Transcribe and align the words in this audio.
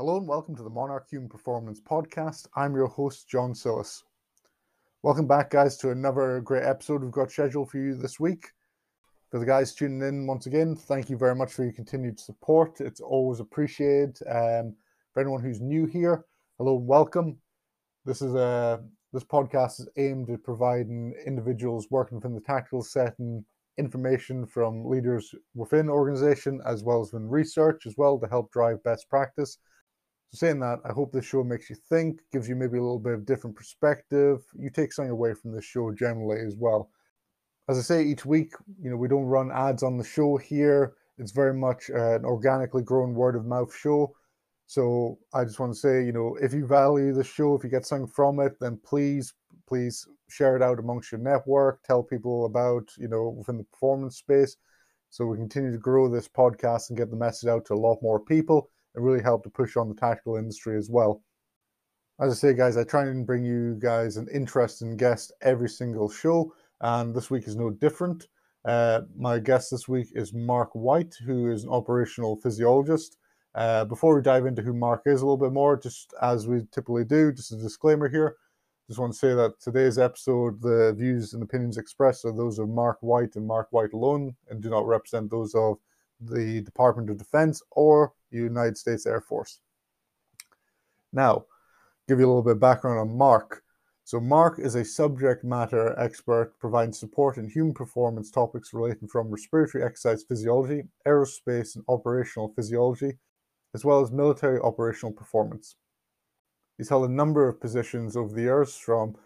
Hello 0.00 0.16
and 0.16 0.26
welcome 0.26 0.56
to 0.56 0.62
the 0.62 0.70
Monarch 0.70 1.10
Human 1.10 1.28
Performance 1.28 1.78
Podcast. 1.78 2.46
I'm 2.56 2.74
your 2.74 2.86
host, 2.86 3.28
John 3.28 3.54
Sillis. 3.54 4.02
Welcome 5.02 5.26
back, 5.26 5.50
guys, 5.50 5.76
to 5.76 5.90
another 5.90 6.40
great 6.40 6.64
episode 6.64 7.02
we've 7.02 7.12
got 7.12 7.30
scheduled 7.30 7.70
for 7.70 7.76
you 7.76 7.94
this 7.94 8.18
week. 8.18 8.46
For 9.30 9.38
the 9.38 9.44
guys 9.44 9.74
tuning 9.74 10.00
in 10.00 10.26
once 10.26 10.46
again, 10.46 10.74
thank 10.74 11.10
you 11.10 11.18
very 11.18 11.34
much 11.34 11.52
for 11.52 11.64
your 11.64 11.74
continued 11.74 12.18
support. 12.18 12.80
It's 12.80 13.02
always 13.02 13.40
appreciated. 13.40 14.18
Um, 14.26 14.74
for 15.12 15.20
anyone 15.20 15.42
who's 15.42 15.60
new 15.60 15.84
here, 15.84 16.24
hello 16.56 16.78
and 16.78 16.86
welcome. 16.86 17.36
This 18.06 18.22
is 18.22 18.34
a 18.34 18.82
this 19.12 19.24
podcast 19.24 19.80
is 19.80 19.88
aimed 19.98 20.30
at 20.30 20.42
providing 20.42 21.12
individuals 21.26 21.88
working 21.90 22.16
within 22.16 22.34
the 22.34 22.40
tactical 22.40 22.82
setting 22.82 23.44
information 23.76 24.46
from 24.46 24.82
leaders 24.86 25.34
within 25.54 25.90
organization 25.90 26.58
as 26.64 26.82
well 26.82 27.02
as 27.02 27.12
in 27.12 27.28
research 27.28 27.84
as 27.84 27.98
well 27.98 28.18
to 28.18 28.26
help 28.28 28.50
drive 28.50 28.82
best 28.82 29.06
practice. 29.10 29.58
Saying 30.32 30.60
that, 30.60 30.78
I 30.84 30.92
hope 30.92 31.12
this 31.12 31.24
show 31.24 31.42
makes 31.42 31.68
you 31.68 31.76
think, 31.88 32.20
gives 32.32 32.48
you 32.48 32.54
maybe 32.54 32.78
a 32.78 32.82
little 32.82 33.00
bit 33.00 33.14
of 33.14 33.26
different 33.26 33.56
perspective. 33.56 34.38
You 34.56 34.70
take 34.70 34.92
something 34.92 35.10
away 35.10 35.34
from 35.34 35.52
this 35.52 35.64
show 35.64 35.92
generally 35.92 36.40
as 36.46 36.54
well. 36.56 36.88
As 37.68 37.78
I 37.78 37.82
say 37.82 38.04
each 38.04 38.24
week, 38.24 38.52
you 38.80 38.90
know, 38.90 38.96
we 38.96 39.08
don't 39.08 39.24
run 39.24 39.50
ads 39.50 39.82
on 39.82 39.96
the 39.96 40.04
show 40.04 40.36
here. 40.36 40.94
It's 41.18 41.32
very 41.32 41.54
much 41.54 41.90
uh, 41.90 42.14
an 42.14 42.24
organically 42.24 42.82
grown 42.82 43.12
word 43.14 43.34
of 43.34 43.44
mouth 43.44 43.74
show. 43.74 44.14
So 44.68 45.18
I 45.34 45.44
just 45.44 45.58
want 45.58 45.72
to 45.72 45.78
say, 45.78 46.04
you 46.04 46.12
know, 46.12 46.36
if 46.40 46.54
you 46.54 46.64
value 46.64 47.12
the 47.12 47.24
show, 47.24 47.56
if 47.56 47.64
you 47.64 47.70
get 47.70 47.84
something 47.84 48.06
from 48.06 48.38
it, 48.38 48.52
then 48.60 48.78
please, 48.84 49.34
please 49.66 50.06
share 50.28 50.54
it 50.54 50.62
out 50.62 50.78
amongst 50.78 51.10
your 51.10 51.20
network. 51.20 51.82
Tell 51.82 52.04
people 52.04 52.44
about, 52.44 52.88
you 52.96 53.08
know, 53.08 53.30
within 53.30 53.58
the 53.58 53.64
performance 53.64 54.18
space, 54.18 54.56
so 55.08 55.26
we 55.26 55.38
continue 55.38 55.72
to 55.72 55.78
grow 55.78 56.08
this 56.08 56.28
podcast 56.28 56.88
and 56.88 56.96
get 56.96 57.10
the 57.10 57.16
message 57.16 57.48
out 57.48 57.64
to 57.66 57.74
a 57.74 57.74
lot 57.74 57.98
more 58.00 58.20
people 58.20 58.70
and 58.94 59.04
really 59.04 59.22
help 59.22 59.42
to 59.44 59.50
push 59.50 59.76
on 59.76 59.88
the 59.88 59.94
tactical 59.94 60.36
industry 60.36 60.76
as 60.76 60.90
well. 60.90 61.22
As 62.20 62.32
I 62.32 62.34
say, 62.34 62.54
guys, 62.54 62.76
I 62.76 62.84
try 62.84 63.04
and 63.06 63.26
bring 63.26 63.44
you 63.44 63.76
guys 63.78 64.16
an 64.16 64.28
interesting 64.32 64.96
guest 64.96 65.32
every 65.40 65.68
single 65.68 66.10
show, 66.10 66.52
and 66.80 67.14
this 67.14 67.30
week 67.30 67.48
is 67.48 67.56
no 67.56 67.70
different. 67.70 68.28
Uh, 68.64 69.02
my 69.16 69.38
guest 69.38 69.70
this 69.70 69.88
week 69.88 70.08
is 70.14 70.34
Mark 70.34 70.70
White, 70.74 71.14
who 71.24 71.50
is 71.50 71.64
an 71.64 71.70
operational 71.70 72.36
physiologist. 72.36 73.16
Uh, 73.54 73.84
before 73.84 74.14
we 74.14 74.22
dive 74.22 74.46
into 74.46 74.62
who 74.62 74.74
Mark 74.74 75.02
is 75.06 75.22
a 75.22 75.24
little 75.24 75.36
bit 75.36 75.52
more, 75.52 75.76
just 75.76 76.12
as 76.20 76.46
we 76.46 76.60
typically 76.70 77.04
do, 77.04 77.32
just 77.32 77.52
a 77.52 77.56
disclaimer 77.56 78.08
here. 78.08 78.36
Just 78.86 79.00
want 79.00 79.12
to 79.12 79.18
say 79.18 79.34
that 79.34 79.60
today's 79.60 79.98
episode, 79.98 80.60
the 80.60 80.92
views 80.98 81.32
and 81.32 81.42
opinions 81.42 81.78
expressed 81.78 82.24
are 82.24 82.32
those 82.32 82.58
of 82.58 82.68
Mark 82.68 82.98
White 83.00 83.36
and 83.36 83.46
Mark 83.46 83.68
White 83.70 83.92
alone, 83.92 84.34
and 84.50 84.60
do 84.60 84.68
not 84.68 84.86
represent 84.86 85.30
those 85.30 85.54
of 85.54 85.78
the 86.20 86.60
Department 86.62 87.08
of 87.08 87.16
Defense 87.16 87.62
or 87.70 88.12
United 88.38 88.76
States 88.76 89.06
Air 89.06 89.20
Force. 89.20 89.60
Now, 91.12 91.44
give 92.08 92.18
you 92.18 92.26
a 92.26 92.28
little 92.28 92.42
bit 92.42 92.52
of 92.52 92.60
background 92.60 93.00
on 93.00 93.16
Mark. 93.16 93.62
So, 94.04 94.20
Mark 94.20 94.58
is 94.58 94.74
a 94.74 94.84
subject 94.84 95.44
matter 95.44 95.98
expert 95.98 96.58
providing 96.58 96.92
support 96.92 97.36
in 97.36 97.48
human 97.48 97.74
performance 97.74 98.30
topics 98.30 98.72
relating 98.72 99.08
from 99.08 99.28
respiratory 99.28 99.84
exercise 99.84 100.24
physiology, 100.24 100.82
aerospace 101.06 101.76
and 101.76 101.84
operational 101.88 102.52
physiology, 102.56 103.18
as 103.74 103.84
well 103.84 104.00
as 104.00 104.10
military 104.10 104.58
operational 104.60 105.12
performance. 105.12 105.76
He's 106.76 106.88
held 106.88 107.08
a 107.08 107.12
number 107.12 107.48
of 107.48 107.60
positions 107.60 108.16
over 108.16 108.34
the 108.34 108.42
years 108.42 108.76
from 108.76 109.16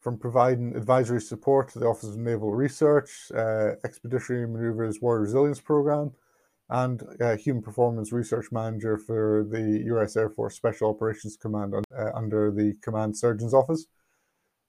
from 0.00 0.18
providing 0.18 0.76
advisory 0.76 1.20
support 1.20 1.70
to 1.70 1.78
the 1.78 1.86
Office 1.86 2.10
of 2.10 2.18
Naval 2.18 2.52
Research, 2.52 3.32
uh, 3.34 3.70
Expeditionary 3.84 4.46
Maneuvers 4.46 5.00
War 5.00 5.18
Resilience 5.18 5.60
Program, 5.60 6.12
and 6.70 7.02
uh, 7.20 7.36
Human 7.36 7.62
Performance 7.62 8.12
Research 8.12 8.46
Manager 8.50 8.96
for 8.98 9.46
the 9.48 9.82
U.S. 9.86 10.16
Air 10.16 10.30
Force 10.30 10.56
Special 10.56 10.90
Operations 10.90 11.36
Command 11.36 11.74
uh, 11.74 12.10
under 12.14 12.50
the 12.50 12.74
Command 12.82 13.16
Surgeon's 13.16 13.54
Office. 13.54 13.86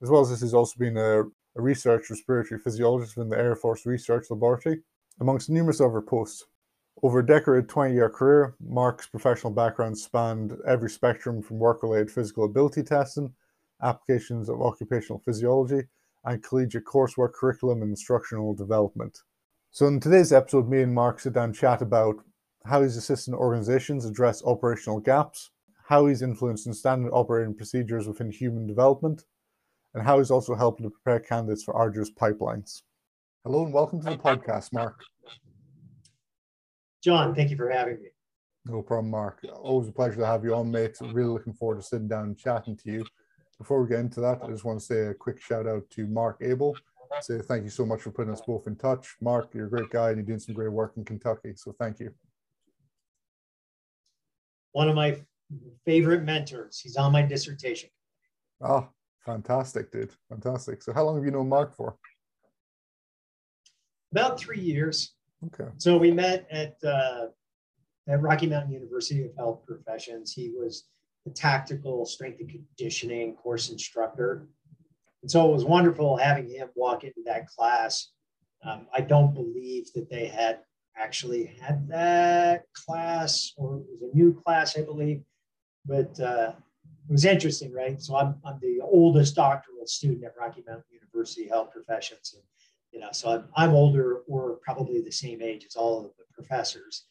As 0.01 0.09
well 0.09 0.21
as 0.21 0.29
this, 0.29 0.41
he's 0.41 0.53
also 0.53 0.77
been 0.77 0.97
a, 0.97 1.21
a 1.21 1.61
research 1.61 2.09
respiratory 2.09 2.59
physiologist 2.59 3.17
in 3.17 3.29
the 3.29 3.37
Air 3.37 3.55
Force 3.55 3.85
Research 3.85 4.25
Laboratory, 4.29 4.81
amongst 5.21 5.49
numerous 5.49 5.79
other 5.79 6.01
posts. 6.01 6.45
Over 7.01 7.19
a 7.19 7.25
decorated 7.25 7.69
20 7.69 7.93
year 7.93 8.09
career, 8.09 8.55
Mark's 8.59 9.07
professional 9.07 9.53
background 9.53 9.97
spanned 9.97 10.57
every 10.67 10.89
spectrum 10.89 11.41
from 11.41 11.59
work 11.59 11.83
related 11.83 12.11
physical 12.11 12.45
ability 12.45 12.83
testing, 12.83 13.33
applications 13.81 14.49
of 14.49 14.61
occupational 14.61 15.19
physiology, 15.19 15.83
and 16.23 16.43
collegiate 16.43 16.85
coursework 16.85 17.33
curriculum 17.33 17.81
and 17.81 17.91
instructional 17.91 18.53
development. 18.53 19.19
So, 19.75 19.87
in 19.87 19.99
today's 19.99 20.31
episode, 20.31 20.69
me 20.69 20.83
and 20.83 20.93
Mark 20.95 21.19
sit 21.19 21.33
down 21.33 21.49
and 21.49 21.53
chat 21.53 21.81
about 21.81 22.15
how 22.63 22.81
he's 22.81 22.95
assisting 22.95 23.33
organizations 23.33 24.05
address 24.05 24.41
operational 24.45 25.01
gaps, 25.01 25.51
how 25.89 26.05
he's 26.05 26.21
influencing 26.21 26.71
standard 26.71 27.11
operating 27.11 27.53
procedures 27.53 28.07
within 28.07 28.31
human 28.31 28.67
development, 28.67 29.25
and 29.93 30.01
how 30.01 30.17
he's 30.17 30.31
also 30.31 30.55
helping 30.55 30.85
to 30.85 30.89
prepare 30.89 31.19
candidates 31.19 31.65
for 31.65 31.73
arduous 31.75 32.09
pipelines. 32.09 32.83
Hello 33.43 33.65
and 33.65 33.73
welcome 33.73 33.99
to 33.99 34.11
the 34.11 34.17
podcast, 34.17 34.71
Mark. 34.71 34.97
John, 37.03 37.35
thank 37.35 37.51
you 37.51 37.57
for 37.57 37.69
having 37.69 38.01
me. 38.01 38.11
No 38.63 38.81
problem, 38.81 39.11
Mark. 39.11 39.41
Always 39.61 39.89
a 39.89 39.91
pleasure 39.91 40.21
to 40.21 40.25
have 40.25 40.45
you 40.45 40.55
on, 40.55 40.71
mate. 40.71 40.95
Really 41.01 41.27
looking 41.27 41.51
forward 41.51 41.81
to 41.81 41.85
sitting 41.85 42.07
down 42.07 42.23
and 42.23 42.37
chatting 42.37 42.77
to 42.77 42.89
you. 42.89 43.05
Before 43.57 43.83
we 43.83 43.89
get 43.89 43.99
into 43.99 44.21
that, 44.21 44.41
I 44.41 44.47
just 44.47 44.63
want 44.63 44.79
to 44.79 44.85
say 44.85 45.07
a 45.07 45.13
quick 45.13 45.41
shout 45.41 45.67
out 45.67 45.83
to 45.89 46.07
Mark 46.07 46.37
Abel. 46.41 46.77
Say 47.21 47.39
thank 47.39 47.63
you 47.63 47.69
so 47.69 47.85
much 47.85 48.01
for 48.01 48.11
putting 48.11 48.31
us 48.31 48.41
both 48.41 48.67
in 48.67 48.75
touch. 48.75 49.15
Mark, 49.21 49.53
you're 49.53 49.67
a 49.67 49.69
great 49.69 49.89
guy 49.89 50.09
and 50.09 50.17
you're 50.17 50.25
doing 50.25 50.39
some 50.39 50.55
great 50.55 50.71
work 50.71 50.93
in 50.97 51.05
Kentucky. 51.05 51.53
So 51.55 51.73
thank 51.79 51.99
you. 51.99 52.11
One 54.71 54.89
of 54.89 54.95
my 54.95 55.17
favorite 55.85 56.23
mentors. 56.23 56.79
He's 56.79 56.97
on 56.97 57.11
my 57.11 57.21
dissertation. 57.21 57.89
Oh, 58.61 58.87
fantastic, 59.25 59.91
dude. 59.91 60.11
Fantastic. 60.29 60.81
So 60.81 60.93
how 60.93 61.03
long 61.03 61.15
have 61.15 61.25
you 61.25 61.31
known 61.31 61.49
Mark 61.49 61.75
for? 61.75 61.95
About 64.11 64.39
three 64.39 64.59
years. 64.59 65.13
Okay. 65.45 65.69
So 65.77 65.97
we 65.97 66.11
met 66.11 66.47
at 66.51 66.75
uh, 66.83 67.27
at 68.07 68.21
Rocky 68.21 68.47
Mountain 68.47 68.71
University 68.71 69.23
of 69.23 69.35
Health 69.35 69.65
Professions. 69.65 70.31
He 70.31 70.51
was 70.57 70.85
the 71.25 71.31
tactical 71.31 72.05
strength 72.05 72.39
and 72.39 72.49
conditioning 72.49 73.35
course 73.35 73.69
instructor, 73.69 74.47
and 75.25 75.31
so 75.31 75.49
it 75.49 75.53
was 75.53 75.65
wonderful 75.65 76.17
having 76.17 76.47
him 76.47 76.69
walk 76.75 77.03
into 77.03 77.21
that 77.25 77.47
class. 77.47 78.11
Um, 78.63 78.85
I 78.93 79.01
don't 79.01 79.33
believe 79.33 79.91
that 79.93 80.07
they 80.07 80.27
had 80.27 80.59
actually 80.95 81.47
had 81.59 81.87
that 81.87 82.65
class, 82.73 83.51
or 83.57 83.77
it 83.77 83.85
was 83.89 84.03
a 84.03 84.15
new 84.15 84.39
class, 84.39 84.77
I 84.77 84.83
believe, 84.83 85.23
but 85.83 86.19
uh, 86.19 86.51
it 87.09 87.11
was 87.11 87.25
interesting, 87.25 87.73
right? 87.73 87.99
So 87.99 88.15
I'm, 88.15 88.35
I'm 88.45 88.59
the 88.61 88.81
oldest 88.83 89.35
doctoral 89.35 89.87
student 89.87 90.25
at 90.25 90.35
Rocky 90.39 90.63
Mountain 90.67 90.83
University 90.91 91.47
Health 91.47 91.71
Professions. 91.71 92.35
And 92.35 92.43
you 92.91 92.99
know, 92.99 93.09
so 93.11 93.31
I'm, 93.31 93.45
I'm 93.55 93.73
older 93.73 94.17
or 94.27 94.59
probably 94.61 95.01
the 95.01 95.11
same 95.11 95.41
age 95.41 95.65
as 95.65 95.75
all 95.75 96.05
of 96.05 96.11
the 96.19 96.25
professors. 96.35 97.05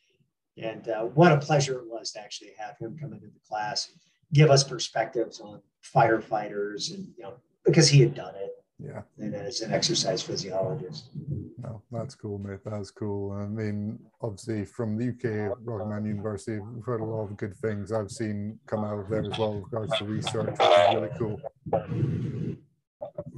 And 0.57 0.89
uh, 0.89 1.03
what 1.07 1.33
a 1.33 1.39
pleasure 1.39 1.81
it 1.81 1.89
was 1.89 2.13
to 2.13 2.21
actually 2.21 2.53
have 2.59 2.79
him 2.79 2.97
come 2.97 3.13
into 3.13 3.27
the 3.27 3.41
class 3.49 3.89
and 3.89 3.99
give 4.33 4.53
us 4.53 4.63
perspectives 4.63 5.41
on 5.41 5.61
firefighters 5.85 6.95
and, 6.95 7.09
you 7.17 7.25
know, 7.25 7.35
because 7.65 7.89
he 7.89 8.01
had 8.01 8.15
done 8.15 8.35
it. 8.37 8.45
Yeah. 8.79 9.03
And 9.19 9.35
as 9.35 9.61
an 9.61 9.73
exercise 9.73 10.23
physiologist. 10.23 11.11
No, 11.59 11.83
that's 11.91 12.15
cool, 12.15 12.39
mate. 12.39 12.61
That's 12.65 12.91
cool. 12.91 13.33
I 13.33 13.47
mean, 13.47 13.99
obviously, 14.21 14.65
from 14.65 14.99
the 14.99 15.09
UK, 15.09 15.57
Rocky 15.63 15.89
Mountain 15.89 16.07
University, 16.07 16.59
we've 16.59 16.85
heard 16.85 17.01
a 17.01 17.05
lot 17.05 17.25
of 17.25 17.37
good 17.37 17.57
things 17.57 17.93
I've 17.93 18.11
seen 18.11 18.59
come 18.67 18.85
out 18.85 18.99
of 18.99 19.09
there 19.09 19.23
as 19.23 19.39
well 19.39 19.55
with 19.55 19.65
regards 19.73 19.97
to 19.99 20.05
research, 20.05 20.51
which 20.51 20.61
is 20.61 20.95
really 20.95 21.09
cool. 21.19 21.41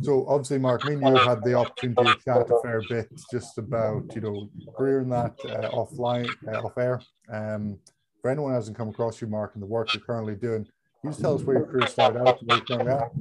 So 0.02 0.26
obviously, 0.28 0.58
Mark, 0.58 0.84
me 0.84 0.94
and 0.94 1.02
you 1.06 1.16
had 1.16 1.42
the 1.44 1.54
opportunity 1.54 2.04
to 2.04 2.18
chat 2.24 2.50
a 2.50 2.60
fair 2.62 2.82
bit 2.88 3.08
just 3.30 3.58
about 3.58 4.04
you 4.14 4.20
know 4.20 4.48
career 4.76 5.00
in 5.00 5.10
that 5.10 5.34
uh, 5.44 5.70
offline, 5.70 6.28
uh, 6.48 6.62
off 6.62 6.78
air. 6.78 7.00
Um, 7.30 7.78
for 8.22 8.30
anyone 8.30 8.50
who 8.50 8.56
hasn't 8.56 8.76
come 8.76 8.88
across 8.88 9.20
you, 9.20 9.26
Mark, 9.26 9.52
and 9.54 9.62
the 9.62 9.66
work 9.66 9.92
you're 9.94 10.02
currently 10.02 10.34
doing, 10.34 10.64
can 10.64 10.72
you 11.04 11.10
just 11.10 11.20
tell 11.20 11.34
us 11.34 11.42
where 11.42 11.58
your 11.58 11.66
career 11.66 11.86
started 11.86 12.20
out 12.20 12.40
and 12.40 12.48
where 12.48 12.58
you're 12.58 12.66
currently 12.66 12.92
at? 12.92 13.12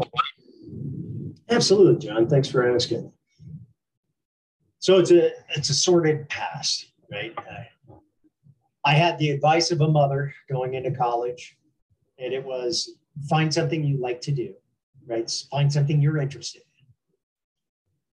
Absolutely, 1.49 2.07
John. 2.07 2.27
Thanks 2.27 2.47
for 2.47 2.73
asking. 2.73 3.11
So 4.79 4.99
it's 4.99 5.11
a 5.11 5.31
it's 5.55 5.69
a 5.69 5.73
sordid 5.73 6.27
past, 6.29 6.91
right? 7.11 7.33
I 8.83 8.93
had 8.93 9.17
the 9.17 9.31
advice 9.31 9.71
of 9.71 9.81
a 9.81 9.87
mother 9.87 10.33
going 10.49 10.75
into 10.75 10.91
college, 10.91 11.57
and 12.19 12.33
it 12.33 12.43
was 12.43 12.97
find 13.29 13.51
something 13.53 13.83
you 13.83 13.97
like 13.97 14.21
to 14.21 14.31
do 14.31 14.53
right? 15.07 15.31
Find 15.51 15.71
something 15.71 16.01
you're 16.01 16.17
interested 16.17 16.61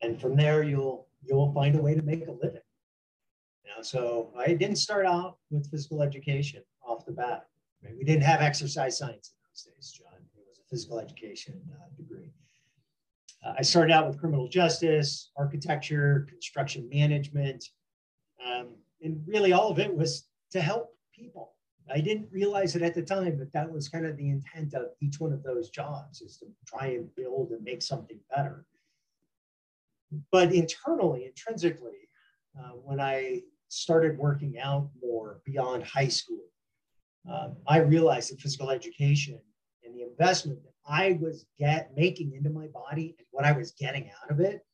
in. 0.02 0.10
And 0.10 0.22
from 0.22 0.36
there, 0.36 0.64
you'll 0.64 1.08
you'll 1.24 1.54
find 1.54 1.76
a 1.76 1.82
way 1.82 1.96
to 1.96 2.02
make 2.02 2.28
a 2.28 2.32
living. 2.32 2.62
Know, 3.66 3.82
so 3.82 4.32
I 4.38 4.54
didn't 4.54 4.78
start 4.78 5.06
out 5.06 5.38
with 5.50 5.70
physical 5.70 6.02
education 6.02 6.64
off 6.86 7.06
the 7.06 7.12
bat. 7.12 7.48
Right? 7.84 7.96
We 7.98 8.04
didn't 8.04 8.24
have 8.24 8.42
exercise 8.42 8.98
science 8.98 9.32
in 9.32 9.38
those 9.50 9.64
days, 9.64 9.92
John. 9.92 10.20
It 10.36 10.44
was 10.48 10.60
a 10.60 10.68
physical 10.70 11.00
education 11.00 11.62
uh, 11.74 11.86
degree. 11.96 12.32
Uh, 13.44 13.54
I 13.58 13.62
started 13.64 13.92
out 13.92 14.08
with 14.08 14.20
criminal 14.20 14.48
justice, 14.48 15.32
architecture, 15.38 16.28
construction 16.30 16.88
management, 16.92 17.66
um, 18.46 18.76
and 19.02 19.24
really 19.28 19.54
all 19.54 19.72
of 19.72 19.80
it 19.80 19.96
was 19.96 20.28
to 20.52 20.62
help 20.62 20.96
people. 21.14 21.54
I 21.94 22.00
didn't 22.00 22.30
realize 22.32 22.76
it 22.76 22.82
at 22.84 22.94
the 22.94 23.02
time, 23.02 23.38
but 23.38 23.52
that 23.54 23.72
was 23.72 23.90
kind 23.90 24.06
of 24.06 24.16
the 24.16 24.30
intent 24.30 24.74
of 24.74 24.88
each 25.02 25.20
one 25.20 25.34
of 25.34 25.44
those 25.44 25.70
jobs 25.70 26.22
is 26.22 26.38
to 26.38 26.46
try 26.66 26.88
and 26.88 27.14
build 27.16 27.52
and 27.52 27.64
make 27.64 27.82
something 27.82 28.20
better. 28.34 28.66
But 30.32 30.54
internally, 30.54 31.26
intrinsically, 31.26 32.08
uh, 32.58 32.72
when 32.84 33.00
I 33.00 33.42
started 33.70 34.18
working 34.18 34.60
out 34.60 34.90
more 35.02 35.42
beyond 35.46 35.84
high 35.84 36.10
school, 36.10 36.44
um, 37.30 37.56
I 37.68 37.78
realized 37.78 38.32
that 38.32 38.42
physical 38.42 38.70
education 38.70 39.40
and 39.84 39.96
the 39.96 40.04
investment 40.04 40.60
I 40.88 41.18
was 41.22 41.46
get 41.60 41.92
making 41.96 42.34
into 42.34 42.50
my 42.50 42.68
body 42.68 43.16
and 43.18 43.28
what 43.32 43.46
I 43.46 43.52
was 43.52 43.72
getting 43.72 44.10
out 44.22 44.32
of 44.32 44.40
it 44.40 44.66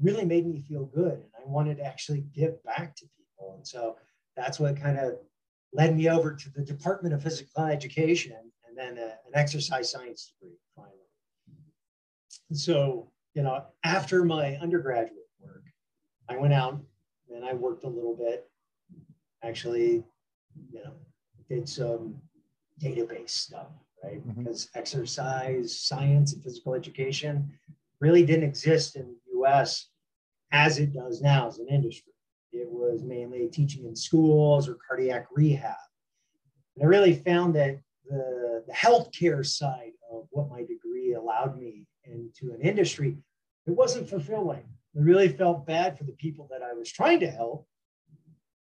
really 0.00 0.24
made 0.24 0.46
me 0.46 0.60
feel 0.60 0.86
good. 0.86 1.14
And 1.14 1.30
I 1.38 1.46
wanted 1.46 1.78
to 1.78 1.84
actually 1.84 2.24
give 2.34 2.62
back 2.64 2.96
to 2.96 3.06
people. 3.16 3.54
And 3.56 3.66
so 3.66 3.96
that's 4.36 4.58
what 4.58 4.80
kind 4.80 4.98
of 4.98 5.14
led 5.72 5.96
me 5.96 6.08
over 6.08 6.34
to 6.34 6.50
the 6.50 6.62
Department 6.62 7.14
of 7.14 7.22
Physical 7.22 7.64
Education 7.64 8.36
and 8.68 8.76
then 8.76 8.98
a, 8.98 9.10
an 9.10 9.32
exercise 9.34 9.90
science 9.90 10.32
degree 10.40 10.56
finally. 10.74 10.96
And 12.50 12.58
so, 12.58 13.10
you 13.34 13.42
know, 13.42 13.64
after 13.84 14.24
my 14.24 14.56
undergraduate 14.56 15.28
work, 15.40 15.64
I 16.28 16.36
went 16.36 16.52
out 16.54 16.80
and 17.30 17.44
I 17.44 17.54
worked 17.54 17.84
a 17.84 17.88
little 17.88 18.16
bit. 18.16 18.48
Actually, 19.42 20.04
you 20.70 20.84
know, 20.84 20.92
did 21.48 21.68
some 21.68 22.16
database 22.80 23.30
stuff, 23.30 23.68
right? 24.02 24.26
Mm-hmm. 24.26 24.42
Because 24.42 24.68
exercise 24.74 25.78
science 25.78 26.32
and 26.32 26.42
physical 26.42 26.74
education 26.74 27.50
really 28.00 28.24
didn't 28.24 28.48
exist 28.48 28.96
in 28.96 29.06
the 29.06 29.40
US 29.40 29.88
as 30.52 30.78
it 30.78 30.92
does 30.92 31.20
now 31.20 31.48
as 31.48 31.58
an 31.58 31.68
industry. 31.68 32.12
It 32.52 32.68
was 32.70 33.02
mainly 33.02 33.48
teaching 33.48 33.86
in 33.86 33.96
schools 33.96 34.68
or 34.68 34.76
cardiac 34.86 35.26
rehab. 35.34 35.76
And 36.76 36.84
I 36.84 36.86
really 36.86 37.14
found 37.14 37.54
that 37.54 37.78
the, 38.08 38.62
the 38.66 38.72
healthcare 38.72 39.44
side 39.46 39.92
of 40.10 40.26
what 40.30 40.50
my 40.50 40.60
degree 40.60 41.14
allowed 41.14 41.58
me 41.58 41.86
into 42.04 42.52
an 42.52 42.60
industry, 42.60 43.16
it 43.66 43.70
wasn't 43.70 44.08
fulfilling. 44.08 44.64
I 44.96 45.00
really 45.00 45.28
felt 45.28 45.66
bad 45.66 45.96
for 45.96 46.04
the 46.04 46.12
people 46.12 46.48
that 46.50 46.62
I 46.62 46.74
was 46.74 46.90
trying 46.90 47.20
to 47.20 47.30
help 47.30 47.66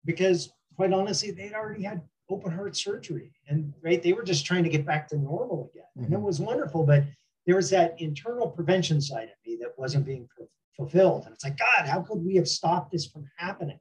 because, 0.06 0.52
quite 0.76 0.94
honestly, 0.94 1.32
they'd 1.32 1.54
already 1.54 1.84
had 1.84 2.02
open 2.32 2.52
heart 2.52 2.76
surgery 2.76 3.32
and 3.48 3.74
right 3.84 4.02
they 4.02 4.14
were 4.14 4.24
just 4.24 4.46
trying 4.46 4.64
to 4.64 4.70
get 4.70 4.86
back 4.86 5.08
to 5.08 5.18
normal 5.18 5.70
again 5.74 5.84
mm-hmm. 5.98 6.06
and 6.06 6.14
it 6.14 6.18
mm-hmm. 6.18 6.26
was 6.26 6.40
wonderful 6.40 6.86
but 6.86 7.04
there 7.46 7.56
was 7.56 7.70
that 7.70 8.00
internal 8.00 8.48
prevention 8.48 9.02
side 9.02 9.30
of 9.30 9.36
me 9.46 9.58
that 9.60 9.78
wasn't 9.78 10.06
being 10.06 10.28
fulfilled. 10.76 11.26
And 11.26 11.34
it's 11.34 11.44
like, 11.44 11.58
God, 11.58 11.88
how 11.88 12.02
could 12.02 12.24
we 12.24 12.36
have 12.36 12.48
stopped 12.48 12.92
this 12.92 13.08
from 13.08 13.30
happening? 13.38 13.80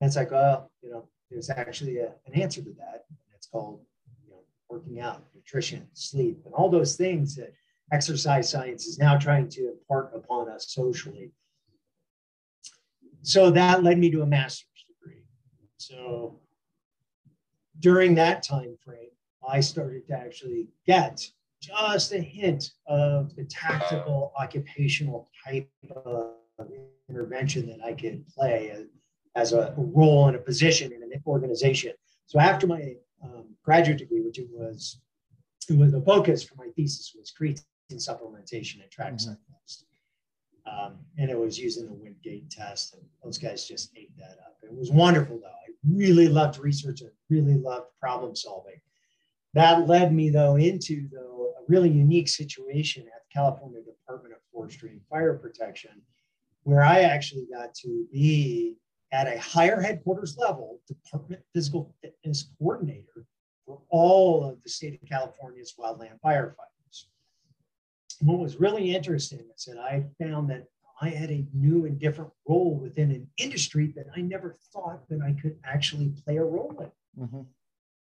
And 0.00 0.08
it's 0.08 0.16
like, 0.16 0.30
well, 0.30 0.70
you 0.82 0.90
know, 0.90 1.08
there's 1.30 1.50
actually 1.50 1.98
a, 1.98 2.12
an 2.26 2.40
answer 2.40 2.62
to 2.62 2.72
that. 2.78 3.04
And 3.08 3.18
it's 3.34 3.46
called, 3.46 3.80
you 4.24 4.30
know, 4.30 4.40
working 4.68 5.00
out, 5.00 5.24
nutrition, 5.34 5.86
sleep, 5.92 6.40
and 6.44 6.54
all 6.54 6.68
those 6.68 6.96
things 6.96 7.36
that 7.36 7.52
exercise 7.92 8.48
science 8.48 8.86
is 8.86 8.98
now 8.98 9.16
trying 9.16 9.48
to 9.50 9.72
impart 9.72 10.12
upon 10.14 10.48
us 10.48 10.66
socially. 10.68 11.32
So 13.22 13.50
that 13.50 13.82
led 13.82 13.98
me 13.98 14.10
to 14.10 14.22
a 14.22 14.26
master's 14.26 14.84
degree. 14.86 15.22
So 15.78 16.40
during 17.80 18.14
that 18.14 18.42
time 18.42 18.76
frame, 18.84 19.10
I 19.48 19.60
started 19.60 20.06
to 20.08 20.14
actually 20.14 20.68
get 20.86 21.28
just 21.60 22.12
a 22.12 22.18
hint 22.18 22.72
of 22.86 23.34
the 23.36 23.44
tactical 23.44 24.32
occupational 24.38 25.28
type 25.46 25.68
of 25.94 26.34
intervention 27.08 27.66
that 27.66 27.84
I 27.84 27.92
could 27.92 28.26
play 28.28 28.86
as 29.34 29.52
a 29.52 29.74
role 29.76 30.28
and 30.28 30.36
a 30.36 30.40
position 30.40 30.92
in 30.92 31.02
an 31.02 31.10
organization. 31.26 31.92
So 32.26 32.38
after 32.38 32.66
my 32.66 32.94
um, 33.22 33.46
graduate 33.64 33.98
degree, 33.98 34.20
which 34.20 34.38
it 34.38 34.48
was, 34.50 35.00
it 35.68 35.76
was 35.76 35.92
the 35.92 36.00
focus 36.02 36.42
for 36.42 36.54
my 36.56 36.68
thesis 36.76 37.14
was 37.18 37.32
creatine 37.38 37.64
supplementation 37.94 38.82
and 38.82 38.90
track 38.90 39.14
mm-hmm. 39.14 39.30
cycles. 39.30 39.84
Um, 40.66 40.98
and 41.18 41.30
it 41.30 41.38
was 41.38 41.58
using 41.58 41.86
the 41.86 41.92
Wingate 41.92 42.50
test, 42.50 42.94
and 42.94 43.02
those 43.22 43.36
guys 43.36 43.68
just 43.68 43.92
ate 43.96 44.16
that 44.16 44.38
up. 44.44 44.56
It 44.62 44.74
was 44.74 44.90
wonderful, 44.90 45.38
though. 45.38 45.63
Really 45.88 46.28
loved 46.28 46.58
research 46.58 47.02
and 47.02 47.10
really 47.28 47.54
loved 47.54 47.88
problem 48.00 48.34
solving. 48.34 48.80
That 49.54 49.86
led 49.86 50.12
me, 50.12 50.30
though, 50.30 50.56
into 50.56 51.08
though 51.12 51.52
a 51.58 51.62
really 51.68 51.90
unique 51.90 52.28
situation 52.28 53.02
at 53.02 53.22
the 53.28 53.32
California 53.32 53.80
Department 53.82 54.34
of 54.34 54.40
Forestry 54.52 54.90
and 54.90 55.00
Fire 55.08 55.34
Protection, 55.34 56.02
where 56.62 56.82
I 56.82 57.00
actually 57.02 57.46
got 57.52 57.74
to 57.76 58.06
be 58.12 58.76
at 59.12 59.28
a 59.28 59.38
higher 59.38 59.80
headquarters 59.80 60.36
level, 60.36 60.80
Department 60.88 61.42
Physical 61.54 61.94
Fitness 62.02 62.50
Coordinator 62.58 63.26
for 63.64 63.80
all 63.90 64.44
of 64.44 64.62
the 64.62 64.68
state 64.68 65.00
of 65.00 65.08
California's 65.08 65.74
wildland 65.78 66.18
firefighters. 66.24 67.06
And 68.20 68.28
what 68.28 68.40
was 68.40 68.60
really 68.60 68.94
interesting 68.94 69.44
is 69.56 69.64
that 69.66 69.78
I 69.78 70.04
found 70.20 70.50
that 70.50 70.64
I 71.00 71.08
had 71.08 71.30
a 71.30 71.46
new 71.52 71.86
and 71.86 71.98
different 71.98 72.30
role 72.48 72.78
within 72.78 73.10
an 73.10 73.28
industry 73.36 73.92
that 73.96 74.06
I 74.16 74.20
never 74.20 74.54
thought 74.72 75.08
that 75.08 75.20
I 75.20 75.32
could 75.40 75.56
actually 75.64 76.12
play 76.24 76.36
a 76.36 76.44
role 76.44 76.76
in. 76.80 77.24
Mm-hmm. 77.24 77.40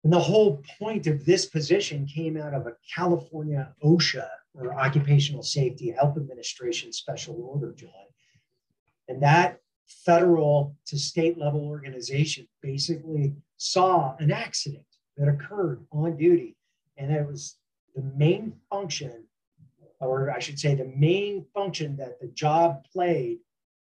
And 0.04 0.12
the 0.12 0.20
whole 0.20 0.62
point 0.78 1.06
of 1.06 1.24
this 1.24 1.46
position 1.46 2.06
came 2.06 2.36
out 2.36 2.54
of 2.54 2.66
a 2.66 2.76
California 2.94 3.74
OSHA 3.82 4.28
or 4.54 4.74
Occupational 4.74 5.42
Safety 5.42 5.90
Health 5.90 6.16
Administration 6.16 6.92
special 6.92 7.42
order, 7.42 7.72
John. 7.72 7.90
And 9.08 9.22
that 9.22 9.60
federal 9.86 10.76
to 10.86 10.98
state 10.98 11.38
level 11.38 11.66
organization 11.66 12.46
basically 12.62 13.34
saw 13.56 14.16
an 14.18 14.30
accident 14.30 14.84
that 15.16 15.28
occurred 15.28 15.84
on 15.90 16.16
duty. 16.16 16.56
And 16.96 17.10
it 17.10 17.26
was 17.26 17.56
the 17.94 18.02
main 18.16 18.54
function, 18.70 19.24
or 20.00 20.30
I 20.30 20.38
should 20.38 20.58
say, 20.58 20.74
the 20.74 20.92
main 20.96 21.46
function 21.54 21.96
that 21.96 22.20
the 22.20 22.28
job 22.28 22.84
played 22.92 23.38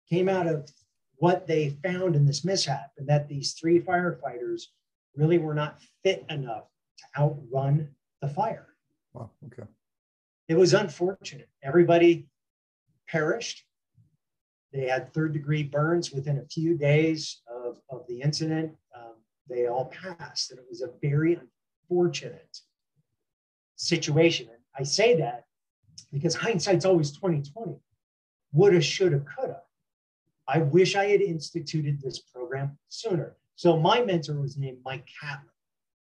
came 0.08 0.28
out 0.28 0.46
of 0.46 0.70
what 1.16 1.46
they 1.46 1.70
found 1.82 2.16
in 2.16 2.26
this 2.26 2.44
mishap, 2.44 2.90
and 2.98 3.08
that 3.08 3.28
these 3.28 3.52
three 3.52 3.80
firefighters 3.80 4.64
really 5.16 5.38
were 5.38 5.54
not 5.54 5.80
fit 6.02 6.24
enough 6.28 6.64
to 6.98 7.22
outrun 7.22 7.88
the 8.20 8.28
fire. 8.28 8.66
Wow, 9.12 9.30
okay. 9.46 9.62
It 10.48 10.56
was 10.56 10.74
unfortunate. 10.74 11.48
Everybody 11.62 12.26
perished. 13.08 13.64
They 14.72 14.88
had 14.88 15.12
third 15.14 15.32
degree 15.32 15.62
burns 15.62 16.10
within 16.10 16.38
a 16.38 16.46
few 16.46 16.76
days 16.76 17.42
of, 17.48 17.80
of 17.88 18.06
the 18.08 18.20
incident. 18.20 18.72
Um, 18.94 19.14
they 19.48 19.66
all 19.66 19.86
passed, 19.86 20.50
and 20.50 20.58
it 20.58 20.66
was 20.68 20.82
a 20.82 20.90
very 21.00 21.38
unfortunate 21.88 22.58
situation. 23.76 24.48
And 24.48 24.58
I 24.78 24.82
say 24.82 25.16
that 25.16 25.44
because 26.12 26.34
hindsight's 26.34 26.84
always 26.84 27.12
2020. 27.12 27.76
Woulda, 28.52 28.80
shoulda, 28.80 29.20
coulda. 29.20 29.60
I 30.46 30.58
wish 30.58 30.94
I 30.94 31.06
had 31.06 31.20
instituted 31.22 32.00
this 32.00 32.18
program 32.18 32.78
sooner. 32.88 33.36
So 33.56 33.78
my 33.78 34.02
mentor 34.02 34.40
was 34.40 34.56
named 34.56 34.78
Mike 34.84 35.08
Catlin, 35.20 35.48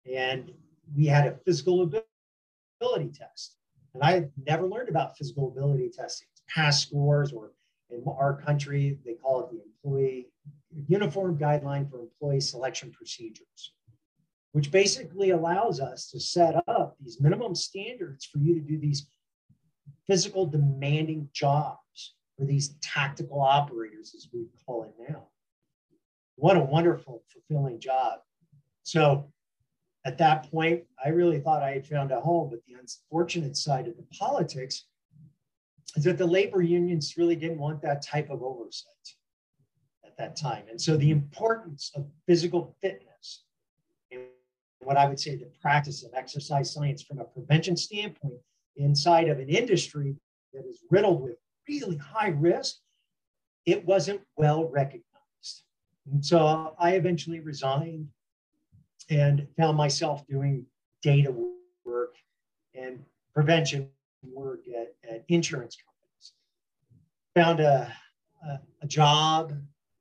and 0.06 0.52
we 0.94 1.06
had 1.06 1.26
a 1.26 1.36
physical 1.44 1.82
ability 1.82 3.10
test. 3.12 3.56
And 3.94 4.02
I 4.02 4.12
had 4.12 4.30
never 4.46 4.66
learned 4.66 4.88
about 4.88 5.16
physical 5.16 5.48
ability 5.48 5.90
testing, 5.90 6.28
pass 6.48 6.82
scores, 6.82 7.32
or 7.32 7.52
in 7.90 8.04
our 8.06 8.40
country, 8.40 8.98
they 9.04 9.14
call 9.14 9.40
it 9.40 9.50
the 9.50 9.62
employee 9.62 10.28
uniform 10.86 11.36
guideline 11.36 11.90
for 11.90 12.00
employee 12.00 12.40
selection 12.40 12.92
procedures, 12.92 13.72
which 14.52 14.70
basically 14.70 15.30
allows 15.30 15.80
us 15.80 16.08
to 16.10 16.20
set 16.20 16.54
up 16.68 16.96
these 17.00 17.20
minimum 17.20 17.54
standards 17.54 18.24
for 18.24 18.38
you 18.38 18.54
to 18.54 18.60
do 18.60 18.78
these 18.78 19.08
physical 20.10 20.44
demanding 20.46 21.28
jobs 21.32 22.14
for 22.36 22.44
these 22.44 22.74
tactical 22.82 23.40
operators, 23.40 24.14
as 24.16 24.28
we 24.32 24.46
call 24.66 24.82
it 24.84 24.92
now 25.08 25.26
what 26.40 26.56
a 26.56 26.60
wonderful, 26.60 27.22
fulfilling 27.28 27.78
job. 27.78 28.20
So 28.82 29.30
at 30.06 30.16
that 30.18 30.50
point, 30.50 30.84
I 31.04 31.10
really 31.10 31.38
thought 31.38 31.62
I 31.62 31.72
had 31.72 31.86
found 31.86 32.10
a 32.10 32.20
home. 32.20 32.48
But 32.50 32.60
the 32.66 32.74
unfortunate 32.80 33.56
side 33.56 33.86
of 33.86 33.96
the 33.96 34.06
politics 34.18 34.86
is 35.96 36.04
that 36.04 36.16
the 36.16 36.26
labor 36.26 36.62
unions 36.62 37.14
really 37.18 37.36
didn't 37.36 37.58
want 37.58 37.82
that 37.82 38.02
type 38.02 38.30
of 38.30 38.42
oversight 38.42 38.94
at 40.04 40.16
that 40.16 40.34
time. 40.34 40.64
And 40.70 40.80
so 40.80 40.96
the 40.96 41.10
importance 41.10 41.92
of 41.94 42.06
physical 42.26 42.74
fitness 42.80 43.44
and 44.10 44.22
what 44.80 44.96
I 44.96 45.06
would 45.06 45.20
say 45.20 45.36
the 45.36 45.50
practice 45.60 46.02
of 46.04 46.12
exercise 46.14 46.72
science 46.72 47.02
from 47.02 47.18
a 47.18 47.24
prevention 47.24 47.76
standpoint 47.76 48.40
inside 48.76 49.28
of 49.28 49.38
an 49.38 49.48
industry 49.48 50.16
that 50.52 50.64
is 50.66 50.82
riddled 50.90 51.22
with 51.22 51.36
really 51.68 51.96
high 51.96 52.28
risk, 52.28 52.76
it 53.66 53.84
wasn't 53.84 54.20
well 54.36 54.68
recognized. 54.68 55.04
And 56.10 56.24
so 56.24 56.74
I 56.78 56.92
eventually 56.92 57.40
resigned 57.40 58.08
and 59.08 59.46
found 59.56 59.76
myself 59.76 60.26
doing 60.26 60.66
data 61.02 61.32
work 61.84 62.14
and 62.74 63.04
prevention 63.34 63.88
work 64.22 64.60
at, 64.68 64.94
at 65.08 65.24
insurance 65.28 65.76
companies. 65.76 66.32
Found 67.34 67.60
a, 67.60 67.92
a, 68.46 68.60
a 68.82 68.86
job 68.86 69.52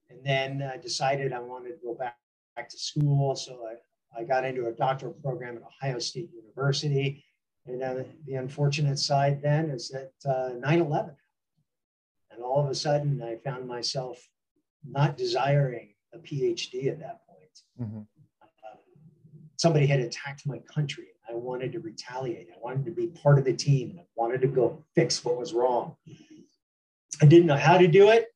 and 0.09 0.19
then 0.23 0.79
decided 0.81 1.33
I 1.33 1.39
wanted 1.39 1.69
to 1.69 1.77
go 1.83 1.93
back, 1.93 2.17
back 2.55 2.69
to 2.69 2.77
school. 2.77 3.35
So 3.35 3.67
I 3.69 3.75
I 4.17 4.23
got 4.23 4.45
into 4.45 4.67
a 4.67 4.71
doctoral 4.71 5.13
program 5.13 5.57
at 5.57 5.63
Ohio 5.63 5.99
State 5.99 6.29
University. 6.33 7.23
And 7.69 7.79
then 7.79 8.05
the 8.25 8.35
unfortunate 8.35 8.97
side 8.97 9.41
then 9.43 9.69
is 9.69 9.89
that 9.89 10.11
uh, 10.25 10.53
9 10.57 10.81
11. 10.81 11.15
And 12.31 12.41
all 12.41 12.63
of 12.63 12.69
a 12.69 12.75
sudden, 12.75 13.21
I 13.21 13.35
found 13.35 13.67
myself 13.67 14.17
not 14.83 15.17
desiring 15.17 15.93
a 16.13 16.17
PhD 16.17 16.87
at 16.87 16.99
that 16.99 17.19
point. 17.27 17.59
Mm-hmm. 17.79 17.99
Uh, 18.41 18.77
somebody 19.57 19.85
had 19.85 19.99
attacked 19.99 20.47
my 20.47 20.59
country. 20.59 21.07
I 21.29 21.35
wanted 21.35 21.71
to 21.73 21.79
retaliate. 21.79 22.47
I 22.51 22.57
wanted 22.59 22.85
to 22.85 22.91
be 22.91 23.07
part 23.07 23.37
of 23.37 23.45
the 23.45 23.53
team. 23.53 23.99
I 23.99 24.03
wanted 24.15 24.41
to 24.41 24.47
go 24.47 24.83
fix 24.95 25.23
what 25.23 25.37
was 25.37 25.53
wrong. 25.53 25.95
I 27.21 27.25
didn't 27.25 27.45
know 27.45 27.57
how 27.57 27.77
to 27.77 27.87
do 27.87 28.09
it. 28.09 28.29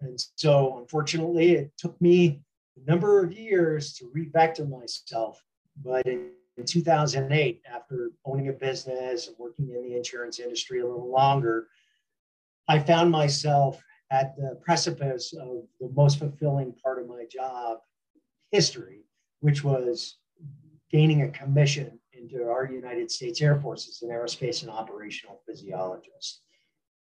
And 0.00 0.18
so, 0.36 0.78
unfortunately, 0.78 1.52
it 1.52 1.72
took 1.76 2.00
me 2.00 2.40
a 2.76 2.90
number 2.90 3.22
of 3.22 3.34
years 3.34 3.92
to 3.94 4.10
revector 4.14 4.64
myself. 4.64 5.42
But 5.84 6.06
in, 6.06 6.30
in 6.58 6.64
2008, 6.64 7.62
after 7.72 8.10
owning 8.24 8.48
a 8.48 8.52
business 8.52 9.28
and 9.28 9.36
working 9.38 9.70
in 9.70 9.82
the 9.82 9.96
insurance 9.96 10.40
industry 10.40 10.80
a 10.80 10.86
little 10.86 11.10
longer, 11.10 11.68
I 12.66 12.80
found 12.80 13.10
myself 13.10 13.80
at 14.10 14.36
the 14.36 14.58
precipice 14.60 15.32
of 15.32 15.62
the 15.80 15.90
most 15.94 16.18
fulfilling 16.18 16.74
part 16.82 17.00
of 17.00 17.08
my 17.08 17.24
job 17.30 17.78
history, 18.50 19.04
which 19.40 19.62
was 19.62 20.16
gaining 20.90 21.22
a 21.22 21.28
commission 21.28 22.00
into 22.12 22.42
our 22.44 22.66
United 22.66 23.10
States 23.10 23.40
Air 23.40 23.60
Force 23.60 23.88
as 23.88 24.02
an 24.02 24.10
aerospace 24.10 24.62
and 24.62 24.70
operational 24.70 25.40
physiologist. 25.46 26.42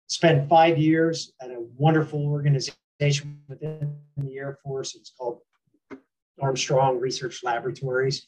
Spent 0.06 0.48
five 0.48 0.78
years 0.78 1.34
at 1.42 1.50
a 1.50 1.66
wonderful 1.78 2.28
organization 2.28 3.42
within 3.50 3.98
the 4.18 4.38
Air 4.38 4.60
Force. 4.64 4.96
It's 4.96 5.12
called 5.18 5.40
Armstrong 6.40 7.00
Research 7.00 7.44
Laboratories 7.44 8.28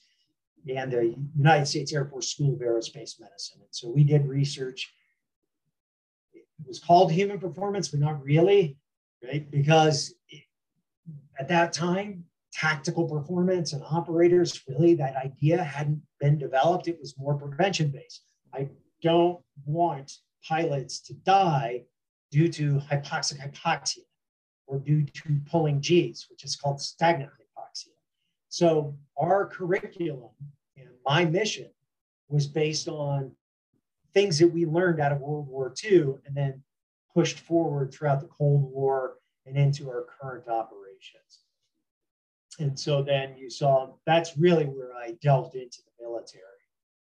and 0.67 0.91
the 0.91 1.15
United 1.37 1.65
States 1.65 1.93
Air 1.93 2.05
Force 2.05 2.31
School 2.31 2.53
of 2.53 2.59
Aerospace 2.59 3.19
Medicine. 3.19 3.59
And 3.61 3.69
so 3.71 3.89
we 3.89 4.03
did 4.03 4.27
research. 4.27 4.93
It 6.33 6.45
was 6.67 6.79
called 6.79 7.11
human 7.11 7.39
performance, 7.39 7.87
but 7.87 7.99
not 7.99 8.23
really, 8.23 8.77
right? 9.23 9.49
Because 9.49 10.13
at 11.39 11.47
that 11.47 11.73
time, 11.73 12.25
tactical 12.51 13.07
performance 13.07 13.73
and 13.73 13.83
operators, 13.89 14.61
really, 14.67 14.95
that 14.95 15.15
idea 15.15 15.63
hadn't 15.63 16.01
been 16.19 16.37
developed. 16.37 16.87
It 16.87 16.99
was 16.99 17.17
more 17.17 17.35
prevention 17.35 17.89
based. 17.89 18.23
I 18.53 18.69
don't 19.01 19.39
want 19.65 20.11
pilots 20.47 20.99
to 21.01 21.13
die 21.13 21.83
due 22.31 22.49
to 22.49 22.79
hypoxic 22.91 23.39
hypoxia 23.39 23.99
or 24.67 24.79
due 24.79 25.03
to 25.05 25.39
pulling 25.49 25.81
G's, 25.81 26.27
which 26.29 26.43
is 26.43 26.55
called 26.55 26.81
stagnant. 26.81 27.31
So 28.49 28.97
our 29.17 29.45
curriculum 29.45 30.31
and 30.75 30.89
my 31.05 31.23
mission 31.25 31.69
was 32.27 32.47
based 32.47 32.87
on 32.87 33.31
things 34.13 34.39
that 34.39 34.47
we 34.47 34.65
learned 34.65 34.99
out 34.99 35.11
of 35.11 35.19
World 35.19 35.47
War 35.47 35.73
II 35.83 36.15
and 36.25 36.35
then 36.35 36.63
pushed 37.13 37.39
forward 37.39 37.93
throughout 37.93 38.21
the 38.21 38.27
Cold 38.27 38.63
War 38.71 39.15
and 39.45 39.55
into 39.55 39.89
our 39.89 40.05
current 40.19 40.47
operations. 40.47 41.39
And 42.59 42.77
so 42.77 43.01
then 43.01 43.37
you 43.37 43.49
saw 43.49 43.93
that's 44.05 44.37
really 44.37 44.65
where 44.65 44.93
I 44.93 45.15
delved 45.21 45.55
into 45.55 45.79
the 45.85 46.03
military. 46.03 46.43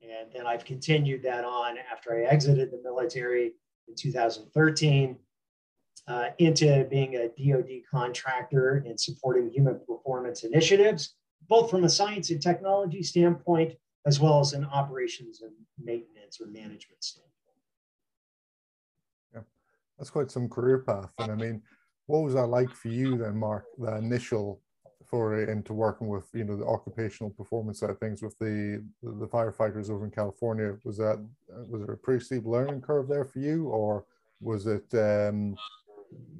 And 0.01 0.31
then 0.33 0.47
I've 0.47 0.65
continued 0.65 1.23
that 1.23 1.45
on 1.45 1.77
after 1.91 2.15
I 2.15 2.23
exited 2.23 2.71
the 2.71 2.81
military 2.83 3.53
in 3.87 3.95
2013 3.95 5.17
uh, 6.07 6.25
into 6.39 6.85
being 6.89 7.15
a 7.15 7.29
DoD 7.29 7.81
contractor 7.89 8.83
and 8.85 8.99
supporting 8.99 9.49
human 9.49 9.79
performance 9.79 10.43
initiatives, 10.43 11.15
both 11.47 11.69
from 11.69 11.83
a 11.83 11.89
science 11.89 12.29
and 12.29 12.41
technology 12.41 13.03
standpoint, 13.03 13.73
as 14.05 14.19
well 14.19 14.39
as 14.39 14.53
an 14.53 14.65
operations 14.65 15.41
and 15.41 15.51
maintenance 15.81 16.39
or 16.41 16.47
management 16.47 17.03
standpoint. 17.03 17.31
Yeah, 19.33 19.41
that's 19.97 20.09
quite 20.09 20.31
some 20.31 20.49
career 20.49 20.79
path. 20.79 21.11
And 21.19 21.31
I 21.31 21.35
mean, 21.35 21.61
what 22.07 22.23
was 22.23 22.33
that 22.33 22.47
like 22.47 22.69
for 22.69 22.89
you 22.89 23.17
then, 23.17 23.37
Mark? 23.37 23.65
The 23.77 23.95
initial 23.97 24.61
foray 25.05 25.51
into 25.51 25.73
working 25.73 26.07
with 26.07 26.27
you 26.33 26.43
know 26.43 26.55
the 26.57 26.65
occupational 26.65 27.29
performance 27.29 27.79
side 27.79 27.89
of 27.89 27.99
things 27.99 28.21
with 28.21 28.37
the 28.39 28.83
the 29.03 29.27
firefighters 29.27 29.89
over 29.89 30.05
in 30.05 30.11
California. 30.11 30.75
Was 30.83 30.97
that 30.97 31.23
was 31.69 31.81
there 31.81 31.93
a 31.93 31.97
pretty 31.97 32.23
steep 32.23 32.45
learning 32.45 32.81
curve 32.81 33.07
there 33.07 33.25
for 33.25 33.39
you, 33.39 33.67
or 33.67 34.05
was 34.41 34.67
it 34.67 34.85
um, 34.93 35.55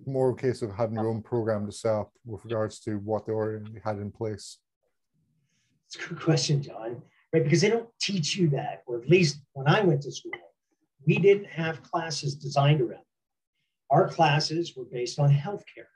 more 0.05 0.31
a 0.31 0.36
case 0.36 0.62
of 0.62 0.75
having 0.75 0.95
your 0.95 1.07
own 1.07 1.22
program 1.22 1.65
to 1.65 1.72
set 1.72 1.93
up 1.93 2.12
with 2.25 2.43
regards 2.45 2.79
to 2.81 2.98
what 3.00 3.25
they 3.25 3.31
already 3.31 3.79
had 3.83 3.98
in 3.98 4.12
place? 4.12 4.57
It's 5.93 6.05
a 6.05 6.09
good 6.09 6.21
question, 6.21 6.62
John. 6.62 7.01
Right, 7.31 7.43
because 7.43 7.62
they 7.62 7.69
don't 7.69 7.89
teach 8.00 8.35
you 8.35 8.50
that, 8.50 8.83
or 8.85 9.01
at 9.01 9.09
least 9.09 9.41
when 9.53 9.67
I 9.67 9.81
went 9.81 10.01
to 10.03 10.12
school, 10.12 10.31
we 11.05 11.17
didn't 11.17 11.47
have 11.47 11.83
classes 11.83 12.35
designed 12.35 12.81
around. 12.81 13.01
It. 13.01 13.07
Our 13.89 14.07
classes 14.07 14.73
were 14.75 14.85
based 14.85 15.19
on 15.19 15.31
healthcare. 15.31 15.89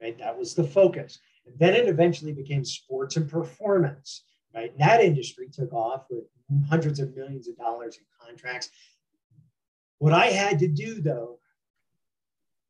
Right, 0.00 0.18
that 0.18 0.38
was 0.38 0.54
the 0.54 0.64
focus. 0.64 1.18
And 1.46 1.58
then 1.58 1.74
it 1.74 1.88
eventually 1.88 2.32
became 2.32 2.64
sports 2.64 3.16
and 3.16 3.30
performance. 3.30 4.24
Right, 4.54 4.72
and 4.72 4.80
that 4.80 5.02
industry 5.02 5.48
took 5.52 5.72
off 5.72 6.04
with 6.10 6.24
hundreds 6.68 6.98
of 6.98 7.14
millions 7.14 7.48
of 7.48 7.56
dollars 7.56 7.96
in 7.96 8.04
contracts. 8.26 8.70
What 9.98 10.12
I 10.12 10.26
had 10.26 10.58
to 10.60 10.68
do 10.68 11.00
though 11.00 11.38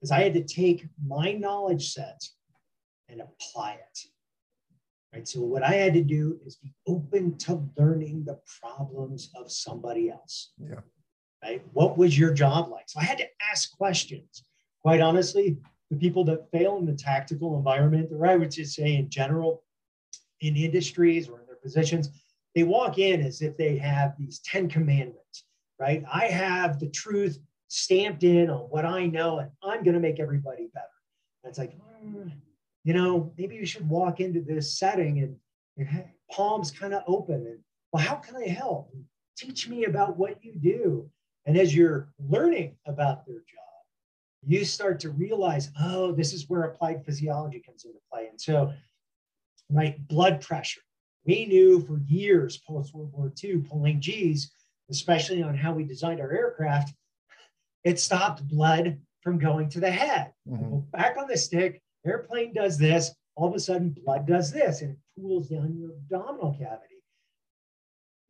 is 0.03 0.11
I 0.11 0.21
had 0.21 0.35
to 0.35 0.45
take 0.45 0.87
my 1.05 1.33
knowledge 1.33 1.93
set 1.93 2.21
and 3.09 3.21
apply 3.21 3.73
it. 3.75 3.99
Right. 5.13 5.27
So 5.27 5.41
what 5.41 5.65
I 5.65 5.73
had 5.73 5.95
to 5.95 6.03
do 6.03 6.39
is 6.47 6.57
be 6.57 6.73
open 6.87 7.37
to 7.39 7.69
learning 7.77 8.25
the 8.25 8.39
problems 8.61 9.31
of 9.35 9.51
somebody 9.51 10.09
else. 10.09 10.53
Yeah. 10.59 10.81
Right. 11.43 11.63
What 11.73 11.99
was 11.99 12.17
your 12.19 12.33
job 12.33 12.69
like? 12.71 12.89
So 12.89 13.01
I 13.01 13.05
had 13.05 13.19
to 13.19 13.27
ask 13.51 13.77
questions. 13.77 14.45
Quite 14.83 15.01
honestly, 15.01 15.57
the 15.91 15.97
people 15.97 16.25
that 16.25 16.51
fail 16.53 16.79
in 16.79 16.87
the 16.87 16.95
tactical 16.95 17.57
environment, 17.57 18.11
or 18.13 18.27
I 18.27 18.37
would 18.37 18.53
just 18.53 18.75
say 18.75 18.95
in 18.95 19.11
general, 19.11 19.65
in 20.41 20.57
industries 20.57 21.29
or 21.29 21.41
in 21.41 21.47
their 21.47 21.57
positions, 21.57 22.11
they 22.55 22.63
walk 22.63 22.99
in 22.99 23.21
as 23.21 23.43
if 23.43 23.57
they 23.57 23.77
have 23.79 24.15
these 24.19 24.41
10 24.45 24.69
commandments, 24.69 25.45
right? 25.79 26.05
I 26.13 26.27
have 26.27 26.79
the 26.79 26.89
truth 26.89 27.39
stamped 27.69 28.23
in 28.23 28.51
on 28.51 28.61
what 28.71 28.85
I 28.85 29.07
know, 29.07 29.39
and 29.39 29.51
I'm 29.63 29.83
going 29.83 29.95
to 29.95 30.01
make 30.01 30.21
everybody 30.21 30.69
better. 30.73 30.87
And 31.43 31.51
it's 31.51 31.59
like, 31.59 31.77
mm, 32.05 32.33
you 32.85 32.95
know, 32.95 33.33
maybe 33.37 33.57
you 33.57 33.67
should 33.67 33.89
walk 33.89 34.21
into 34.21 34.41
this 34.41 34.79
setting 34.79 35.19
and 35.21 35.37
your 35.77 35.89
palms 36.31 36.71
kind 36.71 36.95
of 36.95 37.03
open 37.07 37.47
and, 37.47 37.59
well, 37.93 38.03
how 38.03 38.17
can 38.17 38.37
I 38.37 38.49
help? 38.49 38.93
Teach 39.37 39.69
me 39.69 39.85
about 39.85 40.17
what 40.17 40.45
you 40.45 40.55
do. 40.55 41.11
And 41.47 41.57
as 41.57 41.75
you're 41.75 42.09
learning 42.19 42.77
about 42.87 43.27
their 43.27 43.37
job, 43.37 43.45
you 44.47 44.65
start 44.65 45.01
to 45.01 45.11
realize, 45.11 45.71
oh, 45.81 46.13
this 46.13 46.33
is 46.33 46.49
where 46.49 46.63
applied 46.63 47.05
physiology 47.05 47.61
comes 47.61 47.85
into 47.85 47.99
play. 48.13 48.29
And 48.29 48.41
so, 48.41 48.73
right, 49.71 49.97
blood 50.09 50.41
pressure. 50.41 50.81
We 51.27 51.47
knew 51.47 51.81
for 51.81 52.01
years 52.07 52.59
post 52.59 52.95
World 52.95 53.13
War 53.13 53.33
II, 53.43 53.59
pulling 53.59 54.01
G's, 54.01 54.53
especially 54.91 55.43
on 55.43 55.57
how 55.57 55.73
we 55.73 55.85
designed 55.85 56.21
our 56.21 56.33
aircraft, 56.33 56.95
it 57.85 57.99
stopped 57.99 58.47
blood 58.47 58.99
from 59.23 59.39
going 59.39 59.69
to 59.71 59.81
the 59.81 59.91
head. 59.91 60.33
Mm-hmm. 60.49 60.79
Back 60.91 61.17
on 61.19 61.29
the 61.29 61.37
stick, 61.37 61.83
airplane 62.05 62.53
does 62.53 62.79
this, 62.79 63.13
all 63.37 63.49
of 63.49 63.55
a 63.55 63.61
sudden 63.61 63.91
blood 63.91 64.27
does 64.27 64.53
this 64.53 64.83
and 64.83 64.93
it 64.93 64.99
pools 65.19 65.49
down 65.49 65.77
your 65.79 65.91
abdominal 65.91 66.53
cavity. 66.53 67.03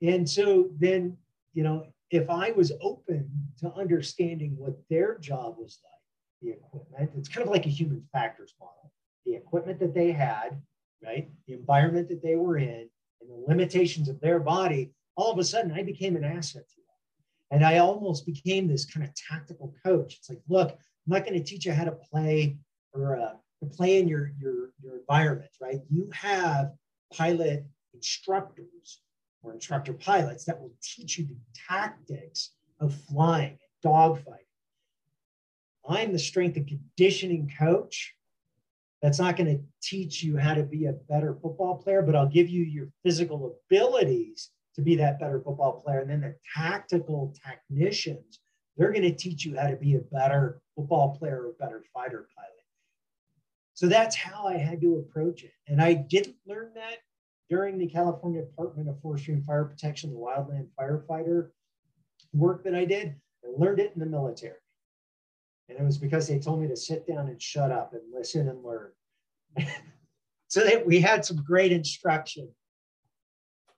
And 0.03 0.29
so 0.29 0.71
then, 0.79 1.17
you 1.53 1.63
know, 1.63 1.87
if 2.11 2.29
I 2.29 2.53
was 2.53 2.73
open 2.81 3.31
to 3.61 3.73
understanding 3.75 4.55
what 4.57 4.77
their 4.89 5.19
job 5.19 5.57
was 5.59 5.79
like, 5.85 5.91
the 6.43 6.51
equipment. 6.51 7.11
It's 7.17 7.29
kind 7.29 7.47
of 7.47 7.53
like 7.53 7.67
a 7.67 7.71
human 7.71 8.03
factors 8.13 8.55
model. 8.59 8.93
The 9.27 9.35
equipment 9.35 9.79
that 9.81 9.95
they 9.95 10.13
had, 10.13 10.61
right? 11.05 11.31
The 11.47 11.55
environment 11.55 12.09
that 12.09 12.23
they 12.23 12.37
were 12.37 12.59
in, 12.59 12.89
and 13.21 13.31
the 13.31 13.45
limitations 13.47 14.09
of 14.09 14.21
their 14.21 14.41
body, 14.41 14.91
all 15.17 15.31
of 15.31 15.39
a 15.39 15.45
sudden 15.45 15.73
I 15.73 15.83
became 15.83 16.17
an 16.17 16.25
asset 16.25 16.69
to 16.69 16.77
them. 16.77 16.85
And 17.51 17.65
I 17.65 17.79
almost 17.79 18.27
became 18.27 18.67
this 18.67 18.87
kind 18.87 19.05
of 19.05 19.15
tactical 19.15 19.75
coach. 19.85 20.17
It's 20.17 20.31
like, 20.31 20.41
look, 20.49 20.71
I'm 20.71 20.79
not 21.07 21.25
going 21.25 21.35
to 21.35 21.45
teach 21.45 21.67
you 21.67 21.73
how 21.73 21.85
to 21.85 21.93
play 21.93 22.57
or 22.93 23.17
uh, 23.17 23.33
play 23.67 23.99
in 23.99 24.09
your, 24.09 24.33
your, 24.39 24.71
your 24.83 24.99
environment, 24.99 25.51
right? 25.61 25.81
You 25.89 26.11
have 26.13 26.73
pilot 27.13 27.65
instructors 27.95 29.01
or 29.43 29.53
instructor 29.53 29.93
pilots 29.93 30.45
that 30.45 30.61
will 30.61 30.73
teach 30.83 31.19
you 31.19 31.27
the 31.27 31.37
tactics 31.69 32.51
of 32.81 32.95
flying, 32.95 33.59
dogfighting 33.85 34.47
I'm 35.89 36.13
the 36.13 36.19
strength 36.19 36.57
and 36.57 36.67
conditioning 36.67 37.51
coach. 37.59 38.15
That's 39.03 39.19
not 39.19 39.37
going 39.37 39.57
to 39.57 39.63
teach 39.83 40.23
you 40.23 40.37
how 40.37 40.55
to 40.55 40.63
be 40.63 40.87
a 40.87 40.93
better 40.93 41.35
football 41.35 41.77
player, 41.77 42.03
but 42.03 42.15
I'll 42.15 42.29
give 42.29 42.49
you 42.49 42.63
your 42.63 42.89
physical 43.03 43.57
abilities 43.67 44.51
to 44.75 44.83
be 44.83 44.95
that 44.97 45.19
better 45.19 45.41
football 45.41 45.81
player. 45.81 46.01
And 46.01 46.11
then 46.11 46.21
the 46.21 46.37
tactical 46.55 47.35
technicians, 47.45 48.41
they're 48.77 48.93
going 48.93 49.03
to 49.03 49.13
teach 49.13 49.45
you 49.45 49.57
how 49.57 49.69
to 49.69 49.77
be 49.77 49.97
a 49.97 50.01
better 50.01 50.61
football 50.77 51.17
player 51.17 51.43
or 51.43 51.49
a 51.49 51.53
better 51.55 51.83
fighter 51.95 52.29
pilot. 52.37 52.50
So 53.81 53.87
that's 53.87 54.15
how 54.15 54.47
I 54.47 54.59
had 54.59 54.83
to 54.83 54.97
approach 54.97 55.43
it. 55.43 55.55
And 55.67 55.81
I 55.81 55.95
didn't 55.95 56.37
learn 56.47 56.73
that 56.75 56.99
during 57.49 57.79
the 57.79 57.87
California 57.87 58.43
Department 58.43 58.91
of 58.91 59.01
Forestry 59.01 59.33
and 59.33 59.43
Fire 59.43 59.65
Protection, 59.65 60.11
the 60.11 60.19
wildland 60.19 60.67
firefighter 60.79 61.49
work 62.35 62.63
that 62.65 62.75
I 62.75 62.85
did, 62.85 63.15
I 63.43 63.49
learned 63.57 63.81
it 63.81 63.93
in 63.95 64.01
the 64.01 64.05
military. 64.05 64.59
And 65.71 65.79
it 65.79 65.83
was 65.83 65.97
because 65.97 66.29
they 66.29 66.39
told 66.39 66.61
me 66.61 66.69
to 66.69 66.77
sit 66.77 67.07
down 67.09 67.29
and 67.29 67.41
shut 67.41 67.73
up 67.73 67.95
and 67.95 68.03
listen 68.13 68.51
and 68.51 68.63
learn. 68.63 68.91
so 70.49 70.63
that 70.63 70.85
we 70.85 71.01
had 71.01 71.25
some 71.25 71.39
great 71.39 71.73
instruction. 71.73 72.51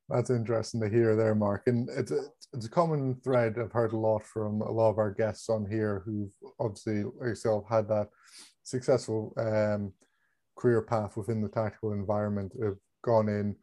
That's 0.09 0.30
interesting 0.30 0.80
to 0.80 0.88
hear 0.88 1.14
there, 1.14 1.37
Mark. 1.37 1.68
And 1.68 1.88
it's 1.90 2.11
a, 2.11 2.25
it's 2.52 2.66
a 2.66 2.71
common 2.71 3.21
thread 3.23 3.54
I've 3.56 3.71
heard 3.71 3.92
a 3.92 3.97
lot 3.97 4.25
from 4.25 4.62
a 4.62 4.71
lot 4.73 4.90
of 4.90 4.99
our 4.99 5.12
guests 5.12 5.49
on 5.49 5.64
here 5.64 6.02
who've 6.04 6.32
obviously, 6.59 7.04
yourself, 7.21 7.66
had 7.68 7.87
that 7.87 8.09
successful 8.62 9.33
um, 9.37 9.92
career 10.57 10.83
path 10.83 11.16
within 11.16 11.40
the 11.40 11.49
tactical 11.49 11.92
environment, 11.92 12.52
have 12.62 12.76
gone 13.02 13.28
in 13.28 13.57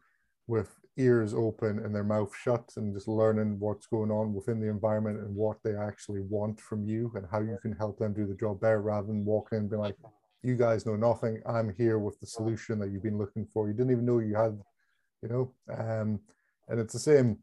with 0.46 0.74
ears 0.96 1.32
open 1.32 1.78
and 1.78 1.94
their 1.94 2.04
mouth 2.04 2.34
shut 2.36 2.72
and 2.76 2.92
just 2.94 3.08
learning 3.08 3.58
what's 3.58 3.86
going 3.86 4.10
on 4.10 4.34
within 4.34 4.60
the 4.60 4.68
environment 4.68 5.18
and 5.20 5.34
what 5.34 5.56
they 5.64 5.74
actually 5.74 6.20
want 6.20 6.60
from 6.60 6.84
you 6.84 7.10
and 7.14 7.26
how 7.30 7.40
you 7.40 7.56
can 7.62 7.72
help 7.72 7.98
them 7.98 8.12
do 8.12 8.26
the 8.26 8.34
job 8.34 8.60
better 8.60 8.82
rather 8.82 9.06
than 9.06 9.24
walking 9.24 9.56
in 9.56 9.62
and 9.62 9.70
being 9.70 9.80
like, 9.80 9.96
you 10.42 10.56
guys 10.56 10.86
know 10.86 10.96
nothing. 10.96 11.40
I'm 11.46 11.74
here 11.76 11.98
with 11.98 12.18
the 12.20 12.26
solution 12.26 12.78
that 12.80 12.90
you've 12.90 13.02
been 13.02 13.18
looking 13.18 13.46
for. 13.52 13.68
You 13.68 13.74
didn't 13.74 13.92
even 13.92 14.06
know 14.06 14.18
you 14.18 14.34
had, 14.34 14.58
you 15.22 15.28
know. 15.28 15.52
Um, 15.72 16.20
and 16.68 16.80
it's 16.80 16.92
the 16.92 16.98
same. 16.98 17.38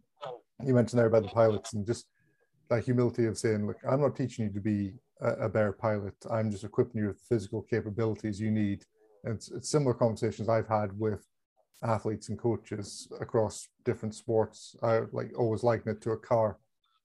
You 0.66 0.74
mentioned 0.74 1.00
there 1.00 1.08
about 1.08 1.24
the 1.24 1.30
pilots 1.30 1.74
and 1.74 1.86
just 1.86 2.08
that 2.70 2.84
humility 2.84 3.26
of 3.26 3.38
saying, 3.38 3.66
look, 3.66 3.78
I'm 3.90 4.02
not 4.02 4.16
teaching 4.16 4.46
you 4.46 4.54
to 4.54 4.60
be 4.60 4.94
a, 5.22 5.50
better 5.50 5.72
pilot. 5.72 6.14
I'm 6.30 6.52
just 6.52 6.64
equipping 6.64 7.02
you 7.02 7.08
with 7.08 7.18
the 7.18 7.36
physical 7.36 7.62
capabilities 7.62 8.40
you 8.40 8.52
need. 8.52 8.84
And 9.24 9.36
it's, 9.36 9.52
it's 9.52 9.70
similar 9.70 9.94
conversations 9.94 10.50
I've 10.50 10.68
had 10.68 10.98
with 10.98 11.26
athletes 11.84 12.30
and 12.30 12.40
coaches 12.40 13.08
across 13.20 13.68
different 13.86 14.16
sports. 14.16 14.76
I 14.82 15.02
like 15.12 15.32
always 15.38 15.64
liken 15.64 15.92
it 15.92 16.02
to 16.02 16.12
a 16.12 16.18
car. 16.18 16.58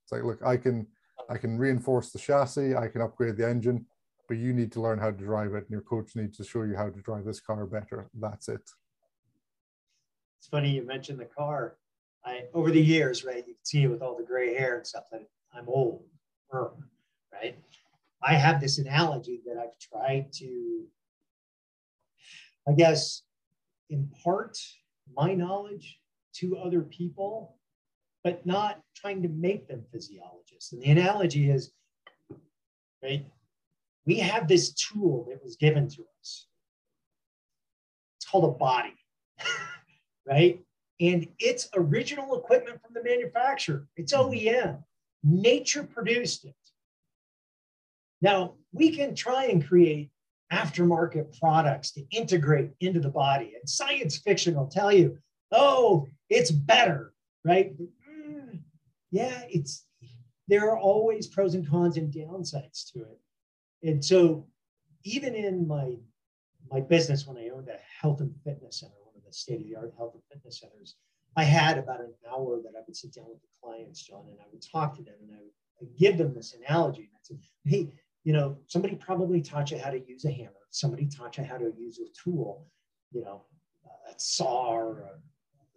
It's 0.04 0.12
like, 0.12 0.24
look, 0.24 0.44
I 0.44 0.56
can 0.56 0.86
I 1.30 1.38
can 1.38 1.56
reinforce 1.56 2.10
the 2.10 2.18
chassis, 2.18 2.74
I 2.74 2.88
can 2.88 3.00
upgrade 3.00 3.36
the 3.36 3.48
engine, 3.48 3.86
but 4.28 4.38
you 4.38 4.52
need 4.52 4.72
to 4.72 4.80
learn 4.80 4.98
how 4.98 5.10
to 5.10 5.16
drive 5.16 5.54
it, 5.54 5.64
and 5.64 5.70
your 5.70 5.82
coach 5.82 6.16
needs 6.16 6.36
to 6.38 6.44
show 6.44 6.62
you 6.62 6.76
how 6.76 6.90
to 6.90 7.00
drive 7.00 7.24
this 7.24 7.40
car 7.40 7.64
better. 7.64 8.08
That's 8.14 8.48
it. 8.48 8.62
It's 10.38 10.48
funny 10.48 10.70
you 10.70 10.82
mentioned 10.82 11.20
the 11.20 11.26
car. 11.26 11.76
I 12.24 12.42
over 12.54 12.70
the 12.70 12.80
years, 12.80 13.24
right? 13.24 13.38
You 13.46 13.54
can 13.54 13.64
see 13.64 13.84
it 13.84 13.88
with 13.88 14.02
all 14.02 14.16
the 14.16 14.24
gray 14.24 14.54
hair 14.54 14.76
and 14.78 14.86
stuff 14.86 15.04
that 15.12 15.22
I'm 15.54 15.68
old, 15.68 16.04
right? 16.52 17.56
I 18.24 18.34
have 18.34 18.60
this 18.60 18.78
analogy 18.78 19.40
that 19.46 19.58
I've 19.58 19.78
tried 19.78 20.32
to, 20.34 20.84
I 22.68 22.72
guess, 22.72 23.22
impart 23.90 24.58
my 25.14 25.34
knowledge 25.34 25.98
to 26.34 26.56
other 26.56 26.82
people, 26.82 27.56
but 28.22 28.46
not 28.46 28.80
trying 28.94 29.22
to 29.22 29.28
make 29.28 29.68
them 29.68 29.84
physiologists. 29.92 30.72
And 30.72 30.82
the 30.82 30.90
analogy 30.90 31.50
is, 31.50 31.72
right, 33.02 33.26
we 34.06 34.16
have 34.18 34.48
this 34.48 34.72
tool 34.72 35.26
that 35.28 35.42
was 35.42 35.56
given 35.56 35.88
to 35.88 36.04
us. 36.20 36.46
It's 38.18 38.26
called 38.30 38.44
a 38.44 38.58
body, 38.58 38.94
right? 40.26 40.60
And 41.00 41.26
it's 41.38 41.68
original 41.74 42.38
equipment 42.38 42.80
from 42.80 42.94
the 42.94 43.02
manufacturer. 43.02 43.86
It's 43.96 44.12
mm-hmm. 44.12 44.32
OEM. 44.32 44.82
Nature 45.24 45.84
produced 45.84 46.44
it. 46.44 46.54
Now, 48.22 48.54
we 48.72 48.96
can 48.96 49.14
try 49.14 49.46
and 49.46 49.66
create 49.66 50.10
aftermarket 50.52 51.38
products 51.38 51.90
to 51.92 52.04
integrate 52.10 52.70
into 52.80 53.00
the 53.00 53.10
body. 53.10 53.52
And 53.58 53.68
science 53.68 54.18
fiction 54.18 54.54
will 54.54 54.68
tell 54.68 54.92
you, 54.92 55.18
oh, 55.50 56.06
it's 56.30 56.50
better, 56.50 57.12
right? 57.44 57.72
Mm, 58.08 58.60
yeah, 59.10 59.42
it's 59.48 59.86
there 60.48 60.70
are 60.70 60.78
always 60.78 61.26
pros 61.26 61.54
and 61.54 61.68
cons 61.68 61.96
and 61.96 62.12
downsides 62.12 62.92
to 62.92 63.00
it. 63.00 63.18
And 63.82 64.04
so 64.04 64.46
even 65.04 65.34
in 65.34 65.66
my 65.66 65.96
my 66.70 66.80
business 66.80 67.26
when 67.26 67.36
I 67.36 67.50
owned 67.50 67.68
a 67.68 67.78
health 68.00 68.20
and 68.20 68.34
fitness 68.44 68.80
center, 68.80 68.94
one 69.04 69.16
of 69.16 69.24
the 69.24 69.32
state-of-the-art 69.32 69.92
health 69.96 70.14
and 70.14 70.22
fitness 70.32 70.60
centers, 70.60 70.96
I 71.36 71.44
had 71.44 71.76
about 71.76 72.00
an 72.00 72.14
hour 72.30 72.60
that 72.62 72.72
I 72.76 72.82
would 72.86 72.96
sit 72.96 73.12
down 73.14 73.26
with 73.28 73.40
the 73.40 73.48
clients, 73.62 74.02
John, 74.02 74.24
and 74.30 74.38
I 74.40 74.44
would 74.52 74.62
talk 74.62 74.96
to 74.96 75.02
them 75.02 75.14
and 75.22 75.32
I 75.36 75.40
would 75.80 75.96
give 75.98 76.18
them 76.18 76.32
this 76.34 76.54
analogy. 76.54 77.02
And 77.02 77.10
I 77.14 77.20
said, 77.22 77.38
hey, 77.64 77.88
you 78.24 78.32
know, 78.32 78.58
somebody 78.68 78.94
probably 78.94 79.40
taught 79.40 79.70
you 79.70 79.78
how 79.78 79.90
to 79.90 80.00
use 80.08 80.24
a 80.24 80.30
hammer. 80.30 80.52
Somebody 80.70 81.06
taught 81.06 81.38
you 81.38 81.44
how 81.44 81.58
to 81.58 81.72
use 81.76 81.98
a 81.98 82.06
tool, 82.22 82.66
you 83.10 83.22
know, 83.22 83.42
a 84.08 84.14
saw 84.16 84.70
or 84.70 85.00
a, 85.00 85.10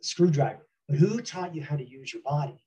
screwdriver. 0.01 0.67
But 0.87 0.97
who 0.99 1.19
taught 1.19 1.55
you 1.55 1.63
how 1.63 1.75
to 1.75 1.83
use 1.83 2.13
your 2.13 2.21
body? 2.21 2.63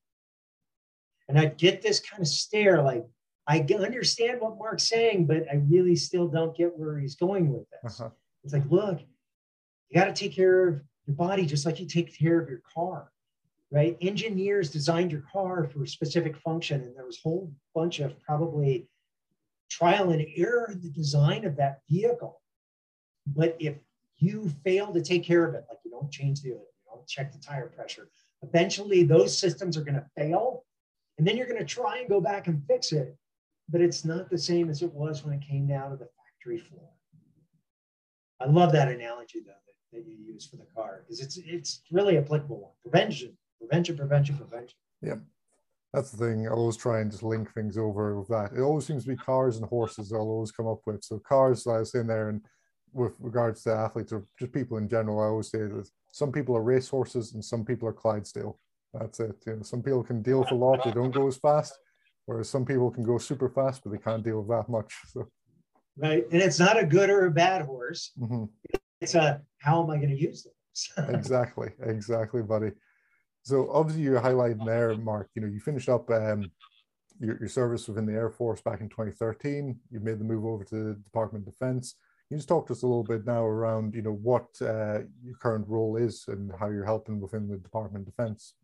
And 1.29 1.38
I'd 1.38 1.57
get 1.57 1.83
this 1.83 2.01
kind 2.01 2.21
of 2.21 2.27
stare 2.27 2.83
like, 2.83 3.07
I 3.47 3.61
understand 3.61 4.41
what 4.41 4.59
Mark's 4.59 4.88
saying, 4.88 5.27
but 5.27 5.45
I 5.51 5.62
really 5.69 5.95
still 5.95 6.27
don't 6.27 6.57
get 6.57 6.77
where 6.77 6.99
he's 6.99 7.14
going 7.14 7.53
with 7.53 7.64
this. 7.71 8.01
Uh-huh. 8.01 8.11
It's 8.43 8.53
like, 8.53 8.69
look, 8.69 9.01
you 9.88 10.01
got 10.01 10.07
to 10.07 10.12
take 10.12 10.35
care 10.35 10.69
of 10.69 10.81
your 11.07 11.17
body 11.17 11.47
just 11.47 11.64
like 11.64 11.79
you 11.79 11.87
take 11.87 12.17
care 12.19 12.41
of 12.41 12.49
your 12.49 12.62
car, 12.75 13.11
right? 13.71 13.97
Engineers 14.01 14.71
designed 14.71 15.12
your 15.12 15.25
car 15.33 15.69
for 15.73 15.85
a 15.85 15.88
specific 15.88 16.37
function, 16.38 16.83
and 16.83 16.97
there 16.97 17.07
was 17.07 17.19
a 17.19 17.29
whole 17.29 17.53
bunch 17.75 18.01
of 18.01 18.21
probably 18.21 18.88
trial 19.79 20.11
and 20.11 20.27
error 20.37 20.71
in 20.73 20.81
the 20.81 20.91
design 20.91 21.45
of 21.45 21.57
that 21.57 21.81
vehicle. 21.88 22.41
But 23.27 23.57
if 23.61 23.77
you 24.17 24.51
fail 24.64 24.93
to 24.93 25.01
take 25.01 25.25
care 25.25 25.47
of 25.47 25.55
it, 25.55 25.64
like 25.69 25.79
you 25.85 25.91
don't 25.91 26.11
change 26.11 26.43
the 26.43 26.53
oil, 26.53 26.67
you 26.85 26.93
don't 26.93 27.07
check 27.07 27.33
the 27.33 27.38
tire 27.38 27.69
pressure, 27.69 28.09
eventually 28.43 29.05
those 29.05 29.37
systems 29.37 29.77
are 29.77 29.85
going 29.85 29.95
to 29.95 30.07
fail. 30.17 30.64
And 31.19 31.27
then 31.27 31.37
you're 31.37 31.47
going 31.47 31.59
to 31.59 31.64
try 31.64 31.99
and 31.99 32.09
go 32.09 32.21
back 32.21 32.47
and 32.47 32.62
fix 32.67 32.93
it. 32.93 33.17
But 33.69 33.81
it's 33.81 34.05
not 34.05 34.31
the 34.31 34.38
same 34.38 34.71
as 34.71 34.83
it 34.83 34.93
was 34.93 35.25
when 35.25 35.35
it 35.35 35.43
came 35.43 35.67
down 35.67 35.91
to 35.91 35.97
the 35.97 36.09
factory 36.17 36.59
floor. 36.59 36.88
I 38.41 38.47
love 38.47 38.73
that 38.73 38.88
analogy, 38.88 39.41
though, 39.41 39.53
that, 39.53 39.99
that 39.99 40.07
you 40.09 40.17
use 40.17 40.47
for 40.47 40.57
the 40.57 40.67
car 40.75 41.03
because 41.05 41.21
it's 41.21 41.38
it's 41.45 41.83
really 41.91 42.17
applicable 42.17 42.61
one. 42.61 42.73
Prevention, 42.83 43.37
prevention, 43.59 43.97
prevention, 43.97 44.38
prevention. 44.38 44.77
Yeah 45.03 45.17
that's 45.92 46.11
the 46.11 46.27
thing. 46.27 46.46
I 46.46 46.51
always 46.51 46.77
try 46.77 47.01
and 47.01 47.11
just 47.11 47.22
link 47.22 47.53
things 47.55 47.79
over 47.79 48.18
with 48.18 48.29
that. 48.29 48.53
It 48.53 48.61
always 48.61 48.87
seems 48.87 49.05
to 49.05 49.11
be 49.11 49.16
cars 49.16 49.57
and 49.57 49.66
horses. 49.66 50.12
I'll 50.12 50.20
always 50.20 50.53
come 50.53 50.66
up 50.66 50.81
with. 50.87 51.03
So 51.03 51.18
cars, 51.18 51.66
I 51.66 51.79
was 51.79 51.94
in 51.94 52.07
there, 52.07 52.29
and 52.29 52.42
with 52.92 53.14
regards 53.20 53.62
to 53.62 53.72
athletes 53.72 54.12
or 54.12 54.27
just 54.38 54.53
people 54.53 54.77
in 54.77 54.88
general, 54.88 55.20
I 55.20 55.27
always 55.27 55.51
say 55.51 55.61
that 55.61 55.88
some 56.12 56.33
people 56.33 56.57
are 56.57 56.62
race 56.62 56.88
horses 56.88 57.35
and 57.35 57.44
some 57.44 57.64
people 57.64 57.88
are 57.88 57.92
Clydesdale. 57.92 58.59
That's 58.92 59.20
it. 59.20 59.37
You 59.46 59.57
know, 59.57 59.62
some 59.62 59.83
people 59.83 60.03
can 60.03 60.22
deal 60.22 60.40
with 60.40 60.51
a 60.51 60.55
lot; 60.55 60.85
they 60.85 60.92
don't 60.92 61.11
go 61.11 61.27
as 61.27 61.37
fast, 61.37 61.79
whereas 62.27 62.48
some 62.48 62.66
people 62.66 62.90
can 62.90 63.05
go 63.05 63.18
super 63.18 63.48
fast, 63.48 63.83
but 63.83 63.92
they 63.92 63.98
can't 63.98 64.24
deal 64.24 64.40
with 64.40 64.48
that 64.48 64.68
much. 64.68 64.92
So. 65.09 65.29
Right, 65.96 66.24
and 66.31 66.40
it's 66.40 66.61
not 66.61 66.79
a 66.79 66.87
good 66.87 67.11
or 67.11 67.27
a 67.27 67.31
bad 67.31 67.62
horse. 67.62 68.12
Mm-hmm. 68.18 68.44
It's 69.01 69.14
a 69.14 69.40
how 69.59 69.83
am 69.83 69.90
I 69.90 69.96
going 69.96 70.11
to 70.11 70.20
use 70.20 70.44
them? 70.44 71.14
exactly, 71.14 71.70
exactly, 71.83 72.42
buddy. 72.42 72.72
So 73.42 73.70
obviously 73.72 74.03
you're 74.03 74.20
highlighting 74.20 74.64
there, 74.66 74.94
Mark, 74.96 75.31
you 75.35 75.42
know, 75.42 75.48
you 75.48 75.61
finished 75.61 75.88
up 75.88 76.11
um, 76.11 76.51
your, 77.20 77.38
your 77.38 77.48
service 77.48 77.88
within 77.88 78.07
the 78.07 78.12
Air 78.12 78.31
Force 78.31 78.61
back 78.61 78.81
in 78.81 78.88
2013. 78.88 79.79
You 79.90 80.01
made 80.01 80.18
the 80.18 80.24
move 80.24 80.44
over 80.44 80.64
to 80.64 80.74
the 80.74 80.94
Department 80.94 81.46
of 81.46 81.53
Defense. 81.53 81.94
Can 82.29 82.37
you 82.37 82.38
just 82.38 82.48
talk 82.48 82.66
to 82.66 82.74
us 82.74 82.83
a 82.83 82.87
little 82.87 83.05
bit 83.05 83.24
now 83.24 83.44
around, 83.44 83.94
you 83.94 84.03
know, 84.03 84.12
what 84.12 84.48
uh, 84.61 85.01
your 85.24 85.37
current 85.40 85.66
role 85.66 85.96
is 85.96 86.27
and 86.29 86.53
how 86.61 86.68
you're 86.68 86.85
helping 86.85 87.20
within 87.20 87.48
the 87.48 87.57
Department 87.57 88.07
of 88.07 88.14
Defense? 88.14 88.55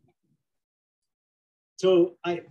So 1.77 2.15
I, 2.23 2.41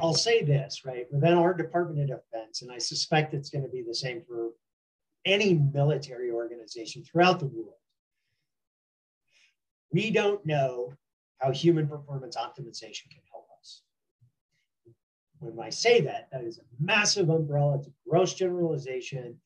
I'll 0.00 0.14
say 0.14 0.42
this, 0.42 0.84
right? 0.84 1.06
Within 1.12 1.34
our 1.34 1.54
Department 1.54 2.10
of 2.10 2.20
Defense, 2.20 2.62
and 2.62 2.72
I 2.72 2.78
suspect 2.78 3.34
it's 3.34 3.50
going 3.50 3.64
to 3.64 3.70
be 3.70 3.82
the 3.82 3.94
same 3.94 4.22
for 4.26 4.50
any 5.24 5.54
military 5.54 6.30
organization 6.30 7.04
throughout 7.04 7.38
the 7.38 7.46
world, 7.46 7.74
we 9.92 10.10
don't 10.10 10.44
know 10.44 10.92
how 11.38 11.52
human 11.52 11.86
performance 11.86 12.36
optimization 12.36 13.10
can 13.10 13.22
help 13.30 13.46
us. 13.60 13.82
When 15.40 15.64
I 15.64 15.70
say 15.70 16.00
that, 16.02 16.28
that 16.32 16.42
is 16.42 16.58
a 16.58 16.62
massive 16.80 17.28
umbrella, 17.30 17.76
it's 17.78 17.86
a 17.86 17.92
gross 18.08 18.34
generalization, 18.34 19.36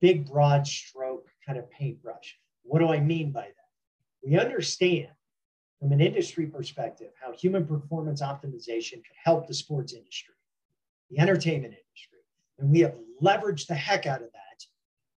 big 0.00 0.30
broad 0.30 0.66
stroke 0.66 1.26
kind 1.44 1.58
of 1.58 1.70
paintbrush. 1.70 2.38
What 2.62 2.78
do 2.78 2.88
I 2.88 3.00
mean 3.00 3.32
by 3.32 3.42
that? 3.42 3.54
We 4.24 4.38
understand 4.38 5.08
from 5.80 5.92
an 5.92 6.00
industry 6.00 6.46
perspective 6.46 7.10
how 7.20 7.32
human 7.32 7.66
performance 7.66 8.22
optimization 8.22 8.92
can 8.92 9.16
help 9.24 9.46
the 9.46 9.54
sports 9.54 9.92
industry, 9.92 10.34
the 11.10 11.18
entertainment 11.18 11.74
industry. 11.74 12.18
And 12.58 12.70
we 12.70 12.80
have 12.80 12.94
leveraged 13.22 13.66
the 13.66 13.74
heck 13.74 14.06
out 14.06 14.22
of 14.22 14.30
that 14.32 14.64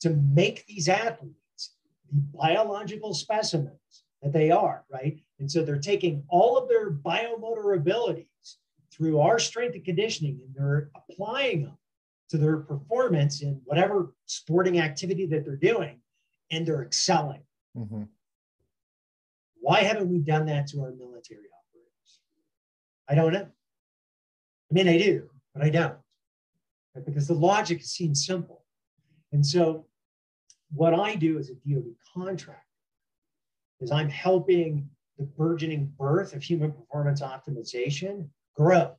to 0.00 0.10
make 0.10 0.64
these 0.66 0.88
athletes 0.88 1.74
the 2.10 2.20
biological 2.34 3.12
specimens 3.12 4.04
that 4.22 4.32
they 4.32 4.50
are, 4.50 4.84
right? 4.90 5.18
And 5.42 5.50
so 5.50 5.64
they're 5.64 5.80
taking 5.80 6.22
all 6.28 6.56
of 6.56 6.68
their 6.68 6.92
biomotor 6.92 7.76
abilities 7.76 8.58
through 8.92 9.18
our 9.18 9.40
strength 9.40 9.74
and 9.74 9.84
conditioning 9.84 10.38
and 10.40 10.54
they're 10.54 10.88
applying 10.94 11.64
them 11.64 11.76
to 12.30 12.38
their 12.38 12.58
performance 12.58 13.42
in 13.42 13.60
whatever 13.64 14.14
sporting 14.26 14.78
activity 14.78 15.26
that 15.26 15.44
they're 15.44 15.56
doing 15.56 15.98
and 16.52 16.64
they're 16.64 16.84
excelling. 16.84 17.42
Mm-hmm. 17.76 18.04
Why 19.60 19.82
haven't 19.82 20.10
we 20.10 20.20
done 20.20 20.46
that 20.46 20.68
to 20.68 20.80
our 20.80 20.92
military 20.92 21.48
operators? 21.58 22.20
I 23.08 23.16
don't 23.16 23.32
know. 23.32 23.48
I 23.48 24.74
mean, 24.74 24.86
I 24.86 24.96
do, 24.96 25.28
but 25.54 25.64
I 25.64 25.70
don't. 25.70 25.96
Because 27.04 27.26
the 27.26 27.34
logic 27.34 27.82
seems 27.82 28.24
simple. 28.24 28.62
And 29.32 29.44
so, 29.44 29.86
what 30.72 30.94
I 30.94 31.16
do 31.16 31.36
as 31.40 31.50
a 31.50 31.54
DoD 31.68 31.96
contractor 32.14 32.62
is 33.80 33.90
I'm 33.90 34.08
helping 34.08 34.88
the 35.22 35.28
burgeoning 35.36 35.92
birth 35.98 36.34
of 36.34 36.42
human 36.42 36.72
performance 36.72 37.22
optimization 37.22 38.28
grow 38.56 38.96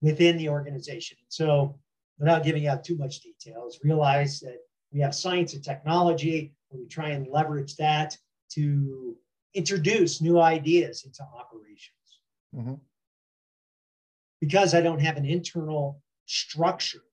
within 0.00 0.36
the 0.36 0.48
organization. 0.48 1.16
So, 1.28 1.78
without 2.18 2.44
giving 2.44 2.66
out 2.66 2.84
too 2.84 2.96
much 2.96 3.20
details, 3.20 3.80
realize 3.82 4.40
that 4.40 4.58
we 4.92 5.00
have 5.00 5.14
science 5.14 5.54
and 5.54 5.64
technology, 5.64 6.54
and 6.70 6.80
we 6.80 6.86
try 6.86 7.10
and 7.10 7.26
leverage 7.28 7.76
that 7.76 8.16
to 8.50 9.16
introduce 9.54 10.20
new 10.20 10.38
ideas 10.40 11.04
into 11.04 11.22
operations. 11.22 12.20
Mm-hmm. 12.54 12.74
Because 14.40 14.74
I 14.74 14.82
don't 14.82 15.00
have 15.00 15.16
an 15.16 15.24
internal 15.24 16.02
structure 16.26 17.04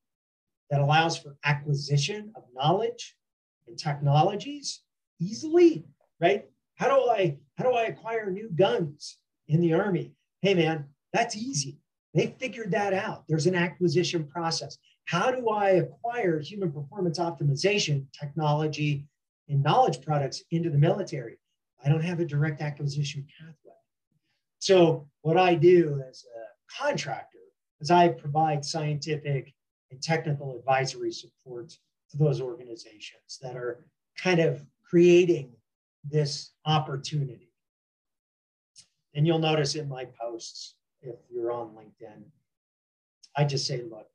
that 0.69 0.81
allows 0.81 1.17
for 1.17 1.37
acquisition 1.45 2.31
of 2.35 2.43
knowledge 2.53 3.15
and 3.67 3.77
technologies 3.77 4.81
easily, 5.19 5.85
right? 6.19 6.45
How 6.79 6.87
do 6.87 7.09
I 7.09 7.37
how 7.57 7.65
do 7.65 7.73
I 7.73 7.83
acquire 7.83 8.31
new 8.31 8.49
guns 8.55 9.17
in 9.49 9.59
the 9.59 9.73
army? 9.73 10.13
Hey 10.41 10.53
man, 10.53 10.85
that's 11.11 11.35
easy. 11.35 11.77
They 12.13 12.33
figured 12.39 12.71
that 12.71 12.93
out. 12.93 13.25
There's 13.27 13.47
an 13.47 13.55
acquisition 13.55 14.25
process. 14.25 14.77
How 15.05 15.29
do 15.29 15.49
I 15.49 15.71
acquire 15.71 16.39
human 16.39 16.71
performance 16.71 17.19
optimization 17.19 18.05
technology 18.17 19.05
and 19.49 19.61
knowledge 19.61 20.01
products 20.01 20.41
into 20.51 20.69
the 20.69 20.77
military? 20.77 21.37
I 21.83 21.89
don't 21.89 22.03
have 22.03 22.21
a 22.21 22.25
direct 22.25 22.61
acquisition 22.61 23.27
pathway. 23.37 23.75
So, 24.59 25.07
what 25.21 25.37
I 25.37 25.55
do 25.55 26.01
as 26.09 26.23
a 26.23 26.81
contractor 26.81 27.39
is 27.81 27.91
I 27.91 28.07
provide 28.07 28.63
scientific 28.63 29.53
and 29.91 30.01
technical 30.01 30.57
advisory 30.57 31.11
support 31.11 31.69
to 32.11 32.17
those 32.17 32.39
organizations 32.39 33.39
that 33.41 33.57
are 33.57 33.85
kind 34.17 34.39
of 34.39 34.63
creating 34.89 35.51
this 36.03 36.51
opportunity. 36.65 37.51
And 39.15 39.25
you'll 39.25 39.39
notice 39.39 39.75
in 39.75 39.89
my 39.89 40.05
posts, 40.19 40.75
if 41.01 41.15
you're 41.29 41.51
on 41.51 41.69
LinkedIn, 41.69 42.23
I 43.35 43.43
just 43.43 43.65
say, 43.65 43.81
look, 43.81 44.07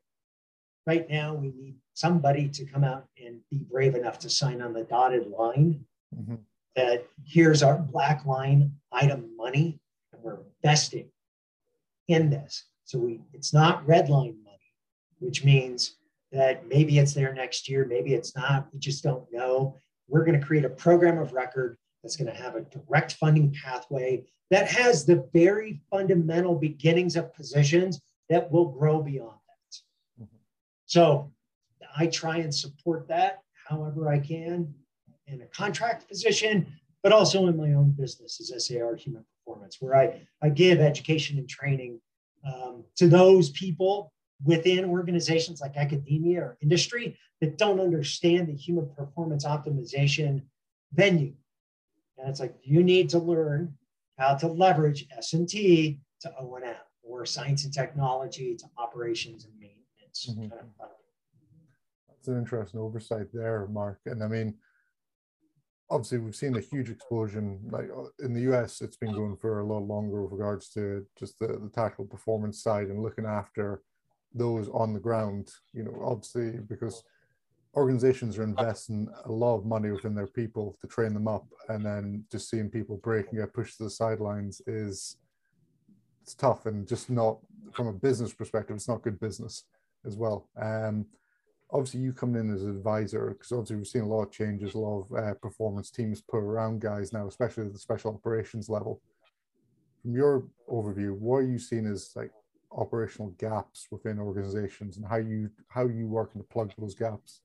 right 0.87 1.09
now 1.09 1.35
we 1.35 1.49
need 1.49 1.77
somebody 1.95 2.49
to 2.49 2.65
come 2.65 2.85
out 2.85 3.07
and 3.23 3.41
be 3.51 3.59
brave 3.71 3.95
enough 3.95 4.19
to 4.21 4.31
sign 4.31 4.61
on 4.61 4.73
the 4.73 4.85
dotted 4.85 5.29
line 5.29 5.85
mm-hmm. 6.15 6.35
that 6.77 7.07
here's 7.25 7.63
our 7.63 7.79
black 7.79 8.25
line 8.27 8.73
item 8.93 9.31
money 9.37 9.81
and 10.13 10.23
we're 10.23 10.39
investing 10.63 11.09
in 12.09 12.31
this. 12.31 12.65
So 12.85 12.99
we 12.99 13.21
it's 13.33 13.55
not 13.55 13.87
red 13.87 14.09
line 14.11 14.37
money, 14.45 14.73
which 15.21 15.45
means 15.45 15.97
that 16.33 16.67
maybe 16.69 16.99
it's 16.99 17.15
there 17.15 17.33
next 17.33 17.69
year, 17.69 17.87
maybe 17.87 18.13
it's 18.13 18.37
not. 18.37 18.67
We 18.73 18.79
just 18.79 19.03
don't 19.03 19.25
know. 19.33 19.79
We're 20.09 20.25
going 20.25 20.39
to 20.39 20.45
create 20.45 20.65
a 20.65 20.71
program 20.71 21.19
of 21.19 21.33
record 21.33 21.77
that's 22.03 22.17
going 22.17 22.31
to 22.31 22.43
have 22.43 22.57
a 22.57 22.63
direct 22.63 23.15
funding 23.15 23.53
pathway 23.53 24.25
that 24.51 24.69
has 24.69 25.05
the 25.05 25.29
very 25.33 25.81
fundamental 25.91 26.55
beginnings 26.55 27.17
of 27.17 27.35
positions 27.35 28.01
that 28.29 28.51
will 28.51 28.67
grow 28.67 29.03
beyond 29.03 29.31
that. 29.31 30.23
Mm-hmm. 30.23 30.37
So 30.87 31.33
I 31.97 32.07
try 32.07 32.39
and 32.39 32.55
support 32.55 33.09
that 33.09 33.41
however 33.69 34.09
I 34.09 34.19
can 34.19 34.75
in 35.27 35.41
a 35.41 35.47
contract 35.47 36.09
position, 36.09 36.67
but 37.03 37.13
also 37.13 37.47
in 37.47 37.57
my 37.57 37.73
own 37.73 37.91
business 37.93 38.41
as 38.41 38.67
SAR 38.67 38.95
Human 38.97 39.25
Performance, 39.39 39.79
where 39.81 39.97
I, 39.97 40.21
I 40.43 40.51
give 40.51 40.81
education 40.81 41.39
and 41.39 41.49
training 41.49 42.01
um, 42.47 42.85
to 42.97 43.09
those 43.09 43.51
people 43.51 44.13
within 44.45 44.85
organizations 44.85 45.61
like 45.61 45.77
academia 45.77 46.41
or 46.41 46.59
industry 46.61 47.17
that 47.41 47.59
don't 47.59 47.81
understand 47.81 48.49
the 48.49 48.55
human 48.55 48.89
performance 48.91 49.45
optimization 49.45 50.43
venue. 50.93 51.33
And 52.19 52.29
it's 52.29 52.41
like, 52.41 52.55
you 52.63 52.83
need 52.83 53.09
to 53.11 53.19
learn 53.19 53.75
how 54.19 54.35
to 54.37 54.47
leverage 54.47 55.07
S&T 55.17 55.99
to 56.21 56.33
O&M 56.39 56.75
or 57.03 57.27
science 57.27 57.65
and 57.65 57.73
technology 57.73 58.55
to 58.55 58.67
operations 58.79 59.47
and 59.47 59.55
maintenance. 59.59 60.27
Mm-hmm. 60.31 60.41
Kind 60.41 60.53
of 60.81 60.89
That's 62.09 62.29
an 62.29 62.39
interesting 62.39 62.81
oversight 62.81 63.27
there, 63.33 63.67
Mark. 63.67 63.99
And 64.07 64.23
I 64.23 64.29
mean, 64.29 64.55
obviously 65.91 66.19
we've 66.19 66.37
seen 66.37 66.57
a 66.57 66.61
huge 66.61 66.91
explosion 66.91 67.61
like 67.71 67.89
in 68.21 68.33
the 68.33 68.41
us 68.41 68.81
it's 68.81 68.97
been 68.97 69.13
going 69.13 69.37
for 69.37 69.61
a 69.61 69.67
lot 69.67 69.83
longer 69.83 70.23
with 70.23 70.33
regards 70.33 70.71
to 70.71 71.05
just 71.19 71.39
the, 71.39 71.47
the 71.47 71.71
tactical 71.75 72.07
performance 72.07 72.63
side 72.63 72.87
and 72.87 73.03
looking 73.03 73.27
after 73.27 73.83
those 74.35 74.69
on 74.71 74.93
the 74.93 75.01
ground 75.01 75.51
you 75.73 75.83
know 75.83 75.97
obviously 76.05 76.59
because 76.69 77.05
organizations 77.77 78.39
are 78.39 78.45
investing 78.45 79.09
a 79.25 79.33
lot 79.33 79.57
of 79.57 79.65
money 79.65 79.91
within 79.91 80.15
their 80.15 80.27
people 80.27 80.77
to 80.81 80.87
train 80.87 81.13
them 81.13 81.27
up 81.27 81.47
and 81.69 81.85
then 81.85 82.25
just 82.31 82.49
seeing 82.49 82.69
people 82.69 82.97
break 82.99 83.29
and 83.29 83.39
get 83.39 83.53
pushed 83.53 83.79
to 83.79 83.85
the 83.85 83.91
sidelines 83.91 84.61
is 84.67 85.17
it's 86.23 86.35
tough 86.35 86.67
and 86.67 86.87
just 86.87 87.11
not 87.11 87.39
from 87.73 87.89
a 87.89 87.93
business 87.93 88.33
perspective 88.33 88.77
it's 88.77 88.89
not 88.89 89.03
good 89.03 89.19
business 89.19 89.65
as 90.07 90.17
well 90.17 90.49
um 90.61 91.05
obviously 91.75 92.01
you 92.01 92.13
coming 92.13 92.41
in 92.41 92.55
as 92.55 92.63
an 92.63 92.71
advisor 92.71 93.31
because 93.31 93.51
obviously 93.51 93.77
we've 93.77 93.87
seen 93.87 94.03
a 94.03 94.07
lot 94.07 94.23
of 94.23 94.31
changes, 94.31 94.75
a 94.75 94.79
lot 94.79 95.01
of 95.01 95.13
uh, 95.13 95.35
performance 95.35 95.91
teams 95.91 96.23
put 96.23 96.39
around 96.39 96.81
guys 96.81 97.13
now, 97.13 97.27
especially 97.27 97.67
at 97.67 97.73
the 97.73 97.79
special 97.79 98.15
operations 98.15 98.69
level. 98.69 99.03
From 100.03 100.15
your 100.15 100.45
overview, 100.71 101.19
what 101.19 101.39
are 101.39 101.49
you 101.49 101.59
seeing 101.59 101.87
as 101.87 102.13
like 102.15 102.31
operational 102.77 103.31
gaps 103.39 103.87
within 103.91 104.19
organizations, 104.19 104.97
and 104.97 105.07
how 105.07 105.17
you 105.17 105.51
how 105.69 105.87
you 105.87 106.07
working 106.07 106.41
to 106.41 106.49
plug 106.49 106.73
those 106.79 106.95
gaps? 106.95 107.41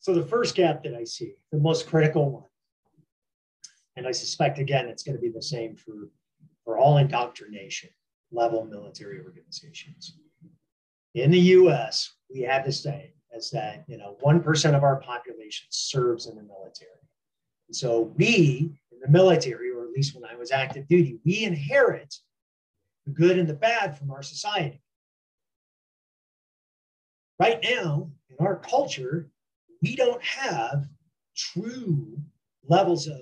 So 0.00 0.14
the 0.14 0.24
first 0.24 0.54
gap 0.54 0.84
that 0.84 0.94
I 0.94 1.04
see, 1.04 1.34
the 1.50 1.58
most 1.58 1.88
critical 1.88 2.30
one, 2.30 2.50
and 3.96 4.06
I 4.06 4.12
suspect 4.12 4.58
again 4.58 4.88
it's 4.88 5.02
going 5.02 5.16
to 5.16 5.22
be 5.22 5.30
the 5.30 5.42
same 5.42 5.76
for 5.76 6.10
for 6.64 6.78
all 6.78 6.98
indoctrination 6.98 7.90
level 8.32 8.64
military 8.64 9.20
organizations 9.20 10.16
in 11.16 11.30
the 11.30 11.40
US, 11.40 12.14
we 12.32 12.42
have 12.42 12.64
this 12.64 12.82
saying 12.82 13.12
as 13.34 13.50
that, 13.50 13.84
you 13.88 13.96
know, 13.96 14.16
1% 14.24 14.76
of 14.76 14.82
our 14.82 14.96
population 14.96 15.66
serves 15.70 16.26
in 16.26 16.36
the 16.36 16.42
military. 16.42 16.90
And 17.68 17.74
so 17.74 18.12
we 18.16 18.78
in 18.92 19.00
the 19.00 19.08
military, 19.08 19.70
or 19.70 19.84
at 19.84 19.90
least 19.90 20.14
when 20.14 20.30
I 20.30 20.36
was 20.36 20.52
active 20.52 20.86
duty, 20.88 21.18
we 21.24 21.44
inherit 21.44 22.14
the 23.06 23.12
good 23.12 23.38
and 23.38 23.48
the 23.48 23.54
bad 23.54 23.98
from 23.98 24.10
our 24.10 24.22
society. 24.22 24.80
Right 27.38 27.60
now, 27.62 28.10
in 28.30 28.44
our 28.44 28.56
culture, 28.56 29.30
we 29.82 29.94
don't 29.94 30.22
have 30.22 30.88
true 31.36 32.18
levels 32.68 33.06
of 33.06 33.20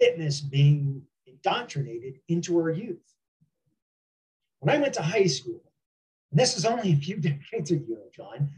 fitness 0.00 0.40
being 0.40 1.02
indoctrinated 1.26 2.18
into 2.28 2.58
our 2.58 2.70
youth. 2.70 2.98
When 4.60 4.74
I 4.74 4.80
went 4.80 4.94
to 4.94 5.02
high 5.02 5.26
school, 5.26 5.62
and 6.30 6.40
this 6.40 6.56
is 6.56 6.64
only 6.64 6.92
a 6.92 6.96
few 6.96 7.16
decades 7.20 7.70
ago, 7.70 7.98
John, 8.14 8.50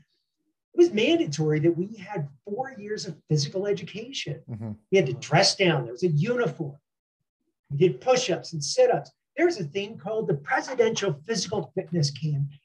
it 0.74 0.78
was 0.78 0.92
mandatory 0.92 1.60
that 1.60 1.76
we 1.76 1.96
had 1.96 2.28
four 2.44 2.74
years 2.76 3.06
of 3.06 3.16
physical 3.28 3.66
education. 3.66 4.40
Mm-hmm. 4.50 4.72
We 4.90 4.98
had 4.98 5.06
to 5.06 5.14
dress 5.14 5.54
down, 5.54 5.84
there 5.84 5.92
was 5.92 6.02
a 6.02 6.08
uniform. 6.08 6.78
We 7.70 7.78
did 7.78 8.00
push 8.00 8.30
ups 8.30 8.52
and 8.52 8.62
sit 8.62 8.90
ups. 8.90 9.10
There's 9.36 9.58
a 9.58 9.64
thing 9.64 9.98
called 9.98 10.28
the 10.28 10.34
Presidential 10.34 11.12
Physical 11.26 11.72
Fitness 11.74 12.10
Campaign 12.10 12.60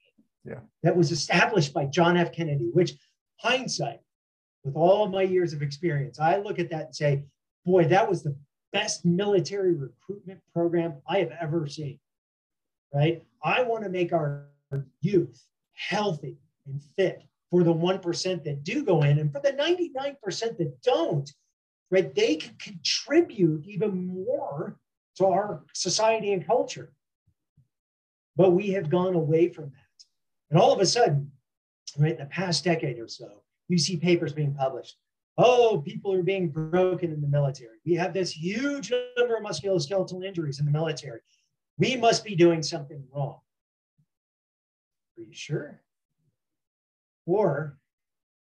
yeah. 0.45 0.60
that 0.84 0.95
was 0.95 1.12
established 1.12 1.73
by 1.73 1.86
John 1.86 2.17
F. 2.17 2.32
Kennedy, 2.32 2.69
which, 2.73 2.93
hindsight, 3.38 3.99
with 4.63 4.75
all 4.75 5.03
of 5.03 5.12
my 5.12 5.23
years 5.23 5.53
of 5.53 5.62
experience, 5.62 6.19
I 6.19 6.38
look 6.38 6.60
at 6.60 6.69
that 6.69 6.86
and 6.86 6.95
say, 6.95 7.23
boy, 7.65 7.86
that 7.86 8.08
was 8.08 8.23
the 8.23 8.36
best 8.71 9.05
military 9.05 9.73
recruitment 9.73 10.41
program 10.53 10.95
I 11.08 11.19
have 11.19 11.32
ever 11.41 11.67
seen. 11.67 11.99
Right? 12.93 13.23
I 13.43 13.63
want 13.63 13.84
to 13.84 13.89
make 13.89 14.13
our 14.13 14.47
youth 15.01 15.43
healthy 15.73 16.38
and 16.67 16.82
fit 16.97 17.23
for 17.49 17.63
the 17.63 17.73
1% 17.73 18.43
that 18.43 18.63
do 18.63 18.84
go 18.84 19.01
in 19.01 19.19
and 19.19 19.32
for 19.32 19.39
the 19.39 19.53
99% 19.53 20.58
that 20.58 20.82
don't 20.82 21.32
right 21.91 22.13
they 22.13 22.36
can 22.36 22.55
contribute 22.60 23.65
even 23.65 24.05
more 24.05 24.77
to 25.19 25.27
our 25.27 25.63
society 25.73 26.34
and 26.34 26.47
culture. 26.47 26.91
But 28.36 28.51
we 28.51 28.71
have 28.71 28.89
gone 28.89 29.15
away 29.15 29.49
from 29.49 29.65
that. 29.65 30.05
And 30.49 30.60
all 30.60 30.73
of 30.73 30.79
a 30.79 30.86
sudden 30.86 31.32
right 31.97 32.13
in 32.13 32.19
the 32.19 32.25
past 32.25 32.63
decade 32.63 32.99
or 32.99 33.08
so 33.08 33.43
you 33.67 33.77
see 33.77 33.97
papers 33.97 34.34
being 34.34 34.53
published. 34.53 34.97
Oh 35.38 35.84
people 35.86 36.13
are 36.13 36.23
being 36.23 36.49
broken 36.49 37.12
in 37.12 37.21
the 37.21 37.27
military. 37.27 37.77
We 37.86 37.95
have 37.95 38.13
this 38.13 38.32
huge 38.32 38.91
number 39.17 39.36
of 39.36 39.43
musculoskeletal 39.43 40.25
injuries 40.25 40.60
in 40.60 40.65
the 40.65 40.71
military. 40.71 41.19
We 41.77 41.97
must 41.97 42.23
be 42.23 42.36
doing 42.36 42.63
something 42.63 43.03
wrong. 43.13 43.39
Are 45.17 45.23
you 45.23 45.34
sure? 45.34 45.82
Or 47.25 47.77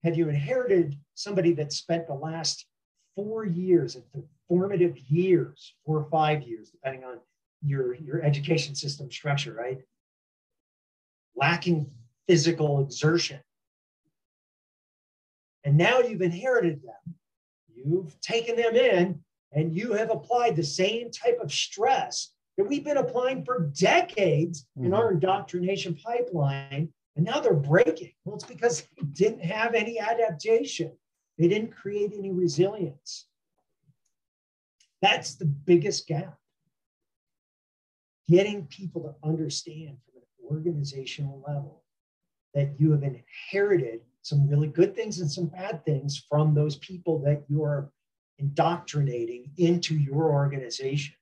have 0.03 0.15
you 0.15 0.29
inherited 0.29 0.95
somebody 1.15 1.53
that 1.53 1.73
spent 1.73 2.07
the 2.07 2.13
last 2.13 2.65
four 3.15 3.45
years, 3.45 3.95
at 3.95 4.03
the 4.13 4.23
formative 4.51 4.97
years, 5.07 5.75
four 5.85 5.99
or 5.99 6.09
five 6.09 6.43
years, 6.43 6.71
depending 6.71 7.05
on 7.05 7.19
your, 7.65 7.95
your 7.95 8.21
education 8.21 8.75
system 8.75 9.09
structure, 9.09 9.53
right? 9.53 9.77
Lacking 11.37 11.89
physical 12.27 12.81
exertion. 12.81 13.39
And 15.63 15.77
now 15.77 15.99
you've 15.99 16.21
inherited 16.21 16.81
them. 16.83 17.15
You've 17.73 18.19
taken 18.19 18.57
them 18.57 18.75
in 18.75 19.21
and 19.53 19.73
you 19.73 19.93
have 19.93 20.11
applied 20.11 20.57
the 20.57 20.63
same 20.63 21.11
type 21.11 21.39
of 21.41 21.53
stress 21.53 22.33
that 22.57 22.67
we've 22.67 22.83
been 22.83 22.97
applying 22.97 23.45
for 23.45 23.71
decades 23.79 24.65
mm-hmm. 24.77 24.87
in 24.87 24.93
our 24.93 25.13
indoctrination 25.13 25.95
pipeline. 25.95 26.89
And 27.15 27.23
now 27.23 27.39
they're 27.39 27.53
breaking. 27.53 28.11
Well, 28.25 28.35
it's 28.35 28.43
because 28.43 28.81
they 28.97 29.07
didn't 29.13 29.45
have 29.45 29.75
any 29.75 29.97
adaptation, 29.97 30.91
they 31.37 31.47
didn't 31.47 31.71
create 31.71 32.11
any 32.13 32.31
resilience. 32.31 33.27
That's 35.01 35.35
the 35.35 35.45
biggest 35.45 36.07
gap. 36.07 36.37
Getting 38.29 38.67
people 38.67 39.01
to 39.03 39.27
understand 39.27 39.97
from 40.05 40.21
an 40.21 40.55
organizational 40.55 41.43
level 41.47 41.83
that 42.53 42.73
you 42.77 42.91
have 42.91 43.03
inherited 43.03 44.01
some 44.21 44.47
really 44.47 44.67
good 44.67 44.95
things 44.95 45.19
and 45.19 45.31
some 45.31 45.47
bad 45.47 45.83
things 45.85 46.23
from 46.29 46.53
those 46.53 46.75
people 46.77 47.19
that 47.23 47.43
you're 47.49 47.91
indoctrinating 48.37 49.51
into 49.57 49.95
your 49.95 50.31
organization. 50.31 51.15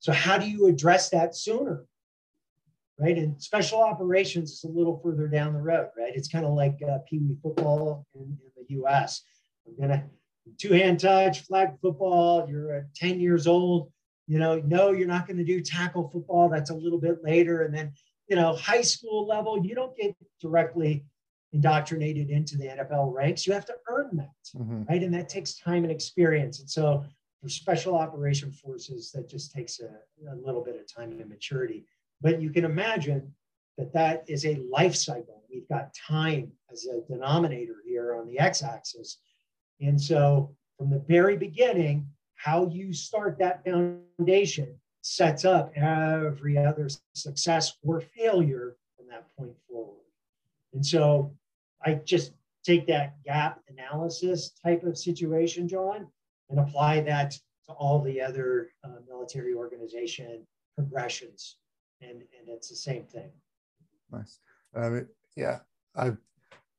So, 0.00 0.12
how 0.12 0.38
do 0.38 0.50
you 0.50 0.66
address 0.66 1.10
that 1.10 1.36
sooner? 1.36 1.84
Right. 2.98 3.16
And 3.16 3.40
special 3.42 3.80
operations 3.80 4.52
is 4.52 4.64
a 4.64 4.68
little 4.68 5.00
further 5.02 5.26
down 5.26 5.54
the 5.54 5.60
road, 5.60 5.88
right? 5.96 6.12
It's 6.14 6.28
kind 6.28 6.44
of 6.44 6.52
like 6.52 6.78
uh, 6.86 6.98
Pee 7.08 7.18
Wee 7.18 7.36
football 7.42 8.06
in, 8.14 8.20
in, 8.22 8.36
the 8.56 8.82
US. 8.82 9.22
I'm 9.66 9.74
going 9.76 9.88
to 9.88 10.04
two 10.58 10.72
hand 10.72 11.00
touch, 11.00 11.46
flag 11.46 11.70
football. 11.80 12.48
You're 12.48 12.78
uh, 12.78 12.82
10 12.96 13.20
years 13.20 13.46
old. 13.46 13.90
You 14.26 14.38
know, 14.38 14.62
no, 14.64 14.92
you're 14.92 15.08
not 15.08 15.26
going 15.26 15.38
to 15.38 15.44
do 15.44 15.60
tackle 15.60 16.08
football. 16.08 16.48
That's 16.48 16.70
a 16.70 16.74
little 16.74 17.00
bit 17.00 17.22
later. 17.24 17.62
And 17.62 17.74
then, 17.74 17.92
you 18.28 18.36
know, 18.36 18.54
high 18.54 18.82
school 18.82 19.26
level, 19.26 19.64
you 19.64 19.74
don't 19.74 19.96
get 19.96 20.14
directly 20.40 21.04
indoctrinated 21.52 22.30
into 22.30 22.56
the 22.56 22.66
NFL 22.66 23.12
ranks. 23.12 23.46
You 23.46 23.52
have 23.54 23.66
to 23.66 23.74
earn 23.88 24.10
that, 24.16 24.56
mm-hmm. 24.56 24.84
right? 24.88 25.02
And 25.02 25.12
that 25.14 25.28
takes 25.28 25.58
time 25.58 25.82
and 25.82 25.90
experience. 25.90 26.60
And 26.60 26.70
so 26.70 27.04
for 27.42 27.48
special 27.48 27.96
operation 27.96 28.52
forces, 28.52 29.10
that 29.12 29.28
just 29.28 29.52
takes 29.52 29.80
a, 29.80 29.90
a 30.30 30.36
little 30.36 30.62
bit 30.62 30.76
of 30.76 30.92
time 30.92 31.10
and 31.10 31.28
maturity. 31.28 31.84
But 32.20 32.40
you 32.40 32.50
can 32.50 32.64
imagine 32.64 33.32
that 33.78 33.92
that 33.94 34.24
is 34.28 34.44
a 34.44 34.62
life 34.70 34.94
cycle. 34.94 35.42
We've 35.50 35.68
got 35.68 35.94
time 35.94 36.52
as 36.70 36.86
a 36.86 37.00
denominator 37.12 37.76
here 37.84 38.14
on 38.14 38.26
the 38.26 38.38
x-axis. 38.38 39.18
And 39.80 40.00
so 40.00 40.54
from 40.78 40.90
the 40.90 41.02
very 41.08 41.36
beginning, 41.36 42.06
how 42.34 42.68
you 42.68 42.92
start 42.92 43.38
that 43.38 43.64
foundation 43.64 44.74
sets 45.02 45.44
up 45.44 45.72
every 45.76 46.58
other 46.58 46.88
success 47.14 47.76
or 47.82 48.00
failure 48.00 48.76
from 48.96 49.06
that 49.08 49.26
point 49.36 49.52
forward. 49.68 50.04
And 50.72 50.84
so 50.84 51.34
I 51.84 51.94
just 51.94 52.32
take 52.64 52.86
that 52.86 53.22
gap 53.24 53.60
analysis 53.68 54.52
type 54.62 54.82
of 54.84 54.96
situation, 54.98 55.68
John, 55.68 56.06
and 56.50 56.60
apply 56.60 57.00
that 57.02 57.32
to 57.66 57.72
all 57.72 58.02
the 58.02 58.20
other 58.20 58.70
uh, 58.84 59.00
military 59.08 59.54
organization 59.54 60.46
progressions. 60.76 61.56
And, 62.02 62.10
and 62.10 62.48
it's 62.48 62.68
the 62.68 62.76
same 62.76 63.04
thing. 63.04 63.30
Nice. 64.10 64.40
Um, 64.74 65.06
yeah, 65.36 65.60
I 65.96 66.12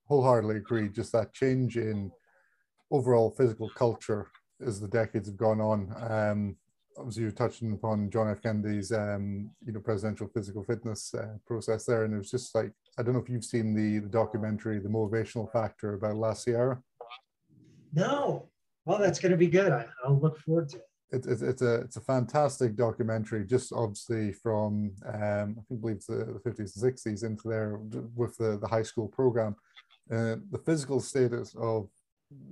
wholeheartedly 0.08 0.58
agree. 0.58 0.90
Just 0.90 1.12
that 1.14 1.34
change 1.34 1.78
in 1.78 2.12
overall 2.92 3.32
physical 3.32 3.70
culture 3.70 4.28
as 4.66 4.80
the 4.80 4.88
decades 4.88 5.28
have 5.28 5.38
gone 5.38 5.60
on. 5.60 5.94
Um, 6.10 6.56
obviously, 6.98 7.24
you're 7.24 7.32
touching 7.32 7.72
upon 7.74 8.10
John 8.10 8.30
F. 8.30 8.42
Kennedy's, 8.42 8.92
um, 8.92 9.50
you 9.66 9.74
know, 9.74 9.80
presidential 9.80 10.30
physical 10.34 10.64
fitness 10.64 11.14
uh, 11.14 11.38
process 11.46 11.86
there, 11.86 12.04
and 12.04 12.14
it 12.14 12.18
was 12.18 12.32
just 12.32 12.54
like 12.54 12.72
I 12.98 13.04
don't 13.04 13.14
know 13.14 13.22
if 13.22 13.30
you've 13.30 13.46
seen 13.46 13.74
the, 13.74 14.00
the 14.00 14.10
documentary, 14.10 14.80
The 14.80 14.90
Motivational 14.90 15.52
Factor 15.52 15.94
about 15.94 16.16
La 16.16 16.34
Sierra. 16.34 16.82
No. 17.94 18.50
Well, 18.86 19.00
that's 19.00 19.20
going 19.20 19.32
to 19.32 19.38
be 19.38 19.48
good. 19.48 19.72
I, 19.72 19.86
will 20.06 20.20
look 20.20 20.40
forward 20.40 20.70
to 20.70 20.78
it. 20.78 20.86
It, 21.12 21.26
it. 21.26 21.42
It's 21.42 21.62
a 21.62 21.76
it's 21.76 21.98
a 21.98 22.02
fantastic 22.02 22.76
documentary, 22.76 23.46
just 23.46 23.74
obviously 23.74 24.34
from 24.34 24.94
um, 25.06 25.56
I 25.58 25.62
think 25.68 25.82
believe 25.82 25.98
it's 25.98 26.08
the, 26.08 26.40
the 26.44 26.50
50s 26.50 26.82
and 26.82 26.94
60s 26.94 27.24
into 27.24 27.48
there 27.48 27.80
with 28.16 28.38
the, 28.38 28.58
the 28.58 28.68
high 28.68 28.84
school 28.84 29.08
program. 29.08 29.56
Uh, 30.12 30.36
the 30.52 30.62
physical 30.66 31.00
status 31.00 31.56
of 31.58 31.88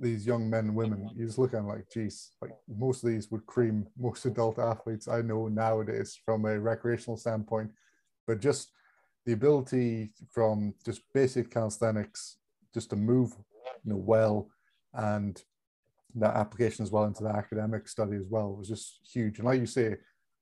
these 0.00 0.26
young 0.26 0.48
men 0.48 0.66
and 0.66 0.74
women, 0.74 1.10
you 1.16 1.26
just 1.26 1.38
look 1.38 1.54
at 1.54 1.58
them 1.58 1.68
like, 1.68 1.88
geez, 1.92 2.32
like 2.40 2.52
most 2.68 3.02
of 3.02 3.10
these 3.10 3.30
would 3.30 3.46
cream 3.46 3.86
most 3.98 4.24
adult 4.26 4.58
athletes 4.58 5.08
I 5.08 5.22
know 5.22 5.48
nowadays 5.48 6.18
from 6.24 6.44
a 6.44 6.58
recreational 6.58 7.16
standpoint. 7.16 7.70
But 8.26 8.40
just 8.40 8.70
the 9.26 9.32
ability 9.32 10.10
from 10.30 10.74
just 10.84 11.02
basic 11.12 11.50
calisthenics 11.50 12.38
just 12.72 12.90
to 12.90 12.96
move 12.96 13.32
you 13.84 13.92
know 13.92 13.96
well 13.96 14.48
and 14.94 15.42
that 16.14 16.36
application 16.36 16.82
as 16.82 16.90
well 16.90 17.04
into 17.04 17.22
the 17.22 17.28
academic 17.28 17.88
study 17.88 18.16
as 18.16 18.26
well 18.28 18.54
was 18.54 18.68
just 18.68 19.00
huge. 19.12 19.38
And 19.38 19.46
like 19.46 19.60
you 19.60 19.66
say 19.66 19.96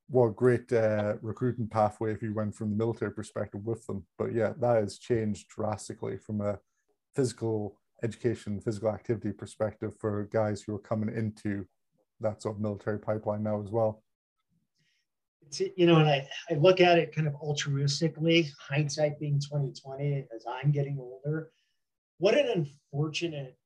what 0.09 0.37
great 0.37 0.73
uh, 0.73 1.15
recruiting 1.21 1.69
pathway 1.69 2.13
if 2.13 2.23
you 2.23 2.33
went 2.33 2.55
from 2.55 2.71
the 2.71 2.77
military 2.77 3.13
perspective 3.13 3.61
with 3.65 3.87
them. 3.87 4.07
But 4.17 4.35
yeah 4.35 4.53
that 4.61 4.77
has 4.77 4.99
changed 4.99 5.49
drastically 5.49 6.17
from 6.19 6.41
a 6.41 6.59
physical 7.15 7.79
education 8.03 8.61
physical 8.61 8.91
activity 8.91 9.33
perspective 9.33 9.95
for 9.99 10.29
guys 10.33 10.63
who 10.63 10.75
are 10.75 10.81
coming 10.81 11.15
into 11.15 11.67
that 12.21 12.43
sort 12.43 12.57
of 12.57 12.61
military 12.61 12.99
pipeline 12.99 13.43
now 13.43 13.61
as 13.61 13.71
well 13.71 14.03
you 15.77 15.87
know, 15.87 15.97
and 15.97 16.09
I, 16.09 16.29
I 16.51 16.55
look 16.55 16.81
at 16.81 16.99
it 16.99 17.15
kind 17.15 17.27
of 17.27 17.35
altruistically, 17.35 18.49
hindsight 18.59 19.19
being 19.19 19.41
2020 19.41 20.27
as 20.35 20.45
I'm 20.47 20.71
getting 20.71 20.99
older. 20.99 21.51
What 22.19 22.37
an 22.37 22.67
unfortunate 22.93 23.57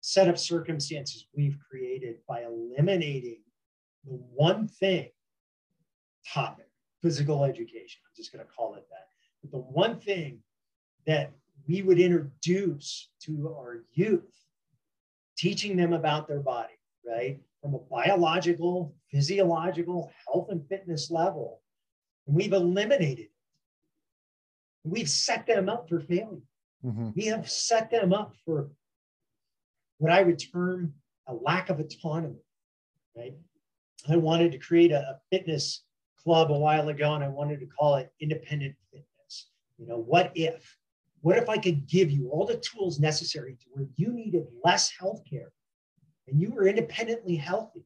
set 0.00 0.28
of 0.28 0.38
circumstances 0.38 1.26
we've 1.34 1.58
created 1.68 2.16
by 2.28 2.42
eliminating 2.42 3.40
the 4.04 4.12
one 4.34 4.68
thing 4.68 5.08
topic, 6.32 6.68
physical 7.02 7.44
education. 7.44 8.00
I'm 8.04 8.16
just 8.16 8.32
going 8.32 8.44
to 8.44 8.52
call 8.52 8.74
it 8.74 8.86
that. 8.90 9.06
But 9.42 9.52
the 9.52 9.58
one 9.58 9.98
thing 9.98 10.40
that 11.06 11.32
we 11.68 11.82
would 11.82 11.98
introduce 11.98 13.10
to 13.22 13.54
our 13.56 13.84
youth, 13.92 14.32
teaching 15.36 15.76
them 15.76 15.92
about 15.92 16.28
their 16.28 16.40
body, 16.40 16.74
right? 17.06 17.40
from 17.66 17.74
a 17.74 17.78
biological, 17.90 18.94
physiological, 19.10 20.12
health 20.26 20.48
and 20.50 20.66
fitness 20.68 21.10
level. 21.10 21.60
And 22.26 22.36
we've 22.36 22.52
eliminated 22.52 23.26
it. 23.26 23.30
We've 24.84 25.08
set 25.08 25.46
them 25.46 25.68
up 25.68 25.88
for 25.88 26.00
failure. 26.00 26.42
Mm-hmm. 26.84 27.10
We 27.16 27.26
have 27.26 27.50
set 27.50 27.90
them 27.90 28.12
up 28.12 28.34
for 28.44 28.70
what 29.98 30.12
I 30.12 30.22
would 30.22 30.40
term 30.52 30.94
a 31.26 31.34
lack 31.34 31.68
of 31.68 31.80
autonomy, 31.80 32.38
right? 33.16 33.34
I 34.08 34.16
wanted 34.16 34.52
to 34.52 34.58
create 34.58 34.92
a, 34.92 35.00
a 35.00 35.20
fitness 35.32 35.82
club 36.22 36.52
a 36.52 36.58
while 36.58 36.88
ago 36.88 37.14
and 37.14 37.24
I 37.24 37.28
wanted 37.28 37.58
to 37.60 37.66
call 37.66 37.96
it 37.96 38.12
independent 38.20 38.76
fitness. 38.92 39.48
You 39.78 39.88
know, 39.88 39.98
what 39.98 40.30
if? 40.36 40.76
What 41.20 41.38
if 41.38 41.48
I 41.48 41.58
could 41.58 41.86
give 41.86 42.10
you 42.10 42.30
all 42.30 42.46
the 42.46 42.58
tools 42.58 43.00
necessary 43.00 43.56
to 43.60 43.66
where 43.72 43.86
you 43.96 44.12
needed 44.12 44.46
less 44.64 44.92
healthcare 45.00 45.48
and 46.28 46.40
you 46.40 46.50
were 46.50 46.66
independently 46.66 47.36
healthy. 47.36 47.84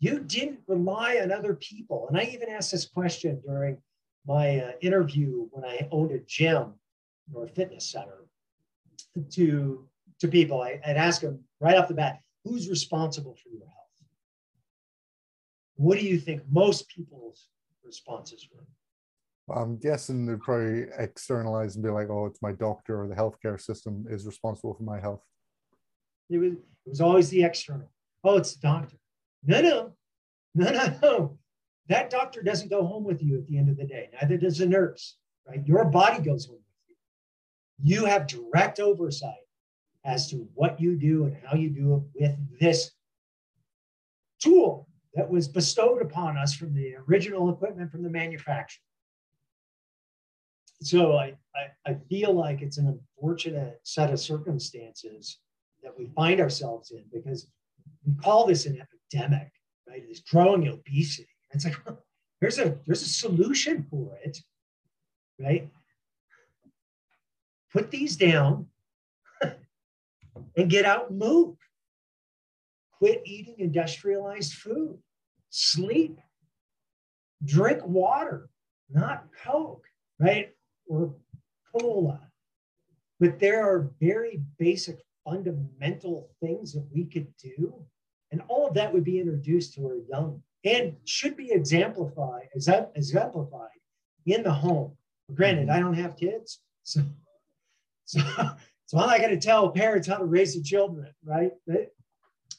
You 0.00 0.20
didn't 0.20 0.60
rely 0.66 1.18
on 1.22 1.32
other 1.32 1.54
people. 1.54 2.06
And 2.08 2.18
I 2.18 2.24
even 2.24 2.48
asked 2.48 2.72
this 2.72 2.86
question 2.86 3.40
during 3.44 3.78
my 4.26 4.60
uh, 4.60 4.72
interview 4.80 5.48
when 5.50 5.64
I 5.64 5.88
owned 5.90 6.12
a 6.12 6.20
gym 6.20 6.74
or 7.34 7.44
a 7.44 7.48
fitness 7.48 7.90
center 7.90 8.24
to, 9.32 9.84
to 10.20 10.28
people. 10.28 10.62
I, 10.62 10.80
I'd 10.86 10.96
ask 10.96 11.20
them 11.20 11.40
right 11.60 11.76
off 11.76 11.88
the 11.88 11.94
bat, 11.94 12.20
who's 12.44 12.68
responsible 12.68 13.36
for 13.42 13.48
your 13.50 13.66
health? 13.66 13.74
What 15.76 15.98
do 15.98 16.04
you 16.04 16.18
think 16.18 16.42
most 16.50 16.88
people's 16.88 17.48
responses 17.84 18.48
were? 18.54 18.64
I'm 19.50 19.78
guessing 19.78 20.26
they'd 20.26 20.40
probably 20.40 20.86
externalize 20.98 21.76
and 21.76 21.84
be 21.84 21.90
like, 21.90 22.08
oh, 22.10 22.26
it's 22.26 22.42
my 22.42 22.52
doctor 22.52 23.02
or 23.02 23.08
the 23.08 23.14
healthcare 23.14 23.60
system 23.60 24.04
is 24.10 24.26
responsible 24.26 24.74
for 24.74 24.82
my 24.82 25.00
health. 25.00 25.22
It 26.30 26.38
was, 26.38 26.52
it 26.52 26.58
was 26.86 27.00
always 27.00 27.30
the 27.30 27.42
external. 27.44 27.90
Oh, 28.24 28.36
it's 28.36 28.54
the 28.54 28.60
doctor. 28.60 28.96
No, 29.44 29.60
no, 29.62 29.92
no, 30.54 30.70
no, 30.70 30.98
no. 31.02 31.38
That 31.88 32.10
doctor 32.10 32.42
doesn't 32.42 32.68
go 32.68 32.84
home 32.84 33.04
with 33.04 33.22
you 33.22 33.38
at 33.38 33.46
the 33.46 33.56
end 33.56 33.70
of 33.70 33.78
the 33.78 33.86
day. 33.86 34.10
Neither 34.20 34.36
does 34.36 34.58
the 34.58 34.66
nurse, 34.66 35.16
right? 35.46 35.66
Your 35.66 35.84
body 35.86 36.22
goes 36.22 36.46
home 36.46 36.56
with 36.56 36.96
you. 37.86 38.00
You 38.00 38.04
have 38.04 38.26
direct 38.26 38.80
oversight 38.80 39.32
as 40.04 40.28
to 40.30 40.48
what 40.54 40.80
you 40.80 40.96
do 40.96 41.24
and 41.24 41.36
how 41.44 41.56
you 41.56 41.70
do 41.70 42.06
it 42.14 42.20
with 42.20 42.60
this 42.60 42.90
tool 44.40 44.88
that 45.14 45.28
was 45.28 45.48
bestowed 45.48 46.02
upon 46.02 46.36
us 46.36 46.54
from 46.54 46.74
the 46.74 46.94
original 47.08 47.50
equipment 47.50 47.90
from 47.90 48.02
the 48.02 48.10
manufacturer. 48.10 48.82
So 50.82 51.16
I, 51.16 51.34
I, 51.54 51.90
I 51.90 51.96
feel 52.08 52.32
like 52.32 52.62
it's 52.62 52.78
an 52.78 52.86
unfortunate 52.86 53.80
set 53.82 54.12
of 54.12 54.20
circumstances 54.20 55.38
that 55.82 55.96
we 55.96 56.06
find 56.14 56.40
ourselves 56.40 56.92
in 56.92 57.04
because 57.12 57.48
we 58.04 58.14
call 58.22 58.46
this 58.46 58.66
an 58.66 58.80
epidemic, 58.80 59.50
right? 59.88 60.06
This 60.08 60.20
growing 60.20 60.68
obesity. 60.68 61.28
It's 61.50 61.64
like 61.64 61.76
there's 62.40 62.58
a 62.58 62.78
there's 62.86 63.02
a 63.02 63.08
solution 63.08 63.86
for 63.90 64.16
it, 64.24 64.38
right? 65.40 65.68
Put 67.72 67.90
these 67.90 68.16
down 68.16 68.66
and 70.56 70.70
get 70.70 70.84
out 70.84 71.10
and 71.10 71.18
move. 71.18 71.56
Quit 72.98 73.22
eating 73.24 73.56
industrialized 73.58 74.54
food. 74.54 74.98
Sleep. 75.50 76.18
Drink 77.44 77.84
water, 77.84 78.50
not 78.90 79.26
Coke, 79.44 79.86
right? 80.18 80.52
Or 80.88 81.14
cola. 81.72 82.20
But 83.20 83.38
there 83.38 83.62
are 83.62 83.90
very 84.00 84.42
basic 84.58 85.04
fundamental 85.24 86.30
things 86.40 86.72
that 86.72 86.86
we 86.92 87.04
could 87.04 87.28
do. 87.36 87.74
And 88.30 88.42
all 88.48 88.68
of 88.68 88.74
that 88.74 88.92
would 88.92 89.04
be 89.04 89.20
introduced 89.20 89.74
to 89.74 89.86
our 89.86 89.98
young 90.08 90.42
and 90.64 90.96
should 91.04 91.36
be 91.36 91.50
exemplified, 91.52 92.48
exemplified 92.54 93.68
in 94.26 94.42
the 94.42 94.52
home. 94.52 94.92
Granted, 95.34 95.68
mm-hmm. 95.68 95.76
I 95.76 95.80
don't 95.80 95.94
have 95.94 96.16
kids, 96.16 96.60
so 96.82 97.02
so, 98.08 98.20
so 98.86 98.98
I'm 98.98 99.06
not 99.06 99.18
going 99.18 99.38
to 99.38 99.46
tell 99.46 99.70
parents 99.70 100.08
how 100.08 100.16
to 100.16 100.24
raise 100.24 100.54
their 100.54 100.62
children, 100.62 101.12
right? 101.22 101.52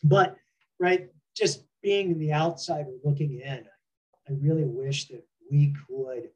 But 0.04 0.36
right, 0.80 1.10
just 1.36 1.64
being 1.82 2.12
in 2.12 2.20
the 2.20 2.34
outsider 2.34 2.92
looking 3.04 3.40
in, 3.40 3.66
I 4.28 4.34
really 4.40 4.66
wish 4.66 5.08
that 5.08 5.26
we 5.52 5.74
could 5.88 6.30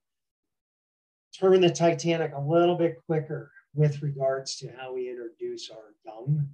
turn 1.43 1.59
the 1.59 1.69
Titanic 1.69 2.31
a 2.33 2.39
little 2.39 2.75
bit 2.75 3.01
quicker 3.05 3.51
with 3.75 4.01
regards 4.01 4.55
to 4.55 4.71
how 4.77 4.93
we 4.93 5.09
introduce 5.09 5.69
our 5.69 5.93
young 6.05 6.47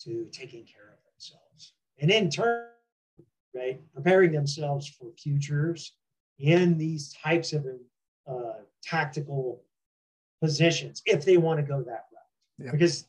to 0.00 0.26
taking 0.32 0.64
care 0.64 0.92
of 0.92 0.98
themselves. 1.12 1.74
And 2.00 2.10
in 2.10 2.30
turn, 2.30 2.66
right, 3.54 3.80
preparing 3.94 4.32
themselves 4.32 4.88
for 4.88 5.12
futures 5.16 5.92
in 6.40 6.76
these 6.76 7.14
types 7.22 7.52
of 7.52 7.64
uh, 8.26 8.62
tactical 8.82 9.62
positions 10.42 11.00
if 11.06 11.24
they 11.24 11.36
want 11.36 11.60
to 11.60 11.62
go 11.62 11.78
that 11.82 12.06
route. 12.12 12.64
Yeah. 12.64 12.72
Because 12.72 13.06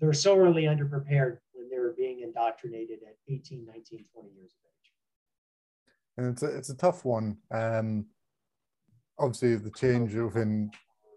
they're 0.00 0.12
so 0.12 0.38
early 0.38 0.64
underprepared 0.64 1.38
when 1.54 1.68
they're 1.70 1.92
being 1.92 2.20
indoctrinated 2.20 3.00
at 3.06 3.16
18, 3.28 3.66
19, 3.66 4.04
20 4.14 4.28
years 4.30 4.52
of 4.52 4.68
age. 4.68 4.92
And 6.18 6.26
it's 6.28 6.42
a, 6.44 6.56
it's 6.56 6.68
a 6.68 6.76
tough 6.76 7.04
one. 7.04 7.38
Um, 7.50 8.06
obviously, 9.18 9.56
the 9.56 9.70
change 9.70 10.14
within 10.14 10.70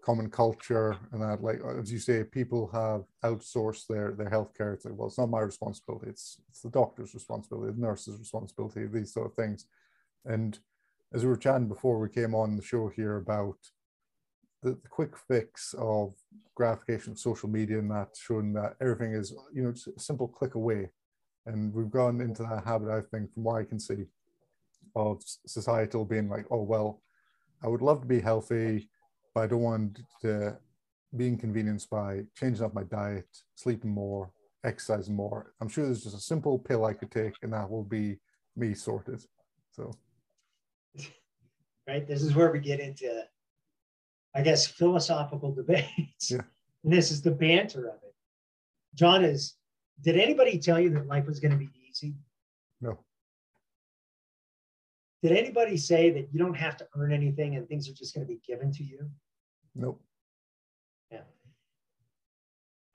common 0.06 0.30
culture 0.30 0.96
and 1.10 1.20
that 1.20 1.42
like 1.42 1.60
as 1.80 1.90
you 1.90 1.98
say 1.98 2.22
people 2.22 2.70
have 2.72 3.02
outsourced 3.24 3.88
their 3.88 4.12
their 4.12 4.30
healthcare 4.30 4.72
it's 4.72 4.84
like 4.84 4.94
well 4.96 5.08
it's 5.08 5.18
not 5.18 5.28
my 5.28 5.40
responsibility 5.40 6.08
it's 6.08 6.40
it's 6.48 6.60
the 6.60 6.70
doctor's 6.70 7.12
responsibility 7.12 7.72
the 7.72 7.80
nurse's 7.80 8.16
responsibility 8.16 8.86
these 8.86 9.12
sort 9.12 9.26
of 9.26 9.34
things. 9.34 9.66
And 10.24 10.56
as 11.12 11.24
we 11.24 11.28
were 11.28 11.36
chatting 11.36 11.66
before 11.66 11.98
we 11.98 12.08
came 12.08 12.36
on 12.36 12.56
the 12.56 12.62
show 12.62 12.86
here 12.86 13.16
about 13.16 13.56
the, 14.62 14.78
the 14.80 14.88
quick 14.88 15.16
fix 15.16 15.74
of 15.76 16.14
gratification 16.54 17.12
of 17.12 17.18
social 17.18 17.48
media 17.48 17.80
and 17.80 17.90
that 17.90 18.10
showing 18.16 18.52
that 18.52 18.76
everything 18.80 19.12
is 19.12 19.34
you 19.52 19.64
know 19.64 19.72
just 19.72 19.88
a 19.88 19.98
simple 19.98 20.28
click 20.28 20.54
away. 20.54 20.88
And 21.46 21.74
we've 21.74 21.90
gone 21.90 22.20
into 22.20 22.44
that 22.44 22.62
habit 22.64 22.90
i 22.90 23.00
think 23.10 23.34
from 23.34 23.42
what 23.42 23.56
i 23.60 23.64
can 23.64 23.80
see 23.80 24.04
of 24.94 25.20
societal 25.46 26.04
being 26.04 26.28
like 26.28 26.46
oh 26.52 26.62
well 26.62 27.02
i 27.62 27.68
would 27.68 27.82
love 27.82 28.00
to 28.00 28.06
be 28.06 28.20
healthy 28.20 28.88
but 29.36 29.42
I 29.42 29.46
don't 29.48 29.60
want 29.60 30.00
to 30.22 30.56
be 31.14 31.28
inconvenienced 31.28 31.90
by 31.90 32.22
changing 32.34 32.64
up 32.64 32.72
my 32.72 32.84
diet, 32.84 33.26
sleeping 33.54 33.90
more, 33.90 34.30
exercising 34.64 35.14
more. 35.14 35.52
I'm 35.60 35.68
sure 35.68 35.84
there's 35.84 36.04
just 36.04 36.16
a 36.16 36.20
simple 36.20 36.58
pill 36.58 36.86
I 36.86 36.94
could 36.94 37.10
take, 37.10 37.34
and 37.42 37.52
that 37.52 37.70
will 37.70 37.84
be 37.84 38.16
me 38.56 38.72
sorted. 38.72 39.22
So, 39.72 39.92
right, 41.86 42.08
this 42.08 42.22
is 42.22 42.34
where 42.34 42.50
we 42.50 42.60
get 42.60 42.80
into, 42.80 43.24
I 44.34 44.40
guess, 44.40 44.66
philosophical 44.66 45.52
debates. 45.52 46.30
Yeah. 46.30 46.40
And 46.84 46.92
this 46.92 47.10
is 47.10 47.20
the 47.20 47.32
banter 47.32 47.88
of 47.88 47.96
it. 48.04 48.14
John 48.94 49.24
is. 49.24 49.54
Did 50.02 50.16
anybody 50.16 50.56
tell 50.56 50.78
you 50.78 50.90
that 50.90 51.08
life 51.08 51.26
was 51.26 51.40
going 51.40 51.50
to 51.50 51.58
be 51.58 51.68
easy? 51.90 52.14
No. 52.80 53.00
Did 55.26 55.36
anybody 55.36 55.76
say 55.76 56.10
that 56.10 56.28
you 56.30 56.38
don't 56.38 56.56
have 56.56 56.76
to 56.76 56.86
earn 56.94 57.12
anything 57.12 57.56
and 57.56 57.66
things 57.66 57.88
are 57.88 57.92
just 57.92 58.14
going 58.14 58.24
to 58.24 58.32
be 58.32 58.40
given 58.46 58.70
to 58.74 58.84
you? 58.84 59.10
Nope. 59.74 60.00
Yeah. 61.10 61.22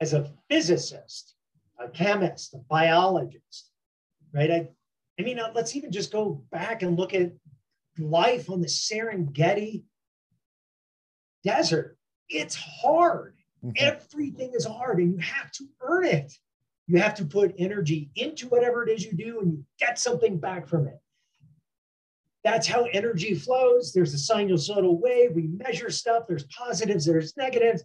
As 0.00 0.14
a 0.14 0.32
physicist, 0.48 1.34
a 1.78 1.90
chemist, 1.90 2.54
a 2.54 2.58
biologist, 2.70 3.70
right? 4.32 4.50
I, 4.50 4.68
I 5.20 5.22
mean, 5.24 5.38
uh, 5.38 5.52
let's 5.54 5.76
even 5.76 5.92
just 5.92 6.10
go 6.10 6.42
back 6.50 6.82
and 6.82 6.98
look 6.98 7.12
at 7.12 7.32
life 7.98 8.48
on 8.48 8.62
the 8.62 8.66
Serengeti 8.66 9.82
desert. 11.44 11.98
It's 12.30 12.54
hard. 12.54 13.36
Mm-hmm. 13.62 13.72
Everything 13.76 14.52
is 14.54 14.64
hard, 14.64 15.00
and 15.00 15.12
you 15.12 15.18
have 15.18 15.52
to 15.52 15.66
earn 15.82 16.06
it. 16.06 16.32
You 16.86 16.96
have 16.96 17.14
to 17.16 17.26
put 17.26 17.54
energy 17.58 18.10
into 18.16 18.48
whatever 18.48 18.88
it 18.88 18.90
is 18.90 19.04
you 19.04 19.12
do, 19.12 19.40
and 19.40 19.52
you 19.52 19.64
get 19.78 19.98
something 19.98 20.38
back 20.38 20.66
from 20.66 20.86
it. 20.88 21.01
That's 22.44 22.66
how 22.66 22.84
energy 22.92 23.34
flows. 23.34 23.92
There's 23.92 24.14
a 24.14 24.34
sinusoidal 24.34 25.00
wave. 25.00 25.32
We 25.34 25.46
measure 25.46 25.90
stuff. 25.90 26.24
There's 26.26 26.44
positives, 26.44 27.04
there's 27.04 27.36
negatives. 27.36 27.84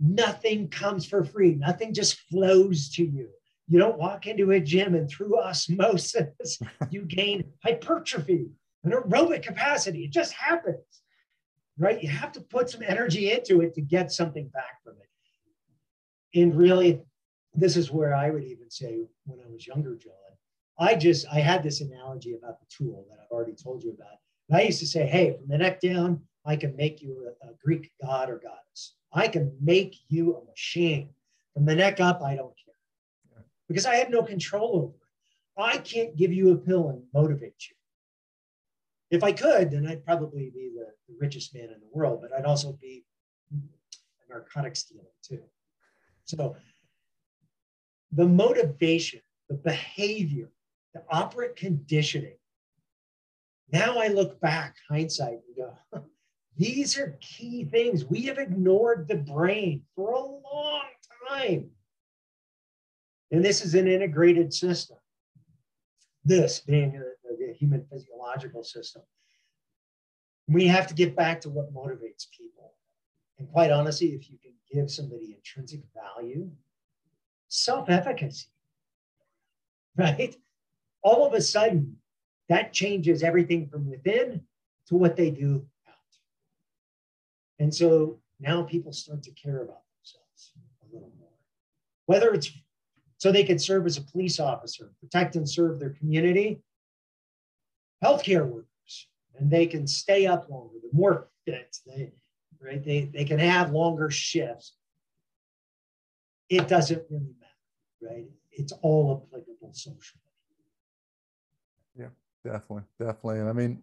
Nothing 0.00 0.68
comes 0.68 1.06
for 1.06 1.24
free. 1.24 1.54
Nothing 1.54 1.92
just 1.92 2.18
flows 2.30 2.88
to 2.94 3.04
you. 3.04 3.28
You 3.68 3.78
don't 3.78 3.98
walk 3.98 4.26
into 4.26 4.50
a 4.50 4.60
gym 4.60 4.94
and 4.94 5.08
through 5.08 5.40
osmosis, 5.40 6.58
you 6.90 7.02
gain 7.02 7.44
hypertrophy 7.62 8.48
and 8.84 8.92
aerobic 8.92 9.42
capacity. 9.42 10.04
It 10.04 10.10
just 10.10 10.32
happens, 10.32 11.02
right? 11.78 12.02
You 12.02 12.08
have 12.08 12.32
to 12.32 12.40
put 12.40 12.70
some 12.70 12.82
energy 12.82 13.30
into 13.30 13.60
it 13.60 13.74
to 13.74 13.80
get 13.80 14.10
something 14.10 14.48
back 14.48 14.82
from 14.82 14.94
it. 14.94 16.40
And 16.40 16.56
really, 16.56 17.02
this 17.54 17.76
is 17.76 17.90
where 17.90 18.14
I 18.14 18.30
would 18.30 18.44
even 18.44 18.70
say 18.70 18.98
when 19.24 19.40
I 19.40 19.50
was 19.50 19.66
younger, 19.66 19.94
John, 19.96 20.12
I 20.78 20.94
just 20.94 21.26
I 21.32 21.40
had 21.40 21.62
this 21.62 21.80
analogy 21.80 22.34
about 22.34 22.58
the 22.60 22.66
tool 22.68 23.06
that 23.10 23.18
I've 23.22 23.30
already 23.30 23.54
told 23.54 23.82
you 23.82 23.90
about. 23.92 24.18
And 24.48 24.58
I 24.58 24.62
used 24.62 24.80
to 24.80 24.86
say, 24.86 25.06
hey, 25.06 25.36
from 25.36 25.48
the 25.48 25.58
neck 25.58 25.80
down, 25.80 26.20
I 26.44 26.56
can 26.56 26.74
make 26.76 27.00
you 27.00 27.32
a, 27.42 27.48
a 27.48 27.50
Greek 27.64 27.90
god 28.02 28.30
or 28.30 28.38
goddess. 28.38 28.94
I 29.12 29.28
can 29.28 29.56
make 29.60 29.96
you 30.08 30.36
a 30.36 30.44
machine. 30.44 31.10
From 31.54 31.66
the 31.66 31.74
neck 31.74 32.00
up, 32.00 32.22
I 32.22 32.34
don't 32.34 32.54
care 32.56 32.72
because 33.68 33.86
I 33.86 33.96
have 33.96 34.10
no 34.10 34.22
control 34.22 34.76
over 34.76 34.94
it. 34.94 35.74
I 35.74 35.78
can't 35.78 36.16
give 36.16 36.32
you 36.32 36.52
a 36.52 36.56
pill 36.56 36.90
and 36.90 37.02
motivate 37.14 37.68
you. 37.68 37.76
If 39.10 39.22
I 39.22 39.32
could, 39.32 39.70
then 39.70 39.86
I'd 39.86 40.04
probably 40.04 40.50
be 40.50 40.70
the, 40.74 40.86
the 41.08 41.14
richest 41.18 41.54
man 41.54 41.64
in 41.64 41.80
the 41.80 41.88
world, 41.92 42.20
but 42.22 42.32
I'd 42.32 42.46
also 42.46 42.72
be 42.80 43.04
a 43.52 44.32
narcotics 44.32 44.84
dealer 44.84 45.04
too. 45.22 45.42
So 46.24 46.56
the 48.12 48.26
motivation, 48.26 49.20
the 49.48 49.56
behavior, 49.56 50.50
the 50.94 51.02
operant 51.10 51.56
conditioning. 51.56 52.36
Now 53.72 53.98
I 53.98 54.08
look 54.08 54.40
back, 54.40 54.76
hindsight, 54.88 55.38
and 55.46 55.56
go, 55.56 56.04
these 56.56 56.98
are 56.98 57.18
key 57.20 57.64
things. 57.64 58.04
We 58.04 58.22
have 58.24 58.38
ignored 58.38 59.08
the 59.08 59.16
brain 59.16 59.82
for 59.96 60.10
a 60.10 60.20
long 60.20 60.82
time. 61.28 61.70
And 63.30 63.42
this 63.42 63.64
is 63.64 63.74
an 63.74 63.88
integrated 63.88 64.52
system. 64.52 64.98
This 66.24 66.60
being 66.60 66.92
the 66.92 67.54
human 67.54 67.84
physiological 67.90 68.62
system. 68.62 69.02
We 70.48 70.66
have 70.66 70.86
to 70.88 70.94
get 70.94 71.16
back 71.16 71.40
to 71.42 71.50
what 71.50 71.74
motivates 71.74 72.26
people. 72.36 72.74
And 73.38 73.48
quite 73.48 73.70
honestly, 73.70 74.08
if 74.08 74.30
you 74.30 74.38
can 74.42 74.52
give 74.72 74.90
somebody 74.90 75.34
intrinsic 75.34 75.80
value, 75.94 76.50
self 77.48 77.88
efficacy, 77.88 78.48
right? 79.96 80.36
All 81.02 81.26
of 81.26 81.34
a 81.34 81.40
sudden, 81.40 81.96
that 82.48 82.72
changes 82.72 83.22
everything 83.22 83.68
from 83.68 83.88
within 83.88 84.42
to 84.88 84.94
what 84.94 85.16
they 85.16 85.30
do 85.30 85.66
out. 85.88 85.94
And 87.58 87.74
so 87.74 88.20
now 88.40 88.62
people 88.62 88.92
start 88.92 89.22
to 89.24 89.30
care 89.30 89.62
about 89.62 89.82
themselves 89.96 90.52
a 90.82 90.94
little 90.94 91.12
more. 91.18 91.28
Whether 92.06 92.34
it's 92.34 92.50
so 93.18 93.30
they 93.30 93.44
can 93.44 93.58
serve 93.58 93.86
as 93.86 93.98
a 93.98 94.02
police 94.02 94.40
officer, 94.40 94.90
protect 95.00 95.36
and 95.36 95.48
serve 95.48 95.78
their 95.78 95.90
community, 95.90 96.60
healthcare 98.02 98.44
workers, 98.44 99.08
and 99.38 99.50
they 99.50 99.66
can 99.66 99.86
stay 99.86 100.26
up 100.26 100.48
longer, 100.50 100.74
they're 100.82 100.90
more 100.92 101.28
fit, 101.44 101.76
they, 101.86 102.12
right? 102.60 102.84
They, 102.84 103.10
they 103.12 103.24
can 103.24 103.38
have 103.38 103.70
longer 103.70 104.10
shifts. 104.10 104.74
It 106.48 106.66
doesn't 106.68 107.02
really 107.10 107.34
matter, 107.40 108.14
right? 108.14 108.26
It's 108.50 108.72
all 108.82 109.24
applicable 109.28 109.72
socially. 109.72 110.21
Definitely, 112.44 112.84
definitely. 112.98 113.40
And 113.40 113.48
I 113.48 113.52
mean, 113.52 113.82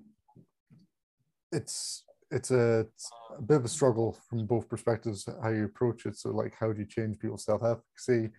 it's 1.52 2.04
it's 2.32 2.52
a, 2.52 2.82
it's 2.82 3.12
a 3.38 3.42
bit 3.42 3.58
of 3.58 3.66
a 3.66 3.70
struggle 3.70 4.16
from 4.30 4.46
both 4.46 4.70
perspectives 4.70 5.28
how 5.42 5.50
you 5.50 5.66
approach 5.66 6.06
it. 6.06 6.16
So, 6.18 6.30
like, 6.30 6.54
how 6.60 6.72
do 6.72 6.80
you 6.80 6.86
change 6.86 7.20
people's 7.20 7.46
self 7.46 7.64
efficacy? 7.64 8.32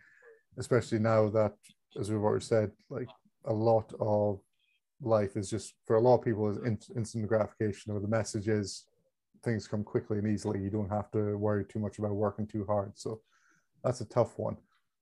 especially 0.58 0.98
now 0.98 1.28
that, 1.28 1.54
as 1.98 2.10
we've 2.10 2.20
already 2.20 2.44
said, 2.44 2.70
like 2.88 3.08
a 3.46 3.52
lot 3.52 3.92
of 4.00 4.40
life 5.00 5.36
is 5.36 5.48
just 5.50 5.74
for 5.86 5.96
a 5.96 6.00
lot 6.00 6.18
of 6.18 6.24
people 6.24 6.50
is 6.50 6.90
instant 6.96 7.26
gratification 7.26 7.92
or 7.92 8.00
the 8.00 8.08
message 8.08 8.48
is 8.48 8.84
things 9.42 9.66
come 9.66 9.82
quickly 9.82 10.18
and 10.18 10.28
easily. 10.28 10.60
You 10.60 10.70
don't 10.70 10.90
have 10.90 11.10
to 11.12 11.36
worry 11.38 11.64
too 11.64 11.78
much 11.78 11.98
about 11.98 12.12
working 12.12 12.46
too 12.46 12.64
hard. 12.66 12.92
So 12.96 13.20
that's 13.82 14.02
a 14.02 14.04
tough 14.06 14.38
one. 14.38 14.56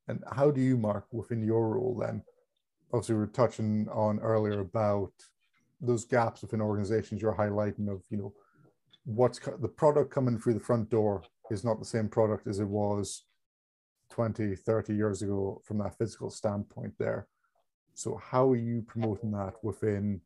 And 0.07 0.23
how 0.33 0.51
do 0.51 0.61
you, 0.61 0.77
Mark, 0.77 1.07
within 1.13 1.43
your 1.43 1.69
role 1.71 1.99
then? 2.01 2.23
Obviously, 2.93 3.15
we 3.15 3.21
were 3.21 3.27
touching 3.27 3.87
on 3.93 4.19
earlier 4.21 4.61
about 4.61 5.13
those 5.81 6.05
gaps 6.05 6.43
within 6.43 6.61
organizations 6.61 7.21
you're 7.21 7.35
highlighting 7.35 7.89
of, 7.89 8.03
you 8.11 8.17
know, 8.17 8.33
what's 9.05 9.39
the 9.39 9.69
product 9.69 10.11
coming 10.11 10.39
through 10.39 10.55
the 10.55 10.61
front 10.61 10.91
door 10.91 11.23
is 11.51 11.65
not 11.65 11.79
the 11.79 11.85
same 11.85 12.09
product 12.09 12.47
as 12.47 12.61
it 12.61 12.69
was 12.69 13.25
20, 14.11 14.55
30 14.57 14.95
years 14.95 15.23
ago 15.23 15.61
from 15.65 15.79
that 15.79 15.97
physical 15.97 16.31
standpoint 16.31 16.93
there. 16.99 17.27
So 17.95 18.21
how 18.23 18.51
are 18.51 18.57
you 18.57 18.83
promoting 18.83 19.33
that 19.33 19.55
within 19.63 20.21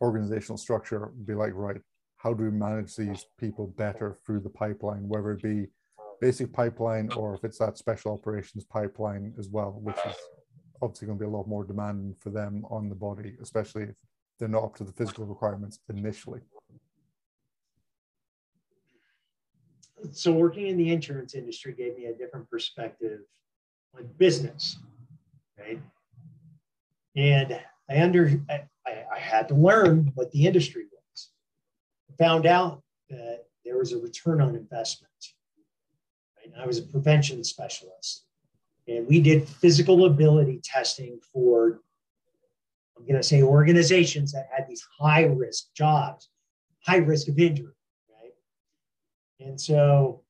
organizational 0.00 0.58
structure? 0.58 1.12
Be 1.24 1.34
like, 1.34 1.52
right, 1.54 1.80
how 2.16 2.34
do 2.34 2.44
we 2.44 2.50
manage 2.50 2.96
these 2.96 3.26
people 3.38 3.68
better 3.68 4.16
through 4.24 4.40
the 4.40 4.50
pipeline, 4.50 5.08
whether 5.08 5.32
it 5.32 5.42
be 5.42 5.68
basic 6.20 6.52
pipeline 6.52 7.10
or 7.12 7.34
if 7.34 7.44
it's 7.44 7.58
that 7.58 7.78
special 7.78 8.12
operations 8.12 8.64
pipeline 8.64 9.32
as 9.38 9.48
well, 9.48 9.78
which 9.82 9.96
is 10.06 10.14
obviously 10.82 11.06
going 11.06 11.18
to 11.18 11.24
be 11.24 11.28
a 11.28 11.30
lot 11.30 11.46
more 11.46 11.64
demanding 11.64 12.14
for 12.20 12.30
them 12.30 12.64
on 12.70 12.88
the 12.88 12.94
body, 12.94 13.36
especially 13.42 13.84
if 13.84 13.94
they're 14.38 14.48
not 14.48 14.64
up 14.64 14.76
to 14.76 14.84
the 14.84 14.92
physical 14.92 15.26
requirements 15.26 15.78
initially. 15.88 16.40
So 20.12 20.32
working 20.32 20.66
in 20.66 20.76
the 20.78 20.92
insurance 20.92 21.34
industry 21.34 21.74
gave 21.74 21.96
me 21.96 22.06
a 22.06 22.14
different 22.14 22.50
perspective 22.50 23.20
on 23.96 24.08
business, 24.18 24.78
right? 25.58 25.80
And 27.16 27.60
I 27.90 28.00
under 28.00 28.40
I, 28.48 28.64
I 28.86 29.18
had 29.18 29.48
to 29.48 29.54
learn 29.54 30.12
what 30.14 30.30
the 30.30 30.46
industry 30.46 30.84
was. 30.84 31.28
Found 32.18 32.46
out 32.46 32.82
that 33.10 33.44
there 33.64 33.76
was 33.76 33.92
a 33.92 33.98
return 33.98 34.40
on 34.40 34.54
investment. 34.54 35.12
Right? 36.36 36.52
I 36.58 36.66
was 36.66 36.78
a 36.78 36.82
prevention 36.82 37.44
specialist, 37.44 38.24
and 38.90 39.06
we 39.06 39.20
did 39.20 39.48
physical 39.48 40.06
ability 40.06 40.60
testing 40.64 41.20
for 41.32 41.80
I'm 42.98 43.06
going 43.06 43.16
to 43.16 43.22
say 43.22 43.42
organizations 43.42 44.32
that 44.32 44.48
had 44.54 44.68
these 44.68 44.86
high 44.98 45.24
risk 45.24 45.72
jobs, 45.74 46.28
high 46.84 46.98
risk 46.98 47.28
of 47.28 47.38
injury, 47.38 47.72
right? 48.10 48.34
And 49.38 49.58
so 49.58 50.22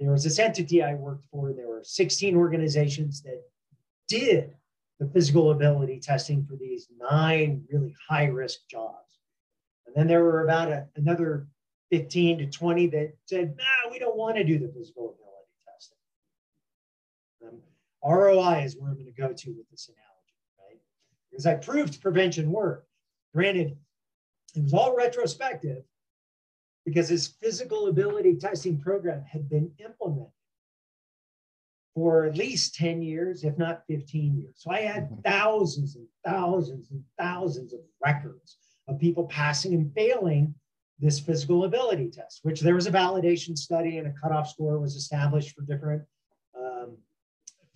there 0.00 0.10
was 0.10 0.24
this 0.24 0.40
entity 0.40 0.82
I 0.82 0.94
worked 0.94 1.26
for. 1.26 1.52
There 1.52 1.68
were 1.68 1.84
16 1.84 2.34
organizations 2.34 3.22
that 3.22 3.40
did 4.08 4.56
the 4.98 5.06
physical 5.06 5.52
ability 5.52 6.00
testing 6.00 6.44
for 6.44 6.56
these 6.56 6.88
nine 6.98 7.64
really 7.70 7.94
high 8.08 8.26
risk 8.26 8.60
jobs. 8.68 9.20
And 9.86 9.94
then 9.94 10.08
there 10.08 10.24
were 10.24 10.42
about 10.42 10.72
a, 10.72 10.88
another 10.96 11.46
15 11.92 12.38
to 12.38 12.46
20 12.46 12.86
that 12.88 13.14
said, 13.26 13.54
nah, 13.56 13.92
we 13.92 14.00
don't 14.00 14.16
want 14.16 14.36
to 14.36 14.44
do 14.44 14.58
the 14.58 14.72
physical 14.76 15.10
ability 15.10 15.23
ROI 18.04 18.62
is 18.64 18.76
where 18.76 18.90
I'm 18.90 18.96
going 18.96 19.06
to 19.06 19.20
go 19.20 19.32
to 19.32 19.50
with 19.50 19.68
this 19.70 19.88
analogy, 19.88 20.34
right? 20.60 20.80
Because 21.30 21.46
I 21.46 21.54
proved 21.54 22.00
prevention 22.00 22.50
worked. 22.50 22.88
Granted, 23.34 23.76
it 24.54 24.62
was 24.62 24.74
all 24.74 24.96
retrospective 24.96 25.82
because 26.84 27.08
his 27.08 27.28
physical 27.42 27.88
ability 27.88 28.36
testing 28.36 28.78
program 28.80 29.24
had 29.30 29.48
been 29.48 29.70
implemented 29.78 30.30
for 31.94 32.24
at 32.24 32.36
least 32.36 32.74
10 32.74 33.02
years, 33.02 33.44
if 33.44 33.56
not 33.56 33.84
15 33.88 34.36
years. 34.36 34.54
So 34.56 34.70
I 34.70 34.80
had 34.80 35.04
mm-hmm. 35.04 35.20
thousands 35.22 35.96
and 35.96 36.06
thousands 36.24 36.90
and 36.90 37.02
thousands 37.18 37.72
of 37.72 37.80
records 38.04 38.58
of 38.88 38.98
people 38.98 39.24
passing 39.26 39.74
and 39.74 39.92
failing 39.94 40.54
this 40.98 41.18
physical 41.18 41.64
ability 41.64 42.10
test, 42.10 42.40
which 42.42 42.60
there 42.60 42.74
was 42.74 42.86
a 42.86 42.92
validation 42.92 43.56
study 43.56 43.98
and 43.98 44.06
a 44.06 44.14
cutoff 44.20 44.48
score 44.48 44.78
was 44.78 44.94
established 44.94 45.54
for 45.54 45.62
different 45.62 46.02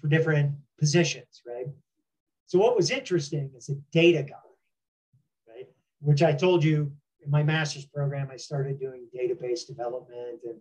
for 0.00 0.08
different 0.08 0.52
positions, 0.78 1.42
right? 1.46 1.66
So 2.46 2.58
what 2.58 2.76
was 2.76 2.90
interesting 2.90 3.50
is 3.56 3.68
a 3.68 3.74
data 3.92 4.22
guy, 4.22 4.36
right? 5.48 5.68
Which 6.00 6.22
I 6.22 6.32
told 6.32 6.64
you 6.64 6.92
in 7.24 7.30
my 7.30 7.42
master's 7.42 7.84
program, 7.84 8.28
I 8.32 8.36
started 8.36 8.80
doing 8.80 9.06
database 9.14 9.66
development 9.66 10.40
and 10.44 10.60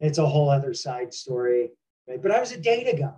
it's 0.00 0.18
a 0.18 0.26
whole 0.26 0.48
other 0.48 0.74
side 0.74 1.12
story 1.12 1.70
right? 2.08 2.22
But 2.22 2.32
I 2.32 2.40
was 2.40 2.52
a 2.52 2.58
data 2.58 2.96
guy. 2.96 3.14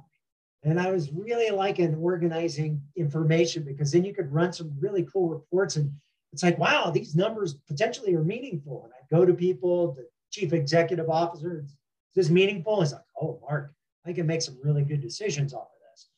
And 0.63 0.79
I 0.79 0.91
was 0.91 1.11
really 1.11 1.51
liking 1.51 1.95
organizing 1.95 2.83
information 2.95 3.63
because 3.63 3.93
then 3.93 4.05
you 4.05 4.13
could 4.13 4.31
run 4.31 4.53
some 4.53 4.77
really 4.79 5.07
cool 5.11 5.31
reports. 5.31 5.77
And 5.77 5.91
it's 6.35 6.43
like, 6.43 6.59
wow, 6.59 6.91
these 6.91 7.17
numbers 7.17 7.55
potentially 7.67 8.15
are 8.15 8.23
meaningful. 8.23 8.85
And 8.85 8.93
I'd 8.93 9.17
go 9.17 9.25
to 9.25 9.33
people, 9.33 9.95
the 9.95 10.07
chief 10.31 10.53
executive 10.53 11.09
officer, 11.09 11.61
is 11.61 11.77
this 12.15 12.29
meaningful? 12.29 12.83
He's 12.83 12.93
like, 12.93 13.01
oh, 13.19 13.41
Mark, 13.41 13.73
I 14.11 14.13
can 14.13 14.27
make 14.27 14.43
some 14.43 14.59
really 14.63 14.85
good 14.85 15.01
decisions 15.01 15.55
off 15.55 15.69
of 15.69 15.93
this. 15.93 16.09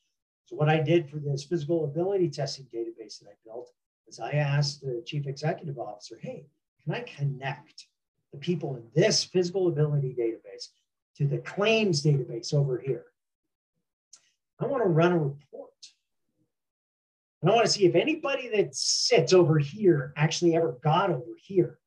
So 0.46 0.56
what 0.56 0.68
I 0.68 0.80
did 0.80 1.08
for 1.08 1.18
this 1.18 1.44
physical 1.44 1.84
ability 1.84 2.30
testing 2.30 2.66
database 2.74 3.20
that 3.20 3.28
I 3.28 3.34
built 3.44 3.70
is 4.08 4.18
I 4.18 4.32
asked 4.32 4.80
the 4.80 5.02
chief 5.06 5.26
executive 5.26 5.78
officer, 5.78 6.18
hey, 6.20 6.46
can 6.82 6.94
I 6.94 7.00
connect 7.00 7.86
the 8.32 8.38
people 8.38 8.76
in 8.76 8.82
this 8.94 9.24
physical 9.24 9.68
ability 9.68 10.16
database 10.18 10.68
to 11.16 11.26
the 11.26 11.38
claims 11.38 12.02
database 12.02 12.54
over 12.54 12.78
here. 12.78 13.04
I 14.58 14.66
want 14.66 14.82
to 14.82 14.88
run 14.88 15.12
a 15.12 15.18
report. 15.18 15.70
And 17.42 17.50
I 17.50 17.54
want 17.54 17.66
to 17.66 17.72
see 17.72 17.84
if 17.84 17.94
anybody 17.94 18.48
that 18.54 18.74
sits 18.74 19.32
over 19.32 19.58
here 19.58 20.12
actually 20.16 20.56
ever 20.56 20.78
got 20.82 21.10
over 21.10 21.34
here. 21.42 21.78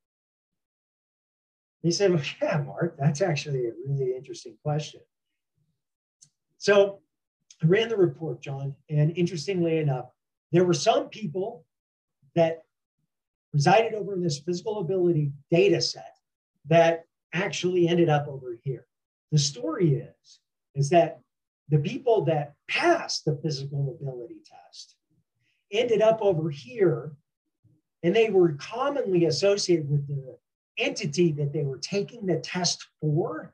He 1.82 1.92
said, 1.92 2.12
well, 2.12 2.22
yeah, 2.42 2.62
Mark, 2.66 2.98
that's 2.98 3.22
actually 3.22 3.68
a 3.68 3.72
really 3.88 4.16
interesting 4.16 4.58
question. 4.64 5.02
So 6.66 6.98
I 7.62 7.68
ran 7.68 7.90
the 7.90 7.96
report, 7.96 8.42
John, 8.42 8.74
and 8.90 9.16
interestingly 9.16 9.78
enough, 9.78 10.06
there 10.52 10.64
were 10.64 10.74
some 10.74 11.10
people 11.10 11.64
that 12.34 12.64
resided 13.54 13.94
over 13.94 14.16
in 14.16 14.24
this 14.24 14.40
physical 14.40 14.80
ability 14.80 15.32
data 15.52 15.80
set 15.80 16.16
that 16.68 17.06
actually 17.34 17.88
ended 17.88 18.10
up 18.10 18.28
over 18.28 18.58
here. 18.64 18.88
The 19.32 19.38
story 19.38 19.94
is, 19.94 20.40
is 20.74 20.90
that 20.90 21.20
the 21.70 21.78
people 21.78 22.26
that 22.26 22.56
passed 22.68 23.26
the 23.26 23.38
physical 23.44 23.96
ability 24.02 24.42
test 24.44 24.96
ended 25.72 26.02
up 26.02 26.18
over 26.24 26.50
here 26.50 27.12
and 28.02 28.16
they 28.16 28.32
were 28.32 28.54
commonly 28.54 29.26
associated 29.26 29.88
with 29.88 30.08
the 30.08 30.36
entity 30.80 31.32
that 31.34 31.54
they 31.54 31.64
were 31.64 31.78
taking 31.78 32.26
the 32.26 32.40
test 32.40 32.88
for 33.00 33.54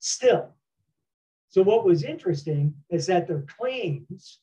still. 0.00 0.56
So 1.48 1.62
what 1.62 1.84
was 1.84 2.04
interesting 2.04 2.74
is 2.90 3.06
that 3.06 3.26
their 3.26 3.44
claims, 3.58 4.40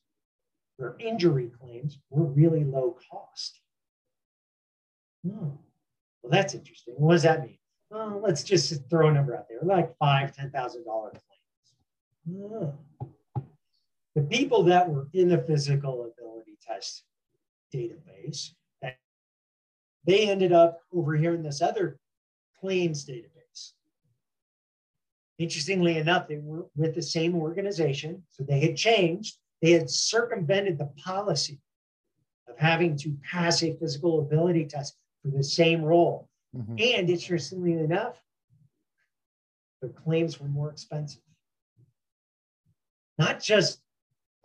their 0.79 0.95
injury 0.99 1.51
claims, 1.59 1.99
were 2.09 2.25
really 2.25 2.63
low 2.63 2.97
cost. 3.09 3.59
Hmm. 5.23 5.49
Well, 6.21 6.31
that's 6.31 6.55
interesting. 6.55 6.95
What 6.97 7.13
does 7.13 7.23
that 7.23 7.43
mean? 7.43 7.57
well, 7.89 8.19
let's 8.21 8.43
just 8.43 8.89
throw 8.89 9.09
a 9.09 9.13
number 9.13 9.35
out 9.35 9.47
there, 9.47 9.59
like 9.61 9.95
five, 9.97 10.35
ten 10.35 10.51
thousand 10.51 10.85
dollar 10.85 11.11
claims. 11.11 11.21
The 14.15 14.21
people 14.21 14.63
that 14.63 14.89
were 14.89 15.07
in 15.13 15.29
the 15.29 15.37
physical 15.39 16.11
ability 16.11 16.57
test 16.65 17.03
database, 17.73 18.51
they 20.05 20.29
ended 20.29 20.51
up 20.51 20.81
over 20.93 21.15
here 21.15 21.33
in 21.33 21.43
this 21.43 21.61
other 21.61 21.99
claims 22.59 23.05
database. 23.05 23.34
Interestingly 25.37 25.97
enough, 25.97 26.27
they 26.27 26.37
were 26.37 26.65
with 26.75 26.95
the 26.95 27.01
same 27.01 27.35
organization, 27.35 28.23
so 28.31 28.43
they 28.43 28.59
had 28.59 28.77
changed. 28.77 29.37
They 29.61 29.71
had 29.71 29.89
circumvented 29.89 30.77
the 30.77 30.91
policy 31.03 31.59
of 32.47 32.57
having 32.57 32.95
to 32.97 33.17
pass 33.29 33.61
a 33.63 33.73
physical 33.73 34.19
ability 34.19 34.65
test 34.65 34.95
for 35.21 35.29
the 35.29 35.43
same 35.43 35.83
role. 35.83 36.29
Mm-hmm. 36.55 36.75
And 36.77 37.09
interestingly 37.09 37.73
enough, 37.73 38.21
the 39.81 39.89
claims 39.89 40.39
were 40.39 40.47
more 40.47 40.69
expensive. 40.69 41.21
Not 43.17 43.41
just 43.41 43.81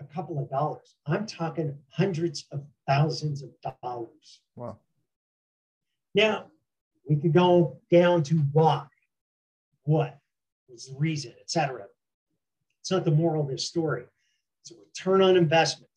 a 0.01 0.05
couple 0.05 0.39
of 0.39 0.49
dollars. 0.51 0.97
I'm 1.07 1.27
talking 1.27 1.77
hundreds 1.91 2.47
of 2.51 2.65
thousands 2.87 3.43
of 3.43 3.51
dollars. 3.83 4.41
Wow. 4.57 4.79
Now, 6.15 6.47
we 7.09 7.17
could 7.17 7.33
go 7.33 7.79
down 7.91 8.23
to 8.25 8.37
why, 8.53 8.87
what 9.85 10.20
was 10.71 10.87
the 10.87 10.97
reason, 10.97 11.35
etc. 11.41 11.85
It's 12.81 12.91
not 12.91 13.05
the 13.05 13.11
moral 13.11 13.43
of 13.43 13.49
this 13.49 13.67
story. 13.67 14.05
It's 14.63 14.71
a 14.71 14.75
return 14.75 15.23
on 15.23 15.37
investment. 15.37 15.91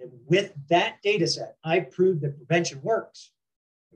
And 0.00 0.10
with 0.26 0.52
that 0.68 0.96
data 1.02 1.26
set, 1.26 1.56
I 1.64 1.80
proved 1.80 2.20
that 2.22 2.36
prevention 2.36 2.80
works. 2.82 3.30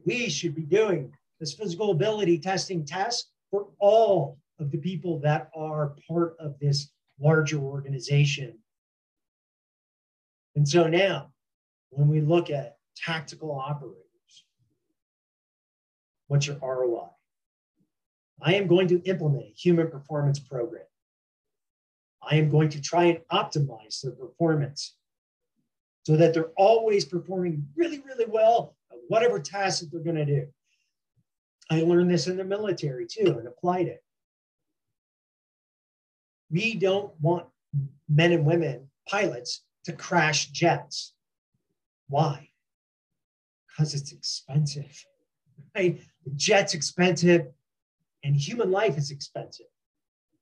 We 0.04 0.28
should 0.28 0.54
be 0.54 0.62
doing 0.62 1.12
this 1.40 1.54
physical 1.54 1.90
ability 1.90 2.38
testing 2.38 2.84
test 2.84 3.30
for 3.50 3.68
all 3.78 4.38
of 4.58 4.70
the 4.70 4.78
people 4.78 5.18
that 5.20 5.50
are 5.54 5.94
part 6.08 6.36
of 6.38 6.58
this 6.60 6.90
larger 7.20 7.58
organization. 7.58 8.58
And 10.56 10.68
so 10.68 10.86
now, 10.86 11.32
when 11.90 12.08
we 12.08 12.20
look 12.20 12.50
at 12.50 12.76
tactical 12.96 13.52
operators, 13.52 14.44
what's 16.26 16.46
your 16.46 16.56
ROI? 16.56 17.08
I 18.40 18.54
am 18.54 18.66
going 18.66 18.88
to 18.88 19.02
implement 19.02 19.44
a 19.44 19.54
human 19.54 19.90
performance 19.90 20.38
program. 20.38 20.84
I 22.22 22.36
am 22.36 22.50
going 22.50 22.68
to 22.70 22.80
try 22.80 23.04
and 23.04 23.20
optimize 23.32 24.00
their 24.02 24.12
performance 24.12 24.94
so 26.04 26.16
that 26.16 26.34
they're 26.34 26.52
always 26.56 27.04
performing 27.04 27.66
really, 27.76 28.00
really 28.00 28.26
well 28.26 28.76
at 28.90 28.98
whatever 29.08 29.38
task 29.38 29.80
that 29.80 29.90
they're 29.90 30.00
going 30.00 30.16
to 30.16 30.24
do. 30.24 30.46
I 31.70 31.82
learned 31.82 32.10
this 32.10 32.26
in 32.26 32.36
the 32.36 32.44
military 32.44 33.06
too 33.06 33.36
and 33.38 33.46
applied 33.46 33.86
it. 33.86 34.02
We 36.50 36.74
don't 36.74 37.12
want 37.20 37.46
men 38.08 38.32
and 38.32 38.46
women, 38.46 38.88
pilots, 39.06 39.62
to 39.84 39.92
crash 39.92 40.48
jets. 40.48 41.12
Why? 42.08 42.48
Because 43.68 43.94
it's 43.94 44.12
expensive, 44.12 45.04
right? 45.76 46.00
The 46.24 46.30
jet's 46.36 46.74
expensive 46.74 47.48
and 48.24 48.36
human 48.36 48.70
life 48.70 48.96
is 48.96 49.10
expensive. 49.10 49.66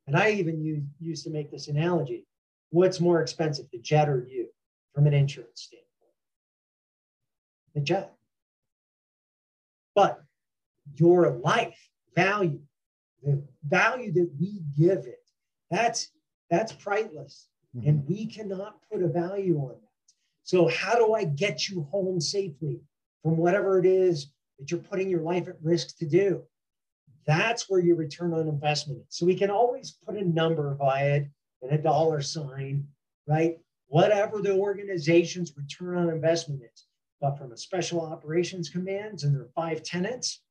And 0.07 0.16
I 0.16 0.31
even 0.31 0.62
use, 0.62 0.83
used 1.01 1.24
to 1.24 1.31
make 1.31 1.51
this 1.51 1.68
analogy. 1.68 2.27
What's 2.70 3.01
more 3.01 3.20
expensive, 3.20 3.66
the 3.72 3.79
jet 3.79 4.09
or 4.09 4.27
you, 4.29 4.49
from 4.95 5.07
an 5.07 5.14
insurance 5.14 5.62
standpoint? 5.62 5.87
The 7.74 7.81
jet. 7.81 8.12
But 9.95 10.22
your 10.95 11.31
life 11.31 11.79
value, 12.14 12.61
the 13.22 13.43
value 13.66 14.12
that 14.12 14.31
we 14.39 14.62
give 14.77 15.07
it, 15.07 15.24
that's 15.70 16.09
that's 16.51 16.72
priceless. 16.72 17.49
Mm-hmm. 17.77 17.89
And 17.89 18.09
we 18.09 18.27
cannot 18.27 18.77
put 18.91 19.03
a 19.03 19.09
value 19.09 19.59
on 19.59 19.70
that. 19.70 20.14
So 20.45 20.68
how 20.68 20.95
do 20.95 21.14
I 21.14 21.24
get 21.24 21.68
you 21.68 21.89
home 21.91 22.20
safely 22.20 22.81
from 23.22 23.37
whatever 23.37 23.81
it 23.81 23.87
is 23.87 24.29
that 24.59 24.70
you're 24.70 24.81
putting 24.81 25.11
your 25.11 25.22
life 25.22 25.49
at 25.49 25.57
risk 25.62 25.99
to 25.99 26.07
do? 26.07 26.43
That's 27.27 27.68
where 27.68 27.81
your 27.81 27.97
return 27.97 28.33
on 28.33 28.49
investment 28.49 29.01
is. 29.01 29.16
So 29.16 29.27
we 29.27 29.35
can 29.35 29.51
always 29.51 29.99
put 30.07 30.16
a 30.16 30.24
number 30.24 30.74
by 30.74 31.03
it 31.03 31.29
and 31.62 31.72
a 31.72 31.79
dollar 31.79 32.22
sign, 32.22 32.87
right? 33.27 33.59
Whatever 33.89 34.41
the 34.41 34.55
organization's 34.55 35.53
return 35.57 35.99
on 35.99 36.09
investment 36.09 36.62
is. 36.62 36.85
But 37.20 37.39
from 37.39 37.53
a 37.53 37.57
special 37.57 38.01
operations 38.01 38.68
commands 38.68 39.24
and 39.24 39.35
their 39.35 39.49
five 39.55 39.83
tenants, 39.83 40.43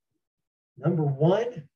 number 0.78 1.04
one, 1.04 1.68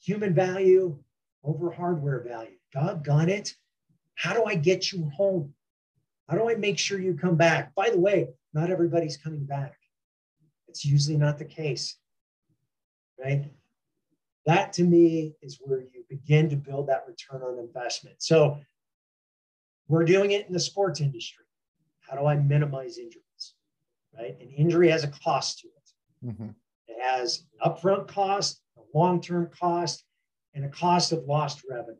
human 0.00 0.34
value 0.34 0.98
over 1.44 1.70
hardware 1.70 2.20
value. 2.20 2.56
God, 2.74 3.02
Doggone 3.02 3.30
it. 3.30 3.54
How 4.14 4.34
do 4.34 4.44
I 4.44 4.54
get 4.54 4.92
you 4.92 5.10
home? 5.16 5.54
How 6.28 6.36
do 6.36 6.48
I 6.50 6.54
make 6.54 6.78
sure 6.78 7.00
you 7.00 7.14
come 7.14 7.36
back? 7.36 7.74
By 7.74 7.90
the 7.90 7.98
way, 7.98 8.28
not 8.52 8.70
everybody's 8.70 9.16
coming 9.16 9.44
back. 9.44 9.74
It's 10.68 10.84
usually 10.84 11.16
not 11.16 11.38
the 11.38 11.44
case, 11.44 11.96
right? 13.18 13.50
That 14.46 14.72
to 14.74 14.84
me 14.84 15.34
is 15.42 15.58
where 15.62 15.80
you 15.80 16.04
begin 16.08 16.48
to 16.50 16.56
build 16.56 16.88
that 16.88 17.04
return 17.06 17.42
on 17.42 17.58
investment. 17.58 18.16
So 18.22 18.58
we're 19.88 20.04
doing 20.04 20.30
it 20.30 20.46
in 20.46 20.52
the 20.52 20.60
sports 20.60 21.00
industry. 21.00 21.44
How 22.00 22.16
do 22.16 22.26
I 22.26 22.36
minimize 22.36 22.98
injuries? 22.98 23.54
Right? 24.16 24.36
An 24.40 24.50
injury 24.50 24.88
has 24.88 25.04
a 25.04 25.08
cost 25.08 25.60
to 25.60 25.68
it. 25.68 26.32
Mm-hmm. 26.32 26.48
It 26.88 26.96
has 27.00 27.44
an 27.60 27.70
upfront 27.70 28.08
cost, 28.08 28.60
a 28.76 28.98
long-term 28.98 29.50
cost, 29.58 30.04
and 30.54 30.64
a 30.64 30.68
cost 30.68 31.12
of 31.12 31.24
lost 31.26 31.62
revenue. 31.68 31.96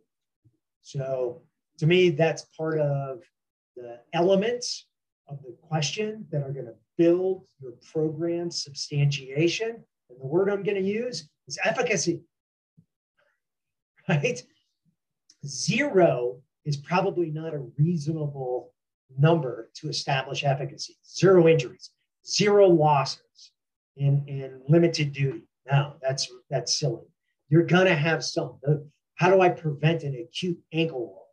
So 0.82 1.42
to 1.78 1.86
me, 1.86 2.10
that's 2.10 2.46
part 2.56 2.78
of 2.78 3.22
the 3.76 4.00
elements 4.12 4.86
of 5.28 5.40
the 5.42 5.56
question 5.68 6.26
that 6.30 6.42
are 6.42 6.52
going 6.52 6.66
to 6.66 6.74
build 6.96 7.44
your 7.60 7.72
program 7.92 8.50
substantiation. 8.50 9.84
And 10.08 10.20
the 10.20 10.26
word 10.26 10.50
I'm 10.50 10.62
going 10.62 10.82
to 10.82 10.88
use 10.88 11.28
is 11.46 11.58
efficacy 11.64 12.22
right? 14.10 14.42
Zero 15.46 16.40
is 16.64 16.76
probably 16.76 17.30
not 17.30 17.54
a 17.54 17.66
reasonable 17.78 18.72
number 19.18 19.70
to 19.74 19.88
establish 19.88 20.44
efficacy. 20.44 20.96
Zero 21.06 21.48
injuries, 21.48 21.90
zero 22.26 22.68
losses 22.68 23.52
in, 23.96 24.24
in 24.26 24.60
limited 24.68 25.12
duty. 25.12 25.42
No, 25.70 25.94
that's 26.02 26.30
that's 26.48 26.78
silly. 26.78 27.06
You're 27.48 27.64
gonna 27.64 27.94
have 27.94 28.24
some. 28.24 28.58
How 29.16 29.30
do 29.30 29.40
I 29.40 29.48
prevent 29.48 30.02
an 30.02 30.14
acute 30.14 30.58
ankle 30.72 31.00
roll? 31.00 31.26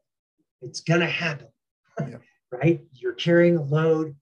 It's 0.61 0.81
gonna 0.81 1.07
happen, 1.07 1.47
yeah. 1.99 2.17
right? 2.51 2.81
You're 2.93 3.13
carrying 3.13 3.57
a 3.57 3.63
load 3.63 4.15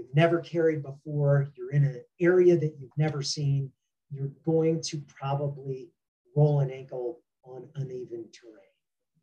you've 0.00 0.14
never 0.14 0.40
carried 0.40 0.82
before. 0.82 1.50
You're 1.56 1.72
in 1.72 1.84
an 1.84 2.02
area 2.20 2.56
that 2.56 2.74
you've 2.78 2.96
never 2.96 3.22
seen. 3.22 3.70
You're 4.10 4.30
going 4.46 4.82
to 4.82 5.02
probably 5.06 5.90
roll 6.34 6.60
an 6.60 6.70
ankle 6.70 7.20
on 7.50 7.68
uneven 7.76 8.26
terrain. 8.32 8.74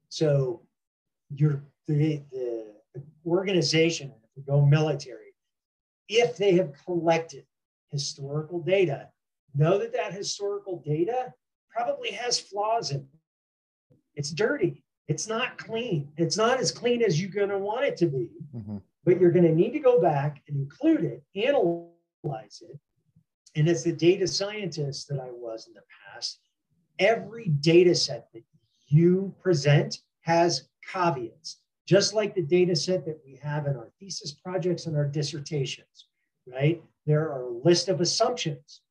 So 0.09 0.61
your 1.36 1.63
the, 1.88 2.21
the, 2.32 2.67
organization, 3.25 4.11
if 4.23 4.30
we 4.36 4.43
go 4.43 4.65
military, 4.65 5.34
if 6.09 6.38
they 6.38 6.53
have 6.53 6.73
collected 6.86 7.45
historical 7.91 8.59
data, 8.59 9.09
know 9.53 9.78
that 9.78 9.93
that 9.93 10.13
historical 10.13 10.82
data 10.86 11.34
probably 11.69 12.11
has 12.11 12.39
flaws 12.39 12.91
in 12.91 12.97
it. 12.97 13.97
It's 14.15 14.32
dirty. 14.32 14.84
It's 15.07 15.28
not 15.28 15.57
clean. 15.57 16.09
It's 16.17 16.38
not 16.38 16.59
as 16.59 16.71
clean 16.71 17.01
as 17.01 17.21
you're 17.21 17.30
going 17.30 17.49
to 17.49 17.57
want 17.57 17.86
it 17.86 17.97
to 17.97 18.07
be. 18.07 18.32
Mm-hmm. 18.55 18.78
But 19.05 19.21
you're 19.21 19.32
going 19.32 19.45
to 19.45 19.55
need 19.55 19.71
to 19.71 19.80
go 19.80 20.01
back 20.01 20.41
and 20.47 20.57
include 20.57 21.03
it, 21.03 21.23
analyze 21.36 22.61
it. 22.61 22.78
And 23.55 23.67
as 23.69 23.84
the 23.84 23.93
data 23.93 24.28
scientist 24.28 25.07
that 25.07 25.19
I 25.19 25.30
was 25.32 25.67
in 25.67 25.73
the 25.73 25.84
past, 26.05 26.39
every 26.99 27.47
data 27.47 27.95
set 27.95 28.27
that 28.33 28.43
you 28.87 29.33
present 29.41 29.99
has 30.21 30.67
caveats, 30.91 31.57
just 31.85 32.13
like 32.13 32.35
the 32.35 32.41
data 32.41 32.75
set 32.75 33.05
that 33.05 33.19
we 33.25 33.39
have 33.41 33.65
in 33.65 33.75
our 33.75 33.89
thesis 33.99 34.31
projects 34.31 34.85
and 34.85 34.95
our 34.95 35.05
dissertations, 35.05 36.07
right? 36.45 36.81
There 37.05 37.31
are 37.31 37.43
a 37.43 37.57
list 37.63 37.89
of 37.89 38.01
assumptions. 38.01 38.81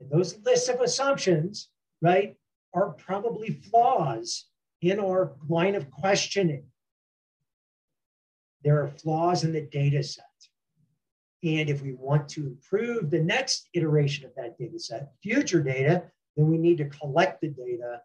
And 0.00 0.10
those 0.10 0.38
lists 0.44 0.68
of 0.68 0.80
assumptions, 0.80 1.68
right, 2.00 2.36
are 2.72 2.90
probably 2.90 3.50
flaws 3.70 4.46
in 4.82 4.98
our 4.98 5.32
line 5.48 5.74
of 5.74 5.90
questioning. 5.90 6.64
There 8.62 8.82
are 8.82 8.88
flaws 8.88 9.44
in 9.44 9.52
the 9.52 9.60
data 9.60 10.02
set. 10.02 10.24
And 11.42 11.68
if 11.68 11.82
we 11.82 11.92
want 11.92 12.28
to 12.30 12.46
improve 12.46 13.10
the 13.10 13.22
next 13.22 13.68
iteration 13.74 14.24
of 14.24 14.34
that 14.36 14.56
data 14.56 14.78
set, 14.78 15.12
future 15.22 15.62
data, 15.62 16.04
then 16.36 16.48
we 16.48 16.58
need 16.58 16.78
to 16.78 16.86
collect 16.86 17.40
the 17.40 17.48
data 17.48 18.00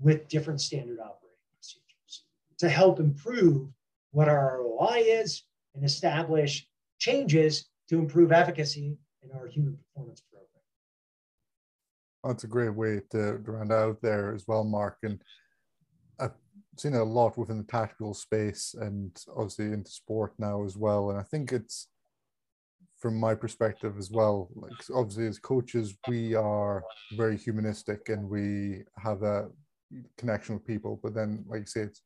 with 0.00 0.28
different 0.28 0.60
standard 0.60 0.98
operating 1.00 1.38
procedures 1.54 2.24
to 2.58 2.68
help 2.68 3.00
improve 3.00 3.68
what 4.12 4.28
our 4.28 4.62
ROI 4.62 5.02
is 5.06 5.42
and 5.74 5.84
establish 5.84 6.66
changes 6.98 7.68
to 7.88 7.98
improve 7.98 8.32
efficacy 8.32 8.96
in 9.22 9.30
our 9.36 9.46
human 9.46 9.76
performance 9.76 10.22
program. 10.30 10.48
That's 12.24 12.44
a 12.44 12.48
great 12.48 12.74
way 12.74 13.00
to 13.10 13.38
round 13.44 13.72
out 13.72 14.00
there 14.02 14.34
as 14.34 14.46
well, 14.46 14.64
Mark. 14.64 14.98
And 15.02 15.22
I've 16.18 16.32
seen 16.76 16.94
it 16.94 17.00
a 17.00 17.04
lot 17.04 17.38
within 17.38 17.58
the 17.58 17.64
tactical 17.64 18.14
space 18.14 18.74
and 18.78 19.16
obviously 19.28 19.66
into 19.66 19.90
sport 19.90 20.34
now 20.38 20.64
as 20.64 20.76
well. 20.76 21.10
And 21.10 21.18
I 21.18 21.22
think 21.22 21.52
it's 21.52 21.88
from 22.98 23.18
my 23.18 23.34
perspective 23.34 23.94
as 23.98 24.10
well 24.10 24.48
like 24.54 24.72
obviously 24.94 25.26
as 25.26 25.38
coaches 25.38 25.96
we 26.08 26.34
are 26.34 26.82
very 27.12 27.36
humanistic 27.36 28.08
and 28.08 28.28
we 28.28 28.82
have 28.96 29.20
that 29.20 29.50
connection 30.16 30.54
with 30.54 30.66
people 30.66 30.98
but 31.02 31.14
then 31.14 31.44
like 31.48 31.60
you 31.60 31.66
say 31.66 31.80
it's 31.82 32.02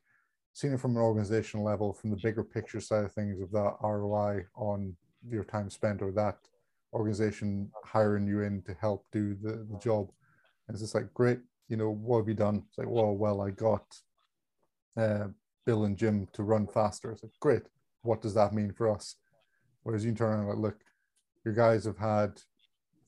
seen 0.53 0.73
it 0.73 0.79
from 0.79 0.95
an 0.95 1.01
organizational 1.01 1.65
level 1.65 1.93
from 1.93 2.11
the 2.11 2.19
bigger 2.23 2.43
picture 2.43 2.79
side 2.79 3.03
of 3.03 3.11
things 3.11 3.41
of 3.41 3.51
that 3.51 3.73
roi 3.81 4.39
on 4.55 4.95
your 5.29 5.43
time 5.43 5.69
spent 5.69 6.01
or 6.01 6.11
that 6.11 6.37
organization 6.93 7.71
hiring 7.83 8.27
you 8.27 8.41
in 8.41 8.61
to 8.61 8.73
help 8.79 9.05
do 9.11 9.35
the, 9.41 9.67
the 9.69 9.79
job. 9.79 10.07
And 10.67 10.75
it's 10.75 10.81
just 10.81 10.95
like 10.95 11.13
great 11.13 11.39
you 11.69 11.77
know 11.77 11.89
what 11.89 12.19
have 12.19 12.27
you 12.27 12.33
done? 12.33 12.63
It's 12.67 12.77
like 12.77 12.89
well 12.89 13.13
well 13.15 13.41
i 13.41 13.49
got 13.49 13.85
uh, 14.97 15.27
bill 15.65 15.85
and 15.85 15.97
jim 15.97 16.27
to 16.33 16.43
run 16.43 16.67
faster. 16.67 17.11
It's 17.11 17.23
like 17.23 17.31
great 17.39 17.63
what 18.03 18.21
does 18.21 18.33
that 18.33 18.53
mean 18.53 18.73
for 18.73 18.91
us? 18.91 19.15
Whereas 19.83 20.05
you 20.05 20.13
turn 20.13 20.29
around 20.29 20.39
and 20.41 20.49
like, 20.49 20.57
look, 20.57 20.82
your 21.45 21.53
guys 21.53 21.85
have 21.85 21.97
had 21.97 22.41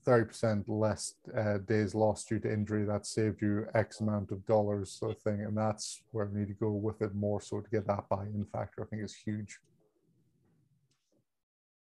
30% 0.06 0.66
less 0.68 1.16
uh, 1.36 1.58
days 1.60 1.96
lost 1.96 2.30
due 2.30 2.40
to 2.40 2.52
injury. 2.52 2.86
That 2.86 3.06
saved 3.06 3.42
you 3.42 3.66
X 3.74 4.02
amount 4.02 4.32
of 4.32 4.46
dollars, 4.46 4.92
sort 4.92 5.16
of 5.16 5.22
thing. 5.22 5.42
And 5.42 5.58
that's 5.58 6.04
where 6.12 6.26
we 6.26 6.40
need 6.42 6.48
to 6.50 6.54
go 6.54 6.72
with 6.72 7.02
it 7.02 7.16
more 7.16 7.42
so 7.42 7.60
to 7.62 7.70
get 7.70 7.88
that 7.88 8.08
buy 8.10 8.26
in 8.26 8.46
factor, 8.52 8.84
I 8.84 8.86
think 8.88 9.04
is 9.04 9.16
huge. 9.16 9.58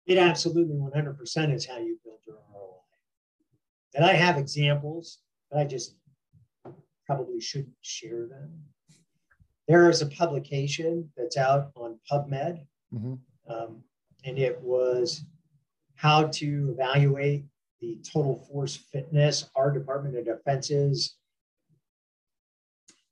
It 0.05 0.17
absolutely 0.17 0.75
100% 0.75 1.53
is 1.53 1.65
how 1.65 1.79
you 1.79 1.97
build 2.03 2.19
your 2.25 2.38
ROI. 2.53 2.79
And 3.95 4.05
I 4.05 4.13
have 4.13 4.38
examples, 4.38 5.19
but 5.51 5.59
I 5.59 5.65
just 5.65 5.95
probably 7.05 7.41
shouldn't 7.41 7.73
share 7.81 8.27
them. 8.27 8.51
there 9.67 9.89
is 9.89 10.01
a 10.01 10.05
publication 10.07 11.09
that's 11.17 11.38
out 11.38 11.71
on 11.75 11.99
PubMed, 12.09 12.65
Mm-hmm. 12.93 13.15
um, 13.53 13.83
and 14.23 14.39
it 14.39 14.61
was 14.61 15.25
how 15.97 16.27
to 16.27 16.69
evaluate 16.71 17.45
the 17.81 17.97
total 18.11 18.47
force 18.49 18.75
fitness, 18.75 19.49
our 19.55 19.71
Department 19.71 20.17
of 20.17 20.25
Defense's 20.25 21.15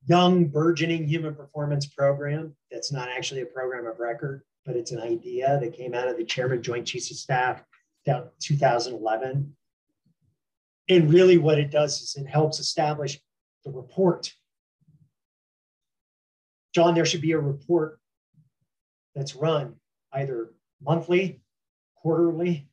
young 0.07 0.45
burgeoning 0.45 1.07
human 1.07 1.35
performance 1.35 1.87
program. 1.87 2.55
That's 2.71 2.91
not 2.91 3.09
actually 3.09 3.41
a 3.41 3.47
program 3.47 3.87
of 3.87 3.99
record, 3.99 4.43
but 4.65 4.75
it's 4.75 4.91
an 4.91 5.01
idea 5.01 5.59
that 5.61 5.73
came 5.73 5.93
out 5.93 6.07
of 6.07 6.17
the 6.17 6.23
chairman, 6.23 6.61
Joint 6.61 6.85
Chiefs 6.85 7.11
of 7.11 7.17
Staff, 7.17 7.63
down 8.05 8.29
2011. 8.39 9.55
And 10.87 11.13
really, 11.13 11.39
what 11.39 11.57
it 11.57 11.71
does 11.71 12.01
is 12.01 12.15
it 12.15 12.27
helps 12.27 12.59
establish 12.59 13.19
the 13.63 13.71
report. 13.71 14.31
John, 16.73 16.93
there 16.93 17.05
should 17.05 17.21
be 17.21 17.31
a 17.31 17.39
report 17.39 17.99
that's 19.15 19.35
run 19.35 19.75
either 20.13 20.51
monthly, 20.81 21.41
quarterly, 21.95 22.69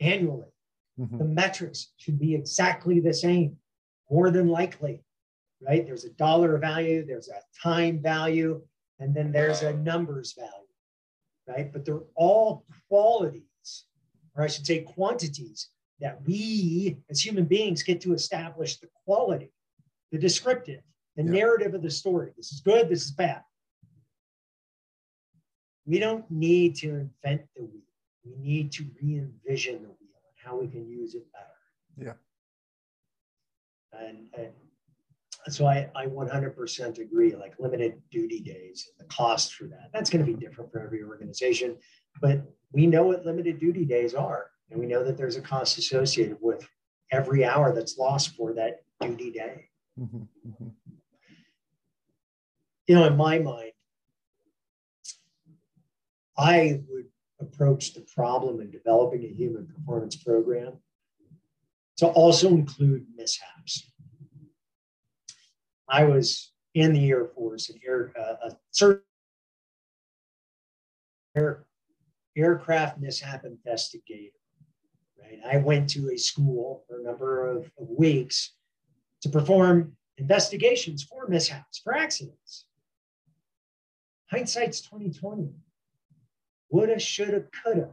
annually. 0.00 0.52
Mm-hmm. 0.98 1.18
The 1.18 1.24
metrics 1.24 1.92
should 1.96 2.18
be 2.18 2.34
exactly 2.34 3.00
the 3.00 3.12
same, 3.12 3.56
more 4.10 4.30
than 4.30 4.48
likely, 4.48 5.02
right? 5.60 5.84
There's 5.84 6.04
a 6.04 6.10
dollar 6.10 6.56
value, 6.58 7.04
there's 7.04 7.28
a 7.28 7.40
time 7.62 8.00
value, 8.00 8.62
and 8.98 9.14
then 9.14 9.30
there's 9.32 9.62
a 9.62 9.74
numbers 9.74 10.32
value, 10.32 10.50
right? 11.46 11.72
But 11.72 11.84
they're 11.84 12.04
all 12.14 12.64
qualities, 12.88 13.84
or 14.34 14.42
I 14.42 14.46
should 14.46 14.66
say 14.66 14.80
quantities, 14.80 15.68
that 16.00 16.20
we 16.26 16.96
as 17.10 17.24
human 17.24 17.44
beings 17.46 17.82
get 17.82 18.00
to 18.02 18.12
establish 18.14 18.78
the 18.78 18.88
quality, 19.04 19.50
the 20.12 20.18
descriptive, 20.18 20.82
the 21.16 21.22
Yeah. 21.24 21.30
narrative 21.30 21.74
of 21.74 21.82
the 21.82 21.90
story. 21.90 22.32
This 22.36 22.52
is 22.52 22.60
good, 22.60 22.88
this 22.88 23.04
is 23.04 23.10
bad. 23.12 23.42
We 25.86 25.98
don't 25.98 26.28
need 26.30 26.76
to 26.76 26.88
invent 26.90 27.48
the 27.54 27.64
wheel. 27.64 27.85
We 28.26 28.36
need 28.38 28.72
to 28.72 28.84
re 29.00 29.18
envision 29.18 29.76
the 29.76 29.88
wheel 29.88 29.96
and 30.00 30.36
how 30.44 30.58
we 30.58 30.68
can 30.68 30.88
use 30.88 31.14
it 31.14 31.26
better. 31.32 31.46
Yeah. 31.96 32.14
And, 33.98 34.28
and 34.36 34.52
so 35.48 35.66
I, 35.66 35.88
I 35.94 36.06
100% 36.06 36.98
agree, 36.98 37.34
like 37.34 37.54
limited 37.58 38.02
duty 38.10 38.40
days 38.40 38.88
and 38.90 39.08
the 39.08 39.12
cost 39.12 39.54
for 39.54 39.64
that. 39.64 39.90
That's 39.92 40.10
going 40.10 40.24
to 40.24 40.30
be 40.30 40.38
different 40.38 40.72
for 40.72 40.80
every 40.80 41.02
organization. 41.02 41.76
But 42.20 42.42
we 42.72 42.86
know 42.86 43.04
what 43.04 43.24
limited 43.24 43.60
duty 43.60 43.84
days 43.84 44.14
are. 44.14 44.50
And 44.70 44.80
we 44.80 44.86
know 44.86 45.04
that 45.04 45.16
there's 45.16 45.36
a 45.36 45.40
cost 45.40 45.78
associated 45.78 46.38
with 46.40 46.68
every 47.12 47.44
hour 47.44 47.72
that's 47.72 47.96
lost 47.96 48.34
for 48.34 48.52
that 48.54 48.82
duty 49.00 49.30
day. 49.30 49.68
Mm-hmm. 49.98 50.16
Mm-hmm. 50.48 50.68
You 52.88 52.94
know, 52.94 53.04
in 53.04 53.16
my 53.16 53.38
mind, 53.38 53.72
I 56.36 56.80
would 56.88 57.06
approach 57.40 57.94
the 57.94 58.00
problem 58.14 58.60
in 58.60 58.70
developing 58.70 59.24
a 59.24 59.28
human 59.28 59.66
performance 59.66 60.16
program 60.16 60.74
to 61.98 62.06
also 62.06 62.48
include 62.48 63.06
mishaps. 63.16 63.90
I 65.88 66.04
was 66.04 66.52
in 66.74 66.92
the 66.92 67.08
Air 67.08 67.26
Force, 67.26 67.70
and 67.70 67.80
air, 67.86 68.12
uh, 68.18 68.50
a 68.82 68.96
air, 71.34 71.66
aircraft 72.36 72.98
mishap 72.98 73.44
investigator. 73.44 74.32
Right, 75.20 75.40
I 75.46 75.58
went 75.58 75.88
to 75.90 76.10
a 76.10 76.18
school 76.18 76.84
for 76.86 77.00
a 77.00 77.02
number 77.02 77.48
of, 77.48 77.70
of 77.78 77.88
weeks 77.88 78.52
to 79.22 79.28
perform 79.28 79.96
investigations 80.18 81.02
for 81.02 81.26
mishaps, 81.28 81.78
for 81.82 81.94
accidents. 81.94 82.66
Hindsight's 84.30 84.80
2020. 84.80 85.50
Woulda, 86.70 86.98
shoulda, 86.98 87.44
coulda. 87.62 87.90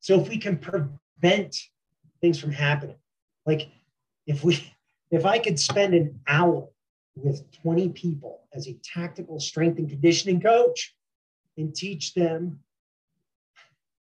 So 0.00 0.20
if 0.20 0.28
we 0.28 0.38
can 0.38 0.58
prevent 0.58 1.56
things 2.20 2.38
from 2.38 2.52
happening, 2.52 2.96
like 3.44 3.68
if 4.26 4.44
we 4.44 4.72
if 5.10 5.24
I 5.24 5.38
could 5.38 5.58
spend 5.58 5.94
an 5.94 6.20
hour 6.26 6.68
with 7.14 7.50
20 7.62 7.90
people 7.90 8.40
as 8.52 8.66
a 8.68 8.74
tactical 8.84 9.40
strength 9.40 9.78
and 9.78 9.88
conditioning 9.88 10.40
coach 10.40 10.94
and 11.56 11.74
teach 11.74 12.12
them 12.14 12.60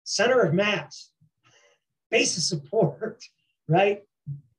center 0.03 0.41
of 0.41 0.53
mass, 0.53 1.11
base 2.11 2.37
of 2.37 2.43
support, 2.43 3.23
right? 3.67 4.03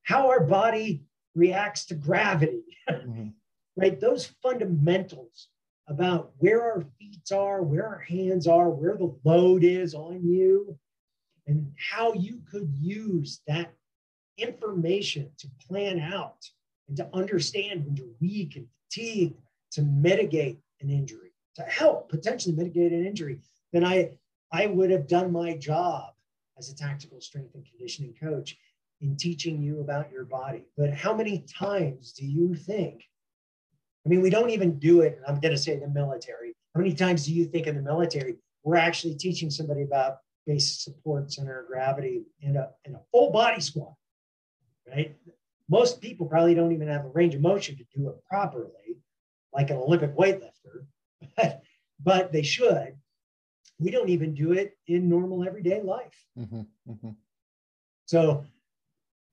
How 0.03 0.29
our 0.29 0.41
body 0.41 1.05
reacts 1.35 1.87
to 1.87 1.95
gravity, 1.95 2.63
Mm-hmm. 2.91 3.29
right? 3.77 4.01
Those 4.01 4.27
fundamentals 4.43 5.49
about 5.89 6.33
where 6.39 6.63
our 6.63 6.85
feet 6.99 7.33
are, 7.33 7.63
where 7.63 7.87
our 7.87 7.99
hands 7.99 8.47
are, 8.47 8.71
where 8.71 8.97
the 8.97 9.15
load 9.25 9.65
is 9.65 9.95
on 9.95 10.25
you, 10.25 10.79
and 11.47 11.73
how 11.77 12.13
you 12.13 12.41
could 12.51 12.73
use 12.79 13.41
that 13.47 13.73
information 14.39 15.31
to 15.39 15.49
plan 15.67 15.99
out 16.01 16.49
and 16.89 16.97
to 16.97 17.09
understand 17.13 17.85
when 17.85 17.97
you're 17.97 18.07
weak 18.21 18.57
and 18.57 18.67
fatigued 18.91 19.41
to 19.73 19.83
mitigate 19.83 20.59
an 20.81 20.91
injury, 20.91 21.33
to 21.57 21.63
help 21.63 22.09
potentially 22.09 22.55
mitigate 22.55 22.93
an 22.93 23.07
injury, 23.07 23.39
then 23.73 23.85
I, 23.85 24.11
I 24.53 24.67
would 24.67 24.91
have 24.91 25.07
done 25.07 25.33
my 25.33 25.57
job 25.57 26.13
as 26.59 26.71
a 26.71 26.77
tactical 26.77 27.21
strength 27.21 27.55
and 27.55 27.65
conditioning 27.65 28.15
coach 28.21 28.57
in 29.01 29.17
teaching 29.17 29.63
you 29.63 29.81
about 29.81 30.11
your 30.11 30.25
body. 30.25 30.65
But 30.77 30.93
how 30.93 31.15
many 31.15 31.45
times 31.49 32.13
do 32.13 32.27
you 32.27 32.55
think? 32.55 33.05
I 34.05 34.09
mean, 34.09 34.23
we 34.23 34.31
don't 34.31 34.51
even 34.51 34.79
do 34.79 35.03
it. 35.03 35.21
I'm 35.27 35.41
going 35.41 35.53
to 35.53 35.59
say 35.59 35.79
the 35.79 35.89
military. 35.89 36.55
How 36.75 36.81
many 36.81 36.95
times 36.95 37.27
do 37.27 37.33
you 37.33 37.45
think 37.45 37.67
in 37.67 37.75
the 37.75 37.83
military 37.83 38.37
we're 38.63 38.77
actually 38.77 39.15
teaching 39.15 39.51
somebody 39.51 39.83
about 39.83 40.19
base 40.47 40.83
support, 40.83 41.33
center 41.33 41.61
of 41.61 41.67
gravity, 41.67 42.23
in 42.41 42.57
a, 42.57 42.71
in 42.85 42.95
a 42.95 43.01
full 43.11 43.31
body 43.31 43.61
squat? 43.61 43.95
Right? 44.89 45.17
Most 45.69 46.01
people 46.01 46.27
probably 46.27 46.55
don't 46.55 46.73
even 46.73 46.89
have 46.89 47.05
a 47.05 47.09
range 47.09 47.35
of 47.35 47.43
motion 47.43 47.77
to 47.77 47.85
do 47.95 48.09
it 48.09 48.17
properly, 48.29 48.99
like 49.53 49.71
an 49.71 49.77
Olympic 49.77 50.17
weightlifter, 50.17 50.87
but, 51.37 51.63
but 52.03 52.33
they 52.33 52.43
should. 52.43 52.97
We 53.79 53.91
don't 53.91 54.09
even 54.09 54.35
do 54.35 54.53
it 54.53 54.77
in 54.87 55.09
normal 55.09 55.45
everyday 55.47 55.83
life. 55.83 56.25
Mm-hmm. 56.39 56.63
Mm-hmm. 56.91 57.11
So 58.07 58.45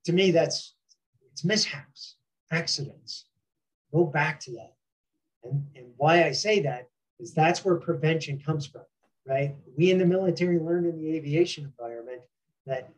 to 0.05 0.13
me, 0.13 0.31
that's 0.31 0.73
it's 1.31 1.43
mishaps, 1.43 2.15
accidents. 2.51 3.26
Go 3.93 4.05
back 4.05 4.39
to 4.41 4.51
that. 4.51 4.73
And, 5.43 5.65
and 5.75 5.87
why 5.97 6.25
I 6.25 6.31
say 6.31 6.61
that 6.61 6.89
is 7.19 7.33
that's 7.33 7.63
where 7.63 7.75
prevention 7.75 8.39
comes 8.39 8.65
from, 8.65 8.83
right? 9.25 9.55
We 9.77 9.91
in 9.91 9.97
the 9.97 10.05
military 10.05 10.59
learned 10.59 10.87
in 10.87 10.97
the 10.97 11.15
aviation 11.15 11.65
environment 11.65 12.21
that 12.65 12.89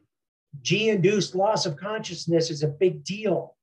G 0.62 0.90
induced 0.90 1.36
loss 1.36 1.66
of 1.66 1.78
consciousness 1.78 2.50
is 2.50 2.64
a 2.64 2.68
big 2.68 3.04
deal, 3.04 3.56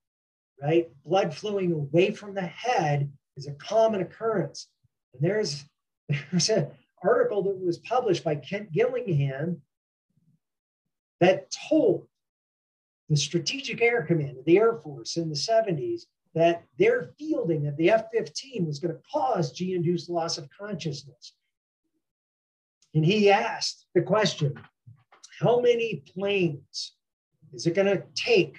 right? 0.62 0.88
Blood 1.04 1.34
flowing 1.34 1.72
away 1.72 2.12
from 2.12 2.34
the 2.34 2.46
head 2.46 3.10
is 3.36 3.46
a 3.46 3.52
common 3.52 4.00
occurrence. 4.00 4.68
And 5.12 5.22
there's, 5.22 5.64
there's 6.30 6.48
an 6.48 6.68
article 7.02 7.42
that 7.42 7.58
was 7.58 7.78
published 7.78 8.24
by 8.24 8.36
Kent 8.36 8.72
Gillingham 8.72 9.62
that 11.20 11.50
told 11.68 12.06
the 13.08 13.16
Strategic 13.16 13.80
Air 13.80 14.02
Command 14.02 14.38
of 14.38 14.44
the 14.44 14.58
Air 14.58 14.74
Force 14.74 15.16
in 15.16 15.28
the 15.28 15.34
70s 15.34 16.02
that 16.36 16.64
their 16.78 17.14
fielding 17.18 17.66
of 17.66 17.76
the 17.78 17.90
F 17.90 18.04
15 18.12 18.66
was 18.66 18.78
going 18.78 18.94
to 18.94 19.00
cause 19.10 19.52
G 19.52 19.74
induced 19.74 20.10
loss 20.10 20.36
of 20.36 20.48
consciousness. 20.50 21.32
And 22.94 23.04
he 23.04 23.30
asked 23.30 23.86
the 23.94 24.02
question 24.02 24.54
how 25.40 25.60
many 25.60 26.02
planes 26.14 26.92
is 27.54 27.66
it 27.66 27.74
going 27.74 27.86
to 27.86 28.04
take 28.14 28.58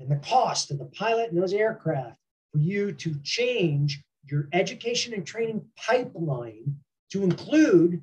and 0.00 0.10
the 0.10 0.16
cost 0.16 0.72
of 0.72 0.78
the 0.78 0.86
pilot 0.86 1.30
and 1.30 1.40
those 1.40 1.52
aircraft 1.52 2.16
for 2.52 2.58
you 2.58 2.90
to 2.92 3.14
change 3.22 4.02
your 4.24 4.48
education 4.52 5.14
and 5.14 5.24
training 5.24 5.64
pipeline 5.76 6.76
to 7.12 7.22
include 7.22 8.02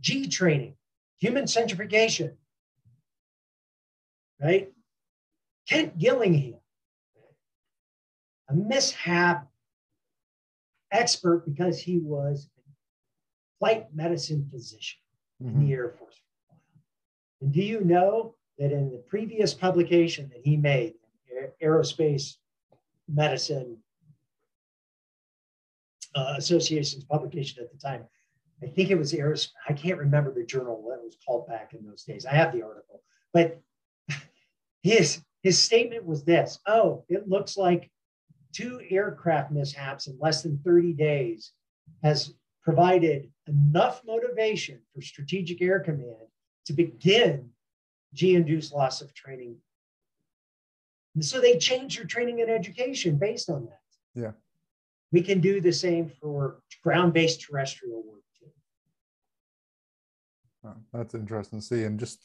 G 0.00 0.26
training, 0.26 0.74
human 1.18 1.46
centrifugation, 1.46 2.38
right? 4.40 4.72
Kent 5.68 5.98
Gillingham, 5.98 6.59
a 8.50 8.54
mishap 8.54 9.46
expert 10.92 11.44
because 11.46 11.78
he 11.80 11.98
was 11.98 12.48
a 12.58 12.62
flight 13.58 13.86
medicine 13.94 14.48
physician 14.50 14.98
Mm-hmm. 15.42 15.60
in 15.60 15.66
the 15.66 15.72
Air 15.72 15.88
Force. 15.98 16.20
And 17.40 17.50
do 17.50 17.62
you 17.62 17.80
know 17.80 18.34
that 18.58 18.72
in 18.72 18.90
the 18.90 19.02
previous 19.08 19.54
publication 19.54 20.28
that 20.34 20.42
he 20.44 20.56
made, 20.58 20.94
Aerospace 21.62 22.34
Medicine 23.08 23.78
uh, 26.14 26.34
Association's 26.36 27.04
publication 27.04 27.62
at 27.62 27.72
the 27.72 27.78
time, 27.78 28.04
I 28.62 28.66
think 28.66 28.90
it 28.90 28.98
was 28.98 29.14
Aeros, 29.14 29.48
I 29.66 29.72
can't 29.72 29.96
remember 29.98 30.30
the 30.34 30.44
journal 30.44 30.84
that 30.90 31.02
was 31.02 31.16
called 31.26 31.46
back 31.48 31.72
in 31.72 31.86
those 31.86 32.02
days. 32.02 32.26
I 32.26 32.34
have 32.34 32.52
the 32.52 32.62
article, 32.62 33.02
but 33.32 33.58
his 34.82 35.22
his 35.42 35.58
statement 35.58 36.04
was 36.04 36.22
this: 36.24 36.58
"Oh, 36.66 37.04
it 37.08 37.26
looks 37.26 37.56
like 37.56 37.90
two 38.52 38.80
aircraft 38.90 39.50
mishaps 39.50 40.06
in 40.06 40.18
less 40.20 40.42
than 40.42 40.58
30 40.64 40.92
days 40.94 41.52
has 42.02 42.34
provided 42.62 43.30
enough 43.46 44.02
motivation 44.06 44.80
for 44.94 45.00
Strategic 45.00 45.60
Air 45.62 45.80
Command 45.80 46.28
to 46.66 46.72
begin 46.72 47.50
G 48.14 48.34
induced 48.34 48.72
loss 48.72 49.00
of 49.00 49.14
training. 49.14 49.56
And 51.14 51.24
so 51.24 51.40
they 51.40 51.58
change 51.58 51.96
your 51.96 52.06
training 52.06 52.40
and 52.40 52.50
education 52.50 53.16
based 53.16 53.50
on 53.50 53.66
that. 53.66 53.80
Yeah. 54.14 54.32
We 55.12 55.22
can 55.22 55.40
do 55.40 55.60
the 55.60 55.72
same 55.72 56.08
for 56.20 56.60
ground 56.82 57.12
based 57.12 57.40
terrestrial 57.40 58.02
work 58.06 58.22
too. 58.38 58.46
Oh, 60.64 60.76
that's 60.92 61.14
interesting 61.14 61.60
to 61.60 61.64
see. 61.64 61.84
And 61.84 61.98
just, 61.98 62.24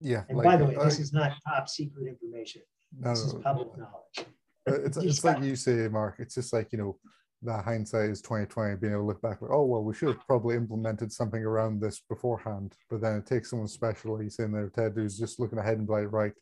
yeah. 0.00 0.24
And 0.28 0.36
like, 0.36 0.44
by 0.44 0.56
the 0.56 0.66
way, 0.66 0.74
this 0.74 0.98
uh, 0.98 1.02
is 1.02 1.12
not 1.12 1.32
top 1.46 1.68
secret 1.68 2.08
information. 2.08 2.62
No, 2.98 3.10
this 3.10 3.20
is 3.20 3.34
public 3.34 3.68
knowledge. 3.78 4.26
It's, 4.74 4.96
it's 4.96 5.24
like 5.24 5.42
you 5.42 5.56
say, 5.56 5.88
Mark, 5.88 6.16
it's 6.18 6.34
just 6.34 6.52
like, 6.52 6.72
you 6.72 6.78
know, 6.78 6.98
that 7.42 7.64
hindsight 7.64 8.10
is 8.10 8.20
2020 8.20 8.76
being 8.76 8.92
able 8.92 9.02
to 9.02 9.06
look 9.06 9.22
back 9.22 9.40
like 9.40 9.50
oh 9.50 9.64
well 9.64 9.82
we 9.82 9.94
should 9.94 10.08
have 10.08 10.26
probably 10.26 10.56
implemented 10.56 11.10
something 11.10 11.42
around 11.42 11.80
this 11.80 12.02
beforehand. 12.08 12.74
But 12.90 13.00
then 13.00 13.16
it 13.16 13.26
takes 13.26 13.50
someone 13.50 13.68
special 13.68 14.18
he's 14.18 14.38
in 14.38 14.52
there 14.52 14.68
ted 14.68 14.92
who's 14.94 15.18
just 15.18 15.40
looking 15.40 15.58
ahead 15.58 15.78
and 15.78 15.86
be 15.86 15.92
like 15.94 16.12
right 16.12 16.32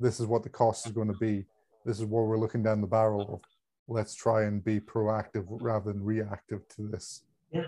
this 0.00 0.20
is 0.20 0.26
what 0.26 0.42
the 0.42 0.48
cost 0.48 0.86
is 0.86 0.92
going 0.92 1.08
to 1.08 1.18
be. 1.18 1.44
This 1.84 1.98
is 1.98 2.04
where 2.04 2.24
we're 2.24 2.38
looking 2.38 2.62
down 2.62 2.80
the 2.80 2.86
barrel 2.86 3.34
of. 3.34 3.40
Let's 3.88 4.14
try 4.14 4.44
and 4.44 4.64
be 4.64 4.80
proactive 4.80 5.44
rather 5.48 5.92
than 5.92 6.02
reactive 6.02 6.66
to 6.70 6.88
this. 6.88 7.22
Yeah. 7.52 7.66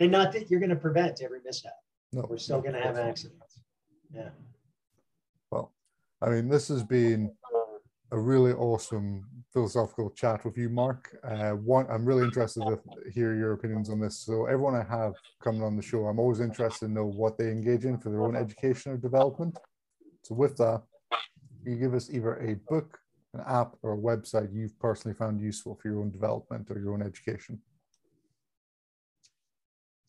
And 0.00 0.10
not 0.10 0.32
that 0.32 0.50
you're 0.50 0.58
going 0.58 0.70
to 0.70 0.76
prevent 0.76 1.22
every 1.22 1.38
mishap. 1.44 1.74
No 2.12 2.26
we're 2.28 2.38
still 2.38 2.60
going 2.60 2.74
to 2.74 2.80
have 2.80 2.96
accidents. 2.96 3.60
Yeah. 4.12 4.30
Well 5.50 5.72
i 6.22 6.28
mean 6.28 6.48
this 6.48 6.68
has 6.68 6.82
been 6.82 7.32
a 8.12 8.18
really 8.18 8.52
awesome 8.52 9.24
philosophical 9.52 10.10
chat 10.10 10.44
with 10.44 10.56
you, 10.56 10.68
Mark. 10.68 11.16
Uh, 11.24 11.50
one, 11.52 11.86
I'm 11.90 12.04
really 12.04 12.24
interested 12.24 12.62
to 12.64 12.80
hear 13.12 13.34
your 13.34 13.52
opinions 13.52 13.88
on 13.88 14.00
this. 14.00 14.18
So, 14.18 14.46
everyone 14.46 14.74
I 14.74 14.82
have 14.82 15.14
coming 15.42 15.62
on 15.62 15.76
the 15.76 15.82
show, 15.82 16.06
I'm 16.06 16.18
always 16.18 16.40
interested 16.40 16.86
to 16.86 16.92
know 16.92 17.04
what 17.04 17.38
they 17.38 17.50
engage 17.50 17.84
in 17.84 17.98
for 17.98 18.10
their 18.10 18.24
own 18.24 18.36
education 18.36 18.92
or 18.92 18.96
development. 18.96 19.56
So, 20.24 20.34
with 20.34 20.56
that, 20.56 20.82
you 21.64 21.76
give 21.76 21.94
us 21.94 22.10
either 22.10 22.36
a 22.36 22.54
book, 22.68 22.98
an 23.34 23.42
app, 23.46 23.76
or 23.82 23.94
a 23.94 23.98
website 23.98 24.52
you've 24.52 24.78
personally 24.80 25.16
found 25.16 25.40
useful 25.40 25.78
for 25.80 25.88
your 25.88 26.00
own 26.00 26.10
development 26.10 26.68
or 26.70 26.78
your 26.78 26.94
own 26.94 27.02
education. 27.02 27.60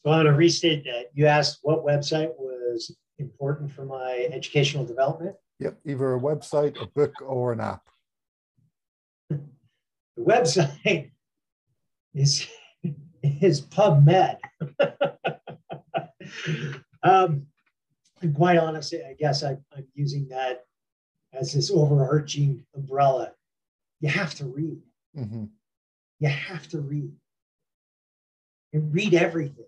So, 0.04 0.12
I'm 0.12 0.24
going 0.24 0.34
to 0.34 0.38
restate 0.38 0.86
that. 0.86 1.12
You 1.14 1.28
asked 1.28 1.60
what 1.62 1.86
website 1.86 2.32
was 2.38 2.96
important 3.20 3.72
for 3.72 3.86
my 3.86 4.28
educational 4.32 4.86
development. 4.86 5.36
Yep, 5.60 5.78
either 5.86 6.16
a 6.16 6.20
website, 6.20 6.82
a 6.82 6.88
book, 6.88 7.14
or 7.22 7.54
an 7.54 7.60
app. 7.60 7.84
The 10.22 10.32
website 10.32 11.12
is 12.14 12.48
is 13.24 13.62
PubMed. 13.62 14.38
um, 17.04 17.48
and 18.22 18.36
quite 18.36 18.58
honestly, 18.58 19.02
I 19.04 19.16
guess 19.18 19.44
I, 19.44 19.58
I'm 19.76 19.88
using 19.94 20.28
that 20.30 20.66
as 21.34 21.54
this 21.54 21.72
overarching 21.72 22.66
umbrella. 22.76 23.32
You 24.00 24.10
have 24.10 24.36
to 24.36 24.46
read. 24.46 24.82
Mm-hmm. 25.18 25.46
You 26.20 26.30
have 26.30 26.68
to 26.70 26.82
read. 26.82 27.12
And 28.74 28.94
read 28.94 29.14
everything. 29.14 29.66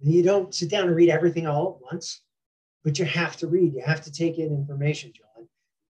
You 0.00 0.22
don't 0.22 0.54
sit 0.54 0.70
down 0.70 0.86
and 0.86 0.96
read 0.96 1.10
everything 1.10 1.46
all 1.46 1.76
at 1.76 1.92
once, 1.92 2.22
but 2.84 2.98
you 2.98 3.04
have 3.04 3.36
to 3.38 3.46
read. 3.46 3.74
You 3.74 3.82
have 3.84 4.02
to 4.02 4.12
take 4.12 4.38
in 4.38 4.46
information, 4.46 5.12
John. 5.14 5.46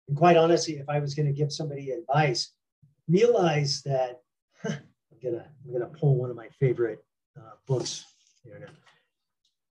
And 0.08 0.16
quite 0.16 0.36
honestly, 0.36 0.74
if 0.74 0.88
I 0.88 0.98
was 0.98 1.14
going 1.14 1.26
to 1.26 1.32
give 1.32 1.52
somebody 1.52 1.90
advice, 1.90 2.52
realize 3.08 3.82
that 3.82 4.20
I'm 4.64 4.78
gonna 5.22 5.46
I'm 5.64 5.72
gonna 5.72 5.86
pull 5.86 6.16
one 6.16 6.30
of 6.30 6.36
my 6.36 6.48
favorite 6.60 7.04
uh, 7.36 7.52
books 7.66 8.04
here 8.42 8.58
now. 8.58 8.72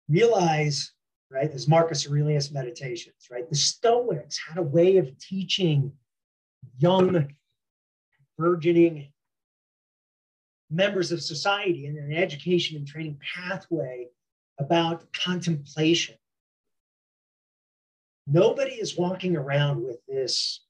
Realize, 0.09 0.93
right? 1.31 1.51
This 1.51 1.69
Marcus 1.69 2.07
Aurelius 2.09 2.51
Meditations, 2.51 3.29
right? 3.31 3.49
The 3.49 3.57
Stoics 3.57 4.39
had 4.47 4.59
a 4.59 4.63
way 4.63 4.99
of 4.99 5.19
teaching 5.19 5.93
young, 6.79 7.33
burgeoning 8.37 9.09
members 10.71 11.13
of 11.13 11.23
society 11.23 11.87
in 11.87 11.97
an 11.97 12.13
education 12.13 12.77
and 12.77 12.87
training 12.87 13.19
pathway 13.35 14.09
about 14.59 15.13
contemplation. 15.13 16.17
Nobody 18.27 18.73
is 18.73 18.97
walking 18.97 19.37
around 19.37 19.85
with 19.85 19.99
this 20.07 20.65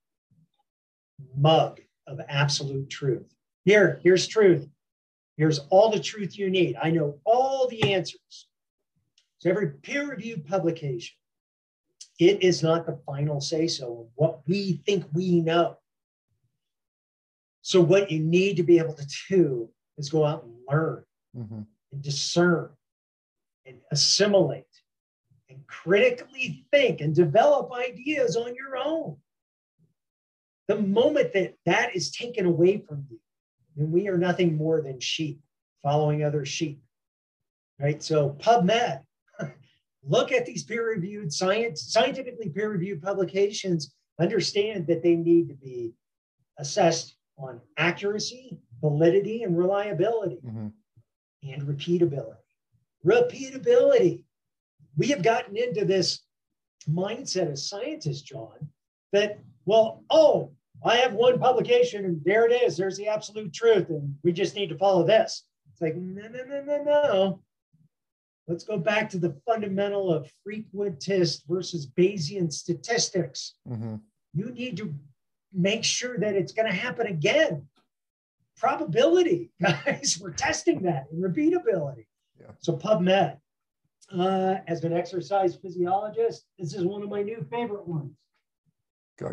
mug 1.36 1.80
of 2.06 2.20
absolute 2.28 2.90
truth. 2.90 3.34
Here, 3.64 4.00
here's 4.02 4.26
truth. 4.26 4.68
Here's 5.36 5.60
all 5.70 5.90
the 5.90 6.00
truth 6.00 6.38
you 6.38 6.50
need. 6.50 6.76
I 6.80 6.90
know 6.90 7.18
all 7.24 7.66
the 7.68 7.92
answers. 7.92 8.48
So 9.38 9.50
every 9.50 9.70
peer 9.70 10.08
reviewed 10.08 10.46
publication, 10.46 11.16
it 12.18 12.42
is 12.42 12.62
not 12.62 12.86
the 12.86 13.00
final 13.04 13.40
say 13.40 13.66
so 13.66 14.00
of 14.00 14.06
what 14.14 14.40
we 14.46 14.80
think 14.86 15.04
we 15.12 15.40
know. 15.40 15.76
So 17.62 17.80
what 17.80 18.10
you 18.10 18.20
need 18.20 18.56
to 18.58 18.62
be 18.62 18.78
able 18.78 18.94
to 18.94 19.06
do 19.28 19.70
is 19.96 20.10
go 20.10 20.24
out 20.24 20.44
and 20.44 20.54
learn 20.68 21.04
mm-hmm. 21.36 21.62
and 21.92 22.02
discern 22.02 22.70
and 23.66 23.78
assimilate 23.90 24.64
and 25.48 25.66
critically 25.66 26.66
think 26.70 27.00
and 27.00 27.14
develop 27.14 27.72
ideas 27.72 28.36
on 28.36 28.54
your 28.54 28.76
own. 28.76 29.16
The 30.68 30.76
moment 30.76 31.32
that 31.34 31.54
that 31.66 31.94
is 31.94 32.10
taken 32.10 32.46
away 32.46 32.78
from 32.78 33.06
you, 33.10 33.20
then 33.76 33.90
we 33.90 34.08
are 34.08 34.18
nothing 34.18 34.56
more 34.56 34.80
than 34.80 35.00
sheep 35.00 35.40
following 35.82 36.24
other 36.24 36.44
sheep. 36.44 36.80
Right? 37.78 38.02
So 38.02 38.30
PubMed, 38.40 39.02
look 40.02 40.32
at 40.32 40.46
these 40.46 40.64
peer-reviewed 40.64 41.32
science, 41.32 41.82
scientifically 41.92 42.48
peer-reviewed 42.48 43.02
publications, 43.02 43.94
understand 44.18 44.86
that 44.86 45.02
they 45.02 45.16
need 45.16 45.48
to 45.48 45.54
be 45.54 45.92
assessed 46.58 47.16
on 47.36 47.60
accuracy, 47.76 48.58
validity, 48.80 49.42
and 49.42 49.58
reliability 49.58 50.40
mm-hmm. 50.44 50.68
and 51.42 51.62
repeatability. 51.62 52.36
Repeatability. 53.04 54.22
We 54.96 55.08
have 55.08 55.22
gotten 55.22 55.56
into 55.56 55.84
this 55.84 56.20
mindset 56.88 57.50
as 57.50 57.68
scientists, 57.68 58.22
John, 58.22 58.70
that 59.12 59.38
well, 59.66 60.04
oh, 60.10 60.52
I 60.84 60.96
have 60.96 61.14
one 61.14 61.38
publication 61.38 62.04
and 62.04 62.20
there 62.24 62.46
it 62.46 62.52
is. 62.52 62.76
There's 62.76 62.96
the 62.96 63.08
absolute 63.08 63.52
truth. 63.52 63.88
And 63.88 64.14
we 64.22 64.32
just 64.32 64.54
need 64.54 64.68
to 64.68 64.76
follow 64.76 65.04
this. 65.06 65.44
It's 65.72 65.80
like, 65.80 65.96
no, 65.96 66.28
no, 66.28 66.44
no, 66.44 66.62
no, 66.62 66.82
no. 66.82 67.40
Let's 68.46 68.64
go 68.64 68.76
back 68.76 69.08
to 69.10 69.18
the 69.18 69.34
fundamental 69.46 70.12
of 70.12 70.30
frequentist 70.46 71.42
versus 71.48 71.86
Bayesian 71.86 72.52
statistics. 72.52 73.54
Mm-hmm. 73.68 73.96
You 74.34 74.50
need 74.50 74.76
to 74.76 74.94
make 75.52 75.84
sure 75.84 76.18
that 76.18 76.34
it's 76.34 76.52
going 76.52 76.68
to 76.68 76.74
happen 76.74 77.06
again. 77.06 77.66
Probability, 78.58 79.50
guys, 79.62 80.18
we're 80.20 80.32
testing 80.32 80.82
that 80.82 81.06
and 81.10 81.24
repeatability. 81.24 82.06
Yeah. 82.38 82.52
So, 82.60 82.76
PubMed, 82.76 83.38
uh, 84.16 84.56
as 84.66 84.84
an 84.84 84.92
exercise 84.92 85.56
physiologist, 85.56 86.44
this 86.58 86.74
is 86.74 86.84
one 86.84 87.02
of 87.02 87.08
my 87.08 87.22
new 87.22 87.44
favorite 87.50 87.88
ones. 87.88 88.12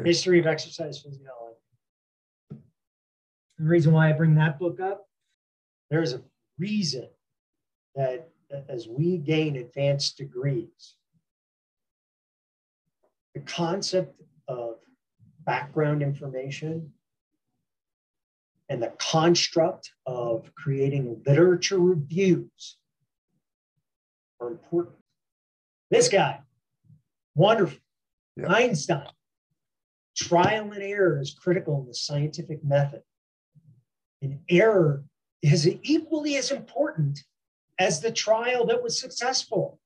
History 0.03 0.39
of 0.39 0.47
Exercise 0.47 0.99
Physiology. 0.99 1.57
The 2.49 3.67
reason 3.67 3.93
why 3.93 4.09
I 4.09 4.13
bring 4.13 4.35
that 4.35 4.59
book 4.59 4.79
up, 4.79 5.07
there's 5.89 6.13
a 6.13 6.21
reason 6.57 7.07
that 7.95 8.29
as 8.69 8.87
we 8.87 9.17
gain 9.17 9.55
advanced 9.57 10.17
degrees, 10.17 10.95
the 13.33 13.41
concept 13.41 14.21
of 14.47 14.75
background 15.45 16.01
information 16.01 16.91
and 18.69 18.81
the 18.81 18.93
construct 18.97 19.91
of 20.05 20.53
creating 20.55 21.21
literature 21.25 21.79
reviews 21.79 22.77
are 24.39 24.49
important. 24.49 24.95
This 25.89 26.07
guy, 26.07 26.39
wonderful. 27.35 27.79
Yeah. 28.37 28.47
Einstein, 28.47 29.07
Trial 30.21 30.71
and 30.71 30.83
error 30.83 31.19
is 31.19 31.33
critical 31.33 31.81
in 31.81 31.87
the 31.87 31.95
scientific 31.95 32.63
method. 32.63 33.01
And 34.21 34.39
error 34.49 35.03
is 35.41 35.67
equally 35.81 36.35
as 36.35 36.51
important 36.51 37.19
as 37.79 38.01
the 38.01 38.11
trial 38.11 38.67
that 38.67 38.83
was 38.83 38.99
successful. 38.99 39.79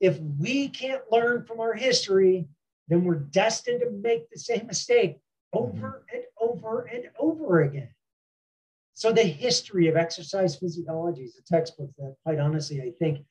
If 0.00 0.18
we 0.38 0.68
can't 0.68 1.02
learn 1.10 1.44
from 1.46 1.60
our 1.60 1.72
history, 1.72 2.46
then 2.88 3.04
we're 3.04 3.14
destined 3.14 3.80
to 3.80 3.90
make 3.90 4.28
the 4.28 4.38
same 4.38 4.66
mistake 4.66 5.18
over 5.54 6.04
mm-hmm. 6.12 6.16
and 6.16 6.24
over 6.38 6.82
and 6.82 7.04
over 7.18 7.62
again. 7.62 7.88
So, 8.92 9.12
the 9.12 9.22
history 9.22 9.88
of 9.88 9.96
exercise 9.96 10.56
physiology 10.56 11.22
is 11.22 11.38
a 11.38 11.42
textbook 11.42 11.90
that, 11.98 12.16
quite 12.24 12.38
honestly, 12.38 12.82
I 12.82 12.92
think 12.98 13.24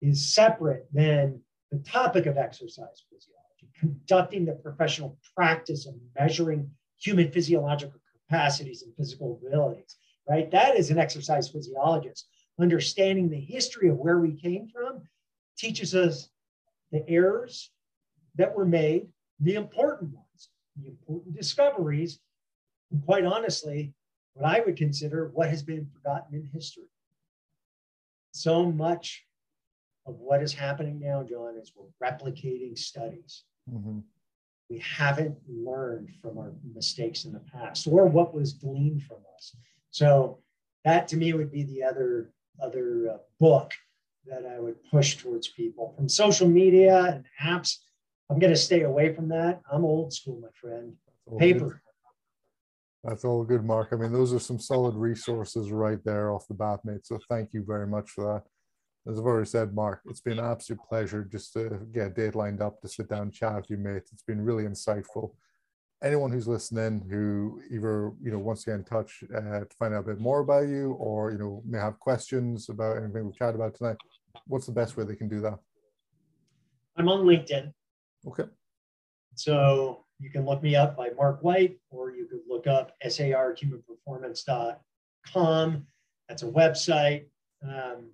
is 0.00 0.34
separate 0.34 0.86
than 0.92 1.40
the 1.72 1.78
topic 1.78 2.26
of 2.26 2.36
exercise 2.36 3.02
physiology 3.10 3.43
conducting 3.84 4.44
the 4.44 4.52
professional 4.52 5.18
practice 5.36 5.86
of 5.86 5.94
measuring 6.18 6.70
human 6.98 7.30
physiological 7.30 8.00
capacities 8.28 8.82
and 8.82 8.94
physical 8.96 9.40
abilities, 9.42 9.96
right? 10.28 10.50
That 10.50 10.76
is 10.76 10.90
an 10.90 10.98
exercise 10.98 11.48
physiologist. 11.48 12.26
Understanding 12.58 13.28
the 13.28 13.40
history 13.40 13.88
of 13.88 13.96
where 13.96 14.18
we 14.18 14.32
came 14.32 14.68
from 14.68 15.02
teaches 15.58 15.94
us 15.94 16.28
the 16.92 17.08
errors 17.08 17.70
that 18.36 18.54
were 18.54 18.64
made, 18.64 19.08
the 19.40 19.54
important 19.54 20.14
ones, 20.14 20.48
the 20.80 20.88
important 20.88 21.36
discoveries, 21.36 22.20
and 22.90 23.04
quite 23.04 23.24
honestly, 23.24 23.92
what 24.34 24.48
I 24.48 24.60
would 24.60 24.76
consider 24.76 25.30
what 25.34 25.50
has 25.50 25.62
been 25.62 25.86
forgotten 25.92 26.34
in 26.34 26.48
history. 26.52 26.84
So 28.32 28.70
much 28.70 29.24
of 30.06 30.16
what 30.16 30.42
is 30.42 30.52
happening 30.52 31.00
now, 31.00 31.22
John, 31.22 31.56
is 31.60 31.72
we're 31.74 32.08
replicating 32.08 32.76
studies. 32.78 33.44
Mm-hmm. 33.72 34.00
We 34.70 34.78
haven't 34.78 35.36
learned 35.48 36.10
from 36.20 36.38
our 36.38 36.52
mistakes 36.74 37.24
in 37.24 37.32
the 37.32 37.40
past 37.40 37.86
or 37.86 38.06
what 38.06 38.34
was 38.34 38.54
gleaned 38.54 39.02
from 39.02 39.18
us. 39.36 39.56
So 39.90 40.40
that 40.84 41.08
to 41.08 41.16
me 41.16 41.32
would 41.32 41.52
be 41.52 41.62
the 41.64 41.82
other 41.82 42.30
other 42.62 43.10
uh, 43.14 43.16
book 43.40 43.72
that 44.26 44.46
I 44.46 44.60
would 44.60 44.76
push 44.90 45.16
towards 45.16 45.48
people 45.48 45.92
from 45.96 46.08
social 46.08 46.48
media 46.48 47.04
and 47.04 47.24
apps. 47.42 47.78
I'm 48.30 48.38
going 48.38 48.52
to 48.52 48.58
stay 48.58 48.82
away 48.82 49.12
from 49.12 49.28
that. 49.28 49.60
I'm 49.70 49.84
old 49.84 50.12
school, 50.12 50.40
my 50.40 50.48
friend. 50.54 50.94
Paper. 51.38 51.82
That's 53.02 53.24
all 53.24 53.44
good, 53.44 53.64
Mark. 53.64 53.88
I 53.92 53.96
mean, 53.96 54.12
those 54.12 54.32
are 54.32 54.38
some 54.38 54.58
solid 54.58 54.94
resources 54.94 55.70
right 55.70 55.98
there 56.04 56.30
off 56.30 56.46
the 56.48 56.54
bat, 56.54 56.80
mate. 56.84 57.06
So 57.06 57.18
thank 57.28 57.52
you 57.52 57.64
very 57.66 57.86
much 57.86 58.10
for 58.10 58.24
that 58.24 58.44
as 59.06 59.18
I've 59.18 59.26
already 59.26 59.46
said, 59.46 59.74
Mark, 59.74 60.00
it's 60.06 60.20
been 60.20 60.38
an 60.38 60.44
absolute 60.44 60.82
pleasure 60.82 61.24
just 61.24 61.52
to 61.54 61.86
get 61.92 62.06
a 62.06 62.10
date 62.10 62.34
lined 62.34 62.62
up 62.62 62.80
to 62.80 62.88
sit 62.88 63.08
down 63.08 63.22
and 63.22 63.32
chat 63.32 63.56
with 63.56 63.70
you, 63.70 63.76
mate. 63.76 64.04
It's 64.12 64.22
been 64.22 64.40
really 64.40 64.64
insightful. 64.64 65.32
Anyone 66.02 66.30
who's 66.30 66.48
listening 66.48 67.06
who 67.10 67.60
either 67.70 68.12
you 68.22 68.30
know 68.30 68.38
wants 68.38 68.64
to 68.64 68.70
get 68.70 68.76
in 68.76 68.84
touch 68.84 69.24
uh, 69.34 69.60
to 69.60 69.76
find 69.78 69.94
out 69.94 70.00
a 70.00 70.08
bit 70.08 70.20
more 70.20 70.40
about 70.40 70.68
you, 70.68 70.92
or 70.92 71.30
you 71.30 71.38
know 71.38 71.62
may 71.66 71.78
have 71.78 72.00
questions 72.00 72.68
about 72.68 72.98
anything 72.98 73.26
we've 73.26 73.36
chatted 73.36 73.56
about 73.56 73.74
tonight, 73.74 73.96
what's 74.46 74.66
the 74.66 74.72
best 74.72 74.96
way 74.96 75.04
they 75.04 75.16
can 75.16 75.28
do 75.28 75.40
that? 75.40 75.58
I'm 76.96 77.08
on 77.08 77.24
LinkedIn. 77.24 77.72
Okay. 78.26 78.44
So 79.34 80.04
you 80.18 80.30
can 80.30 80.46
look 80.46 80.62
me 80.62 80.76
up 80.76 80.96
by 80.96 81.10
Mark 81.16 81.42
White, 81.42 81.78
or 81.90 82.12
you 82.12 82.26
could 82.26 82.40
look 82.48 82.66
up 82.66 82.92
sarhumanperformance.com. 83.04 85.86
That's 86.28 86.42
a 86.42 86.46
website. 86.46 87.26
Um, 87.62 88.10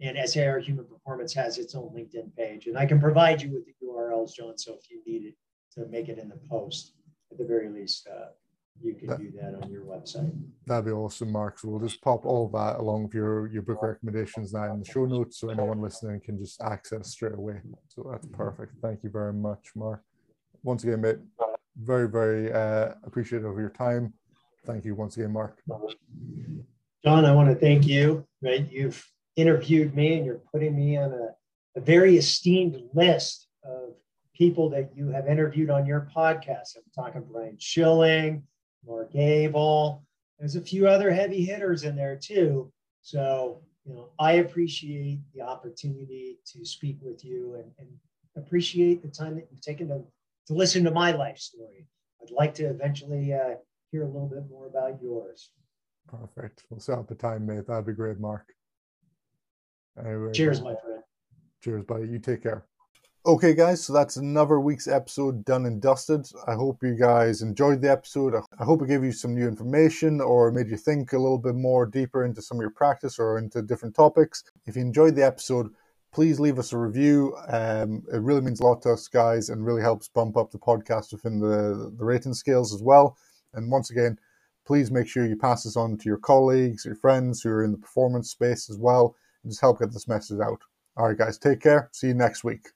and 0.00 0.16
SAR 0.28 0.58
Human 0.60 0.84
Performance 0.84 1.32
has 1.34 1.58
its 1.58 1.74
own 1.74 1.90
LinkedIn 1.90 2.34
page. 2.36 2.66
And 2.66 2.78
I 2.78 2.86
can 2.86 3.00
provide 3.00 3.42
you 3.42 3.50
with 3.50 3.64
the 3.66 3.74
URLs, 3.84 4.34
John. 4.34 4.56
So 4.56 4.74
if 4.74 4.90
you 4.90 5.02
need 5.06 5.26
it 5.26 5.34
to 5.74 5.86
make 5.86 6.08
it 6.08 6.18
in 6.18 6.28
the 6.28 6.38
post, 6.48 6.94
at 7.30 7.38
the 7.38 7.44
very 7.44 7.68
least, 7.68 8.08
uh, 8.08 8.26
you 8.80 8.94
can 8.94 9.08
that, 9.08 9.18
do 9.18 9.32
that 9.32 9.60
on 9.60 9.70
your 9.70 9.82
website. 9.82 10.32
That'd 10.66 10.84
be 10.84 10.92
awesome, 10.92 11.32
Mark. 11.32 11.58
So 11.58 11.68
we'll 11.68 11.80
just 11.80 12.00
pop 12.00 12.24
all 12.24 12.48
that 12.50 12.78
along 12.78 13.04
with 13.04 13.14
your, 13.14 13.48
your 13.48 13.62
book 13.62 13.82
recommendations 13.82 14.52
now 14.52 14.72
in 14.72 14.78
the 14.78 14.84
show 14.84 15.04
notes 15.04 15.38
so 15.38 15.50
anyone 15.50 15.80
listening 15.80 16.20
can 16.20 16.38
just 16.38 16.62
access 16.62 17.10
straight 17.10 17.34
away. 17.34 17.60
So 17.88 18.08
that's 18.10 18.26
perfect. 18.26 18.74
Thank 18.80 19.02
you 19.02 19.10
very 19.10 19.32
much, 19.32 19.70
Mark. 19.74 20.02
Once 20.62 20.84
again, 20.84 21.00
mate, 21.00 21.18
very, 21.76 22.08
very 22.08 22.52
uh, 22.52 22.94
appreciative 23.04 23.50
of 23.50 23.58
your 23.58 23.70
time. 23.70 24.12
Thank 24.64 24.84
you 24.84 24.94
once 24.94 25.16
again, 25.16 25.32
Mark. 25.32 25.60
John, 27.04 27.24
I 27.24 27.32
want 27.32 27.48
to 27.48 27.54
thank 27.54 27.86
you. 27.86 28.26
Right, 28.42 28.70
you've 28.70 29.04
interviewed 29.38 29.94
me 29.94 30.16
and 30.16 30.26
you're 30.26 30.42
putting 30.52 30.74
me 30.74 30.96
on 30.96 31.12
a, 31.12 31.28
a 31.76 31.80
very 31.80 32.16
esteemed 32.16 32.82
list 32.92 33.46
of 33.64 33.94
people 34.34 34.68
that 34.70 34.90
you 34.96 35.08
have 35.08 35.28
interviewed 35.28 35.70
on 35.70 35.86
your 35.86 36.08
podcast. 36.14 36.76
I'm 36.76 36.82
talking 36.94 37.24
Brian 37.30 37.56
Schilling, 37.58 38.42
Mark 38.84 39.14
Abel. 39.14 40.04
There's 40.38 40.56
a 40.56 40.60
few 40.60 40.88
other 40.88 41.12
heavy 41.12 41.44
hitters 41.44 41.84
in 41.84 41.94
there 41.94 42.16
too. 42.20 42.72
So, 43.02 43.62
you 43.84 43.94
know, 43.94 44.10
I 44.18 44.32
appreciate 44.32 45.20
the 45.34 45.42
opportunity 45.42 46.38
to 46.52 46.64
speak 46.64 46.98
with 47.00 47.24
you 47.24 47.54
and, 47.54 47.70
and 47.78 47.88
appreciate 48.36 49.02
the 49.02 49.08
time 49.08 49.36
that 49.36 49.46
you've 49.50 49.60
taken 49.60 49.88
to, 49.88 50.02
to 50.48 50.54
listen 50.54 50.82
to 50.84 50.90
my 50.90 51.12
life 51.12 51.38
story. 51.38 51.86
I'd 52.20 52.30
like 52.32 52.54
to 52.54 52.64
eventually 52.64 53.32
uh, 53.32 53.54
hear 53.92 54.02
a 54.02 54.06
little 54.06 54.28
bit 54.28 54.48
more 54.50 54.66
about 54.66 55.00
yours. 55.00 55.50
Perfect. 56.08 56.64
We'll 56.70 56.80
set 56.80 56.98
up 56.98 57.10
a 57.10 57.14
time, 57.14 57.46
mate. 57.46 57.66
That'd 57.66 57.86
be 57.86 57.92
great, 57.92 58.18
Mark. 58.18 58.52
Anyway, 60.04 60.32
Cheers, 60.32 60.60
my 60.60 60.74
friend. 60.74 61.02
Cheers, 61.62 61.84
buddy. 61.84 62.08
You 62.08 62.18
take 62.18 62.42
care. 62.42 62.64
Okay, 63.26 63.52
guys, 63.52 63.84
so 63.84 63.92
that's 63.92 64.16
another 64.16 64.58
week's 64.58 64.88
episode 64.88 65.44
done 65.44 65.66
and 65.66 65.82
dusted. 65.82 66.26
I 66.46 66.54
hope 66.54 66.82
you 66.82 66.94
guys 66.94 67.42
enjoyed 67.42 67.82
the 67.82 67.90
episode. 67.90 68.34
I 68.58 68.64
hope 68.64 68.80
it 68.80 68.88
gave 68.88 69.04
you 69.04 69.12
some 69.12 69.34
new 69.34 69.46
information 69.46 70.20
or 70.20 70.50
made 70.50 70.70
you 70.70 70.76
think 70.76 71.12
a 71.12 71.18
little 71.18 71.38
bit 71.38 71.56
more 71.56 71.84
deeper 71.84 72.24
into 72.24 72.40
some 72.40 72.56
of 72.56 72.62
your 72.62 72.70
practice 72.70 73.18
or 73.18 73.36
into 73.36 73.60
different 73.60 73.94
topics. 73.94 74.44
If 74.66 74.76
you 74.76 74.82
enjoyed 74.82 75.14
the 75.14 75.26
episode, 75.26 75.68
please 76.12 76.40
leave 76.40 76.58
us 76.58 76.72
a 76.72 76.78
review. 76.78 77.36
Um, 77.48 78.02
it 78.10 78.22
really 78.22 78.40
means 78.40 78.60
a 78.60 78.64
lot 78.64 78.80
to 78.82 78.92
us, 78.92 79.08
guys, 79.08 79.50
and 79.50 79.66
really 79.66 79.82
helps 79.82 80.08
bump 80.08 80.36
up 80.36 80.50
the 80.50 80.58
podcast 80.58 81.12
within 81.12 81.38
the, 81.38 81.92
the 81.98 82.04
rating 82.04 82.34
scales 82.34 82.72
as 82.72 82.82
well. 82.82 83.18
And 83.52 83.70
once 83.70 83.90
again, 83.90 84.18
please 84.64 84.90
make 84.90 85.08
sure 85.08 85.26
you 85.26 85.36
pass 85.36 85.64
this 85.64 85.76
on 85.76 85.98
to 85.98 86.08
your 86.08 86.18
colleagues, 86.18 86.86
your 86.86 86.94
friends 86.94 87.42
who 87.42 87.50
are 87.50 87.64
in 87.64 87.72
the 87.72 87.78
performance 87.78 88.30
space 88.30 88.70
as 88.70 88.78
well 88.78 89.16
just 89.46 89.60
help 89.60 89.80
get 89.80 89.92
this 89.92 90.08
message 90.08 90.40
out. 90.40 90.60
All 90.96 91.08
right, 91.08 91.16
guys, 91.16 91.38
take 91.38 91.60
care. 91.60 91.88
See 91.92 92.08
you 92.08 92.14
next 92.14 92.44
week. 92.44 92.68